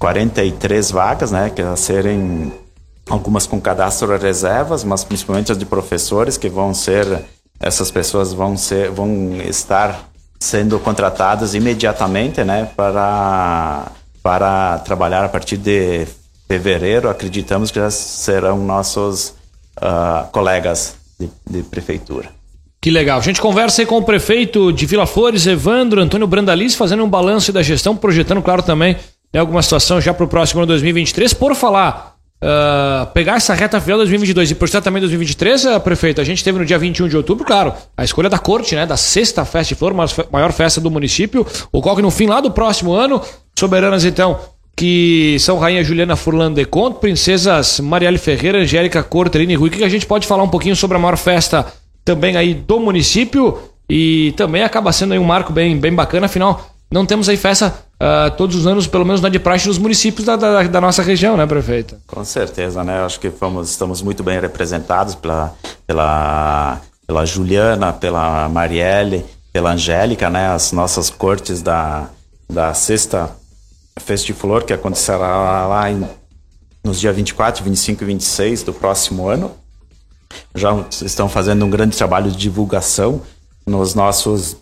43 0.00 0.90
vagas 0.90 1.30
né 1.30 1.48
que 1.48 1.62
a 1.62 1.76
serem 1.76 2.52
algumas 3.08 3.46
com 3.46 3.60
cadastro 3.60 4.18
reservas 4.18 4.82
mas 4.82 5.04
principalmente 5.04 5.52
as 5.52 5.58
de 5.58 5.64
professores 5.64 6.36
que 6.36 6.48
vão 6.48 6.74
ser 6.74 7.06
essas 7.60 7.88
pessoas 7.92 8.32
vão 8.32 8.56
ser 8.56 8.90
vão 8.90 9.36
estar 9.48 10.10
sendo 10.40 10.76
contratadas 10.80 11.54
imediatamente 11.54 12.42
né 12.42 12.68
para 12.76 13.92
para 14.28 14.80
trabalhar 14.80 15.24
a 15.24 15.28
partir 15.30 15.56
de 15.56 16.06
fevereiro. 16.46 17.08
Acreditamos 17.08 17.70
que 17.70 17.80
já 17.80 17.90
serão 17.90 18.58
nossos 18.58 19.32
uh, 19.78 20.30
colegas 20.30 20.96
de, 21.18 21.30
de, 21.48 21.62
prefeitura. 21.62 22.28
Que 22.78 22.90
legal. 22.90 23.18
A 23.18 23.22
gente 23.22 23.40
conversa 23.40 23.80
aí 23.80 23.86
com 23.86 23.96
o 23.96 24.02
prefeito 24.02 24.70
de 24.70 24.84
Vila 24.84 25.06
Flores, 25.06 25.46
Evandro 25.46 26.02
Antônio 26.02 26.26
Brandaliz, 26.26 26.74
fazendo 26.74 27.02
um 27.02 27.08
balanço 27.08 27.54
da 27.54 27.62
gestão, 27.62 27.96
projetando, 27.96 28.42
claro, 28.42 28.62
também 28.62 28.98
né, 29.32 29.40
alguma 29.40 29.62
situação 29.62 29.98
já 29.98 30.12
para 30.12 30.26
o 30.26 30.28
próximo 30.28 30.60
ano 30.60 30.66
2023. 30.66 31.32
Por 31.32 31.54
falar, 31.54 32.18
uh, 32.44 33.06
pegar 33.14 33.36
essa 33.36 33.54
reta 33.54 33.80
final 33.80 33.96
2022 33.96 34.50
e 34.50 34.54
projetar 34.54 34.82
também 34.82 35.00
2023, 35.00 35.64
uh, 35.64 35.80
prefeito, 35.80 36.20
a 36.20 36.24
gente 36.24 36.44
teve 36.44 36.58
no 36.58 36.66
dia 36.66 36.78
21 36.78 37.08
de 37.08 37.16
outubro, 37.16 37.46
claro, 37.46 37.72
a 37.96 38.04
escolha 38.04 38.28
da 38.28 38.38
corte, 38.38 38.74
né, 38.74 38.84
da 38.84 38.98
sexta 38.98 39.42
festa 39.46 39.74
de 39.74 39.78
flor, 39.78 39.94
maior 40.30 40.52
festa 40.52 40.82
do 40.82 40.90
município, 40.90 41.46
ocorre 41.72 42.02
no 42.02 42.10
fim 42.10 42.26
lá 42.26 42.42
do 42.42 42.50
próximo 42.50 42.92
ano. 42.92 43.22
Soberanas, 43.58 44.04
então, 44.04 44.38
que 44.76 45.36
são 45.40 45.58
Rainha 45.58 45.82
Juliana 45.82 46.16
Furlan 46.16 46.52
de 46.52 46.64
Conto, 46.64 47.00
Princesas 47.00 47.80
Marielle 47.80 48.18
Ferreira, 48.18 48.58
Angélica 48.58 49.02
Cortelini 49.02 49.54
Rui, 49.54 49.70
que 49.70 49.82
a 49.82 49.88
gente 49.88 50.06
pode 50.06 50.26
falar 50.26 50.44
um 50.44 50.48
pouquinho 50.48 50.76
sobre 50.76 50.96
a 50.96 51.00
maior 51.00 51.16
festa 51.16 51.66
também 52.04 52.36
aí 52.36 52.54
do 52.54 52.78
município 52.78 53.58
e 53.90 54.32
também 54.36 54.62
acaba 54.62 54.92
sendo 54.92 55.12
aí 55.12 55.18
um 55.18 55.24
marco 55.24 55.52
bem, 55.52 55.76
bem 55.76 55.92
bacana, 55.92 56.26
afinal 56.26 56.74
não 56.90 57.04
temos 57.04 57.28
aí 57.28 57.36
festa 57.36 57.74
uh, 58.00 58.30
todos 58.36 58.56
os 58.56 58.66
anos, 58.66 58.86
pelo 58.86 59.04
menos 59.04 59.20
na 59.20 59.28
de 59.28 59.38
praxe, 59.38 59.68
nos 59.68 59.76
municípios 59.76 60.24
da, 60.24 60.36
da, 60.36 60.62
da, 60.62 60.80
nossa 60.80 61.02
região, 61.02 61.36
né, 61.36 61.46
prefeito? 61.46 61.96
Com 62.06 62.24
certeza, 62.24 62.82
né? 62.82 63.04
Acho 63.04 63.20
que 63.20 63.30
fomos, 63.30 63.68
estamos 63.68 64.00
muito 64.00 64.22
bem 64.22 64.40
representados 64.40 65.14
pela, 65.14 65.52
pela, 65.86 66.80
pela 67.06 67.26
Juliana, 67.26 67.92
pela 67.92 68.48
Marielle, 68.48 69.24
pela 69.52 69.72
Angélica, 69.72 70.30
né? 70.30 70.48
As 70.48 70.72
nossas 70.72 71.10
cortes 71.10 71.60
da, 71.60 72.08
da 72.48 72.72
sexta 72.72 73.36
Festiflor, 73.98 74.64
que 74.64 74.72
acontecerá 74.72 75.66
lá 75.66 75.90
em, 75.90 76.06
nos 76.84 77.00
dias 77.00 77.14
24, 77.14 77.64
25 77.64 78.02
e 78.02 78.06
26 78.06 78.62
do 78.62 78.72
próximo 78.72 79.28
ano. 79.28 79.52
Já 80.54 80.84
estão 81.02 81.28
fazendo 81.28 81.64
um 81.64 81.70
grande 81.70 81.96
trabalho 81.96 82.30
de 82.30 82.36
divulgação 82.36 83.22
nos 83.66 83.94
nossos, 83.94 84.56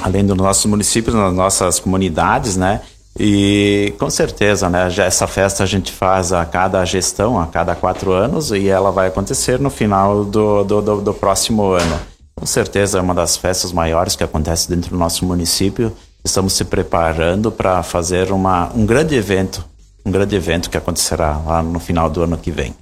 além 0.00 0.24
dos 0.24 0.36
nossos 0.36 0.66
municípios, 0.66 1.14
nas 1.14 1.32
nossas 1.32 1.78
comunidades, 1.78 2.56
né? 2.56 2.82
E 3.18 3.94
com 3.98 4.10
certeza, 4.10 4.68
né? 4.68 4.90
Já 4.90 5.04
essa 5.04 5.26
festa 5.26 5.62
a 5.62 5.66
gente 5.66 5.90
faz 5.90 6.32
a 6.32 6.44
cada 6.44 6.84
gestão, 6.84 7.40
a 7.40 7.46
cada 7.46 7.74
quatro 7.74 8.12
anos, 8.12 8.50
e 8.50 8.68
ela 8.68 8.90
vai 8.90 9.08
acontecer 9.08 9.58
no 9.58 9.70
final 9.70 10.24
do, 10.24 10.64
do, 10.64 10.82
do, 10.82 11.00
do 11.00 11.14
próximo 11.14 11.72
ano. 11.72 11.98
Com 12.38 12.44
certeza 12.44 12.98
é 12.98 13.00
uma 13.00 13.14
das 13.14 13.36
festas 13.36 13.72
maiores 13.72 14.14
que 14.14 14.22
acontece 14.22 14.68
dentro 14.68 14.90
do 14.90 14.98
nosso 14.98 15.24
município 15.24 15.96
estamos 16.26 16.52
se 16.52 16.64
preparando 16.64 17.50
para 17.50 17.82
fazer 17.82 18.30
uma, 18.30 18.70
um 18.74 18.84
grande 18.84 19.14
evento, 19.14 19.64
um 20.04 20.10
grande 20.10 20.36
evento 20.36 20.68
que 20.68 20.76
acontecerá 20.76 21.40
lá 21.44 21.62
no 21.62 21.80
final 21.80 22.10
do 22.10 22.22
ano 22.22 22.36
que 22.36 22.50
vem. 22.50 22.74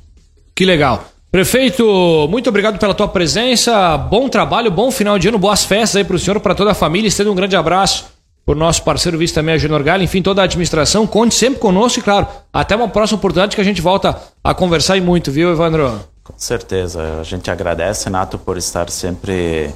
Que 0.54 0.64
legal. 0.64 1.04
Prefeito, 1.30 2.28
muito 2.30 2.48
obrigado 2.48 2.78
pela 2.78 2.94
tua 2.94 3.08
presença. 3.08 3.96
Bom 3.98 4.28
trabalho, 4.28 4.70
bom 4.70 4.90
final 4.90 5.18
de 5.18 5.28
ano, 5.28 5.38
boas 5.38 5.64
festas 5.64 5.96
aí 5.96 6.04
para 6.04 6.16
o 6.16 6.18
senhor, 6.18 6.38
para 6.40 6.54
toda 6.54 6.70
a 6.70 6.74
família. 6.74 7.08
Estendo 7.08 7.32
um 7.32 7.34
grande 7.34 7.56
abraço 7.56 8.06
por 8.46 8.54
nosso 8.54 8.82
parceiro 8.82 9.18
também, 9.32 9.54
a 9.54 9.58
Genor 9.58 9.82
Galho, 9.82 10.02
enfim, 10.02 10.22
toda 10.22 10.42
a 10.42 10.44
administração. 10.44 11.06
Conte 11.06 11.34
sempre 11.34 11.58
conosco 11.58 11.98
e, 11.98 12.02
claro, 12.02 12.28
até 12.52 12.76
uma 12.76 12.88
próxima 12.88 13.18
oportunidade 13.18 13.56
que 13.56 13.60
a 13.60 13.64
gente 13.64 13.80
volta 13.80 14.16
a 14.42 14.54
conversar 14.54 14.96
e 14.96 15.00
muito, 15.00 15.32
viu, 15.32 15.50
Evandro? 15.50 16.00
Com 16.22 16.34
certeza. 16.36 17.20
A 17.20 17.24
gente 17.24 17.50
agradece, 17.50 18.08
Nato, 18.10 18.38
por 18.38 18.56
estar 18.56 18.88
sempre 18.90 19.74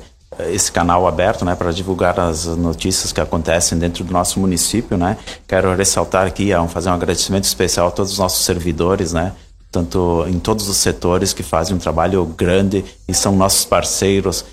esse 0.50 0.70
canal 0.70 1.06
aberto, 1.06 1.44
né, 1.44 1.54
para 1.54 1.72
divulgar 1.72 2.18
as 2.20 2.44
notícias 2.44 3.12
que 3.12 3.20
acontecem 3.20 3.78
dentro 3.78 4.04
do 4.04 4.12
nosso 4.12 4.38
município, 4.38 4.96
né. 4.96 5.16
Quero 5.46 5.74
ressaltar 5.74 6.26
aqui, 6.26 6.50
fazer 6.68 6.90
um 6.90 6.94
agradecimento 6.94 7.44
especial 7.44 7.88
a 7.88 7.90
todos 7.90 8.12
os 8.12 8.18
nossos 8.18 8.44
servidores, 8.44 9.12
né, 9.12 9.32
tanto 9.70 10.24
em 10.28 10.38
todos 10.38 10.68
os 10.68 10.76
setores 10.76 11.32
que 11.32 11.42
fazem 11.42 11.76
um 11.76 11.78
trabalho 11.78 12.24
grande 12.24 12.84
e 13.06 13.14
são 13.14 13.36
nossos 13.36 13.64
parceiros 13.64 14.44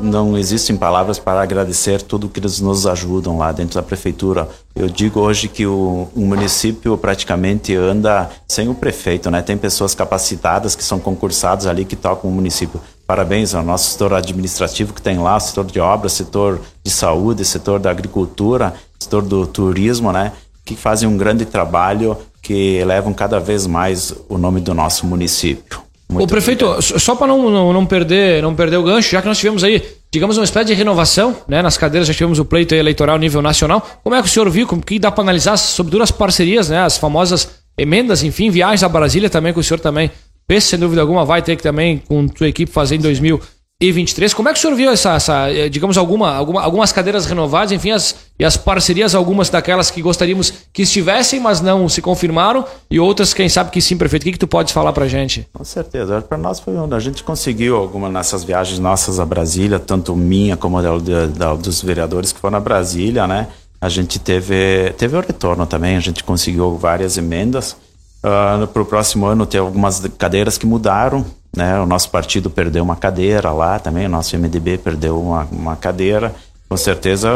não 0.00 0.36
existem 0.36 0.76
palavras 0.76 1.18
para 1.18 1.42
agradecer 1.42 2.02
tudo 2.02 2.28
que 2.28 2.40
eles 2.40 2.60
nos 2.60 2.86
ajudam 2.86 3.38
lá 3.38 3.52
dentro 3.52 3.74
da 3.74 3.82
prefeitura. 3.82 4.48
Eu 4.74 4.88
digo 4.88 5.20
hoje 5.20 5.48
que 5.48 5.66
o, 5.66 6.08
o, 6.14 6.20
município 6.20 6.96
praticamente 6.96 7.74
anda 7.74 8.30
sem 8.48 8.68
o 8.68 8.74
prefeito, 8.74 9.30
né? 9.30 9.42
Tem 9.42 9.56
pessoas 9.56 9.94
capacitadas 9.94 10.74
que 10.74 10.82
são 10.82 10.98
concursadas 10.98 11.66
ali 11.66 11.84
que 11.84 11.96
tocam 11.96 12.30
o 12.30 12.32
município. 12.32 12.80
Parabéns 13.06 13.54
ao 13.54 13.62
nosso 13.62 13.90
setor 13.90 14.14
administrativo 14.14 14.92
que 14.92 15.02
tem 15.02 15.18
lá, 15.18 15.38
setor 15.38 15.66
de 15.66 15.80
obras, 15.80 16.12
setor 16.12 16.60
de 16.82 16.90
saúde, 16.90 17.44
setor 17.44 17.78
da 17.78 17.90
agricultura, 17.90 18.74
setor 18.98 19.22
do 19.22 19.46
turismo, 19.46 20.12
né? 20.12 20.32
Que 20.64 20.76
fazem 20.76 21.08
um 21.08 21.16
grande 21.16 21.44
trabalho 21.44 22.16
que 22.40 22.76
elevam 22.76 23.12
cada 23.12 23.38
vez 23.38 23.66
mais 23.66 24.14
o 24.28 24.38
nome 24.38 24.60
do 24.60 24.72
nosso 24.72 25.06
município. 25.06 25.89
Muito 26.10 26.24
Ô, 26.24 26.26
prefeito, 26.26 26.66
obrigado. 26.66 26.98
só 26.98 27.14
para 27.14 27.28
não, 27.28 27.50
não, 27.50 27.72
não, 27.72 27.86
perder, 27.86 28.42
não 28.42 28.54
perder 28.54 28.76
o 28.78 28.82
gancho, 28.82 29.10
já 29.10 29.22
que 29.22 29.28
nós 29.28 29.38
tivemos 29.38 29.62
aí, 29.62 29.82
digamos, 30.12 30.36
uma 30.36 30.44
espécie 30.44 30.66
de 30.66 30.74
renovação, 30.74 31.36
né? 31.46 31.62
Nas 31.62 31.78
cadeiras 31.78 32.08
já 32.08 32.12
tivemos 32.12 32.38
o 32.38 32.44
pleito 32.44 32.74
eleitoral 32.74 33.16
nível 33.16 33.40
nacional. 33.40 33.86
Como 34.02 34.14
é 34.16 34.20
que 34.20 34.26
o 34.26 34.30
senhor 34.30 34.50
viu? 34.50 34.66
Como 34.66 34.82
que 34.82 34.98
dá 34.98 35.10
para 35.10 35.22
analisar 35.22 35.56
sobre 35.56 35.92
duras 35.92 36.10
parcerias, 36.10 36.68
né? 36.68 36.80
As 36.80 36.98
famosas 36.98 37.48
emendas, 37.78 38.22
enfim, 38.24 38.50
viagens 38.50 38.82
a 38.82 38.88
Brasília 38.88 39.30
também, 39.30 39.52
que 39.52 39.60
o 39.60 39.62
senhor 39.62 39.78
também 39.78 40.10
fez, 40.50 40.64
sem 40.64 40.78
dúvida 40.78 41.00
alguma, 41.00 41.24
vai 41.24 41.42
ter 41.42 41.54
que 41.54 41.62
também 41.62 41.98
com 41.98 42.26
sua 42.36 42.48
equipe 42.48 42.70
fazer 42.72 42.96
em 42.96 43.00
2000 43.00 43.40
e 43.80 43.92
23. 43.92 44.34
Como 44.34 44.48
é 44.48 44.52
que 44.52 44.58
o 44.58 44.60
senhor 44.60 44.74
viu 44.74 44.90
essa, 44.90 45.14
essa 45.14 45.50
eh, 45.50 45.68
digamos, 45.68 45.96
alguma, 45.96 46.34
alguma, 46.34 46.60
algumas 46.60 46.92
cadeiras 46.92 47.24
renovadas, 47.24 47.72
enfim, 47.72 47.92
as, 47.92 48.14
e 48.40 48.44
as 48.44 48.56
parcerias, 48.56 49.14
algumas 49.14 49.50
daquelas 49.50 49.90
que 49.90 50.00
gostaríamos 50.00 50.50
que 50.72 50.80
estivessem, 50.80 51.38
mas 51.38 51.60
não 51.60 51.86
se 51.90 52.00
confirmaram, 52.00 52.64
e 52.90 52.98
outras, 52.98 53.34
quem 53.34 53.50
sabe 53.50 53.70
que 53.70 53.82
sim, 53.82 53.98
prefeito. 53.98 54.22
O 54.22 54.24
que, 54.24 54.32
que 54.32 54.38
tu 54.38 54.48
pode 54.48 54.72
falar 54.72 54.94
pra 54.94 55.06
gente? 55.06 55.46
Com 55.52 55.62
certeza. 55.62 56.22
Para 56.22 56.38
nós 56.38 56.58
foi 56.58 56.74
onde 56.74 56.94
a 56.94 56.98
gente 56.98 57.22
conseguiu 57.22 57.76
alguma 57.76 58.08
nessas 58.08 58.42
viagens 58.42 58.78
nossas 58.78 59.20
a 59.20 59.26
Brasília, 59.26 59.78
tanto 59.78 60.16
minha 60.16 60.56
como 60.56 60.78
a 60.78 60.80
da, 60.80 61.54
dos 61.54 61.82
vereadores 61.82 62.32
que 62.32 62.40
foram 62.40 62.56
a 62.56 62.60
Brasília, 62.60 63.26
né? 63.26 63.46
A 63.78 63.90
gente 63.90 64.18
teve, 64.18 64.94
teve 64.96 65.18
o 65.18 65.20
retorno 65.20 65.66
também, 65.66 65.98
a 65.98 66.00
gente 66.00 66.24
conseguiu 66.24 66.78
várias 66.78 67.18
emendas. 67.18 67.76
Uh, 68.24 68.66
para 68.66 68.80
o 68.80 68.86
próximo 68.86 69.26
ano 69.26 69.44
tem 69.44 69.60
algumas 69.60 70.00
cadeiras 70.16 70.56
que 70.56 70.64
mudaram, 70.64 71.26
né? 71.54 71.78
O 71.78 71.84
nosso 71.84 72.08
partido 72.08 72.48
perdeu 72.48 72.82
uma 72.82 72.96
cadeira 72.96 73.52
lá 73.52 73.78
também, 73.78 74.06
o 74.06 74.10
nosso 74.10 74.34
MDB 74.34 74.78
perdeu 74.78 75.20
uma, 75.20 75.46
uma 75.52 75.76
cadeira 75.76 76.34
com 76.70 76.76
certeza 76.76 77.28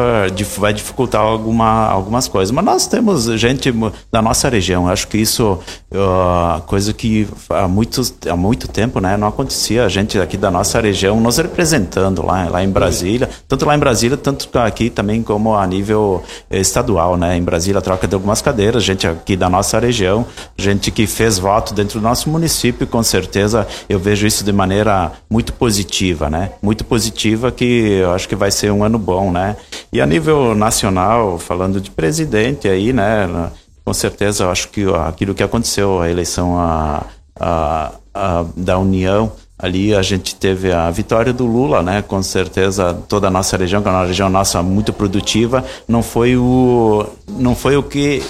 vai 0.59 0.73
dificultar 0.73 1.21
alguma, 1.21 1.89
algumas 1.89 2.29
coisas. 2.29 2.53
Mas 2.53 2.65
nós 2.65 2.87
temos 2.87 3.25
gente 3.37 3.75
da 4.13 4.23
nossa 4.23 4.49
região. 4.49 4.87
Acho 4.87 5.09
que 5.09 5.19
isso 5.19 5.59
uh, 5.91 6.63
coisa 6.67 6.93
que 6.93 7.27
há 7.51 7.67
muito, 7.67 8.01
há 8.31 8.37
muito 8.37 8.69
tempo 8.69 9.01
né, 9.01 9.17
não 9.17 9.27
acontecia. 9.27 9.85
A 9.85 9.89
gente 9.89 10.21
aqui 10.21 10.37
da 10.37 10.53
nossa 10.53 10.81
região 10.81 11.21
nos 11.21 11.39
representando 11.39 12.25
lá, 12.25 12.49
lá 12.49 12.63
em 12.63 12.71
Brasília. 12.71 13.29
Tanto 13.49 13.67
lá 13.67 13.75
em 13.75 13.79
Brasília, 13.81 14.17
tanto 14.17 14.57
aqui 14.57 14.89
também 14.89 15.21
como 15.21 15.57
a 15.57 15.67
nível 15.67 16.23
estadual. 16.49 17.17
Né? 17.17 17.37
Em 17.37 17.43
Brasília, 17.43 17.81
troca 17.81 18.07
de 18.07 18.15
algumas 18.15 18.41
cadeiras. 18.41 18.85
Gente 18.85 19.05
aqui 19.05 19.37
da 19.37 19.51
nossa 19.51 19.81
região. 19.81 20.25
Gente 20.57 20.93
que 20.93 21.09
fez 21.09 21.41
voto 21.41 21.75
dentro 21.75 21.99
do 21.99 22.05
nosso 22.05 22.31
município. 22.31 22.87
Com 22.87 23.03
certeza 23.03 23.67
eu 23.89 23.99
vejo 23.99 24.29
isso 24.29 24.45
de 24.45 24.53
maneira 24.53 25.11
muito 25.29 25.53
positiva. 25.53 26.31
Né? 26.31 26.53
Muito 26.63 26.85
positiva 26.85 27.51
que 27.51 27.65
eu 28.01 28.13
acho 28.13 28.29
que 28.29 28.37
vai 28.37 28.53
ser 28.53 28.71
um 28.71 28.85
ano 28.85 28.97
bom 28.97 29.24
né? 29.33 29.57
E 29.93 30.01
a 30.01 30.07
nível 30.07 30.55
nacional, 30.55 31.39
falando 31.39 31.81
de 31.81 31.91
presidente 31.91 32.69
aí, 32.69 32.93
né? 32.93 33.51
Com 33.85 33.93
certeza, 33.93 34.45
eu 34.45 34.51
acho 34.51 34.69
que 34.69 34.85
aquilo 35.07 35.35
que 35.35 35.43
aconteceu, 35.43 36.01
a 36.01 36.11
eleição 36.11 36.59
a, 36.59 37.05
a, 37.39 37.93
a, 38.15 38.45
da 38.57 38.79
União, 38.79 39.31
ali 39.59 39.95
a 39.95 40.03
gente 40.03 40.35
teve 40.35 40.73
a 40.73 40.91
vitória 40.91 41.33
do 41.33 41.47
Lula, 41.47 41.83
né? 41.83 42.03
Com 42.03 42.23
certeza 42.23 42.95
toda 43.09 43.29
a 43.29 43.31
nossa 43.31 43.57
região, 43.57 43.83
que 43.83 43.89
é 43.89 43.91
uma 43.91 44.07
região 44.07 44.29
nossa 44.29 44.63
muito 44.63 44.93
produtiva, 44.93 45.65
não 45.87 46.03
foi 46.03 46.37
o 46.37 47.07
não 47.29 47.55
foi 47.55 47.77
o 47.77 47.83
que 47.83 48.23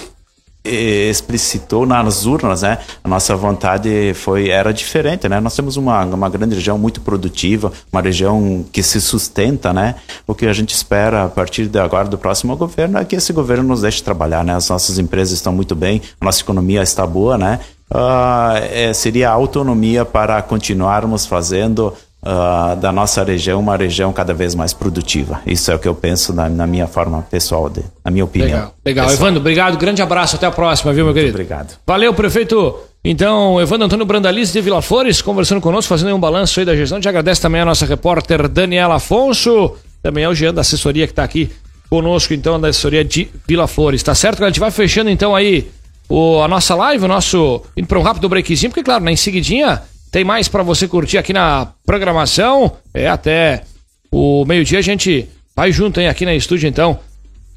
explicitou 0.65 1.85
nas 1.85 2.25
urnas, 2.25 2.61
né? 2.61 2.79
A 3.03 3.07
nossa 3.07 3.35
vontade 3.35 4.13
foi 4.15 4.49
era 4.49 4.73
diferente, 4.73 5.29
né? 5.29 5.39
Nós 5.39 5.55
temos 5.55 5.77
uma, 5.77 6.03
uma 6.05 6.29
grande 6.29 6.55
região 6.55 6.77
muito 6.77 7.01
produtiva, 7.01 7.71
uma 7.91 8.01
região 8.01 8.65
que 8.71 8.81
se 8.81 8.99
sustenta, 8.99 9.71
né? 9.71 9.95
O 10.25 10.33
que 10.33 10.45
a 10.47 10.53
gente 10.53 10.73
espera 10.73 11.25
a 11.25 11.29
partir 11.29 11.67
de 11.67 11.79
agora 11.79 12.07
do 12.07 12.17
próximo 12.17 12.55
governo 12.55 12.97
é 12.97 13.05
que 13.05 13.15
esse 13.15 13.31
governo 13.31 13.63
nos 13.63 13.81
deixe 13.81 14.03
trabalhar, 14.03 14.43
né? 14.43 14.55
As 14.55 14.69
nossas 14.69 14.97
empresas 14.97 15.33
estão 15.33 15.53
muito 15.53 15.75
bem, 15.75 16.01
a 16.19 16.25
nossa 16.25 16.41
economia 16.41 16.81
está 16.81 17.05
boa, 17.05 17.37
né? 17.37 17.59
Uh, 17.89 18.57
é, 18.71 18.93
seria 18.93 19.29
a 19.29 19.33
autonomia 19.33 20.03
para 20.03 20.41
continuarmos 20.41 21.27
fazendo 21.27 21.93
uh, 22.25 22.75
da 22.75 22.91
nossa 22.91 23.23
região 23.23 23.59
uma 23.59 23.77
região 23.77 24.11
cada 24.11 24.33
vez 24.33 24.55
mais 24.55 24.73
produtiva. 24.73 25.41
Isso 25.45 25.71
é 25.71 25.75
o 25.75 25.79
que 25.79 25.87
eu 25.87 25.93
penso 25.93 26.33
na, 26.33 26.49
na 26.49 26.65
minha 26.65 26.87
forma 26.87 27.21
pessoal, 27.29 27.69
de, 27.69 27.81
na 28.03 28.09
minha 28.09 28.25
opinião. 28.25 28.49
Legal, 28.49 28.75
legal. 28.83 29.11
Evandro, 29.11 29.39
obrigado, 29.39 29.77
grande 29.77 30.01
abraço, 30.01 30.35
até 30.35 30.47
a 30.47 30.51
próxima, 30.51 30.91
viu, 30.91 31.05
meu 31.05 31.13
querido? 31.13 31.37
Muito 31.37 31.45
obrigado. 31.45 31.77
Valeu, 31.85 32.13
prefeito. 32.13 32.75
Então, 33.03 33.61
Evandro 33.61 33.85
Antônio 33.85 34.05
Brandalize 34.05 34.51
de 34.51 34.59
Vila 34.59 34.81
Flores, 34.81 35.21
conversando 35.21 35.61
conosco, 35.61 35.87
fazendo 35.87 36.15
um 36.15 36.19
balanço 36.19 36.59
aí 36.59 36.65
da 36.65 36.75
gestão. 36.75 36.99
Te 36.99 37.07
agradece 37.07 37.39
também 37.39 37.61
a 37.61 37.65
nossa 37.65 37.85
repórter 37.85 38.47
Daniela 38.49 38.95
Afonso, 38.95 39.75
também 40.01 40.23
é 40.23 40.29
o 40.29 40.33
Jean 40.33 40.53
da 40.53 40.61
assessoria 40.61 41.05
que 41.05 41.13
está 41.13 41.23
aqui 41.23 41.51
conosco, 41.87 42.33
então, 42.33 42.59
da 42.59 42.69
assessoria 42.69 43.05
de 43.05 43.29
Vila 43.47 43.67
Flores. 43.67 44.01
Tá 44.01 44.15
certo 44.15 44.43
a 44.43 44.47
gente 44.47 44.59
vai 44.59 44.71
fechando, 44.71 45.11
então, 45.11 45.35
aí 45.35 45.69
o, 46.09 46.41
a 46.41 46.47
nossa 46.47 46.73
live, 46.73 47.05
o 47.05 47.07
nosso. 47.07 47.61
indo 47.77 47.87
para 47.87 47.99
um 47.99 48.01
rápido 48.01 48.27
breakzinho, 48.27 48.71
porque, 48.71 48.83
claro, 48.83 49.03
na 49.03 49.11
em 49.11 49.15
seguidinha 49.15 49.83
tem 50.11 50.23
mais 50.23 50.47
para 50.47 50.63
você 50.63 50.87
curtir 50.87 51.17
aqui 51.17 51.33
na 51.33 51.67
programação. 51.85 52.71
É 52.93 53.07
até 53.07 53.63
o 54.11 54.45
meio-dia 54.45 54.79
a 54.79 54.81
gente 54.81 55.27
vai 55.55 55.71
junto 55.71 55.99
hein, 55.99 56.07
aqui 56.07 56.25
na 56.25 56.33
estúdio, 56.33 56.67
então. 56.67 56.99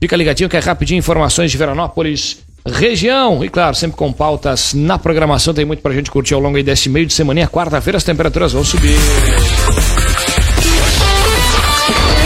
Fica 0.01 0.17
ligadinho 0.17 0.49
que 0.49 0.57
é 0.57 0.61
rapidinho 0.61 0.99
informações 0.99 1.51
de 1.51 1.59
Veranópolis, 1.59 2.39
região. 2.67 3.45
E 3.45 3.49
claro, 3.49 3.75
sempre 3.75 3.97
com 3.97 4.13
pautas 4.13 4.75
na 4.75 4.99
programação. 4.99 5.53
Tem 5.53 5.65
muito 5.65 5.83
pra 5.83 5.93
gente 5.93 6.11
curtir 6.11 6.35
ao 6.35 6.41
longo 6.41 6.63
desse 6.63 6.89
meio 6.89 7.07
de 7.07 7.13
semana. 7.13 7.47
Quarta-feira 7.49 7.97
as 7.97 8.05
temperaturas 8.05 8.53
vão 8.53 8.65
subir. 8.65 8.97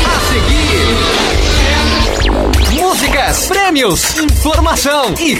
A 0.05 0.20
seguir, 2.20 2.81
músicas, 2.81 3.47
prêmios, 3.47 4.18
informação 4.18 5.14
e 5.18 5.37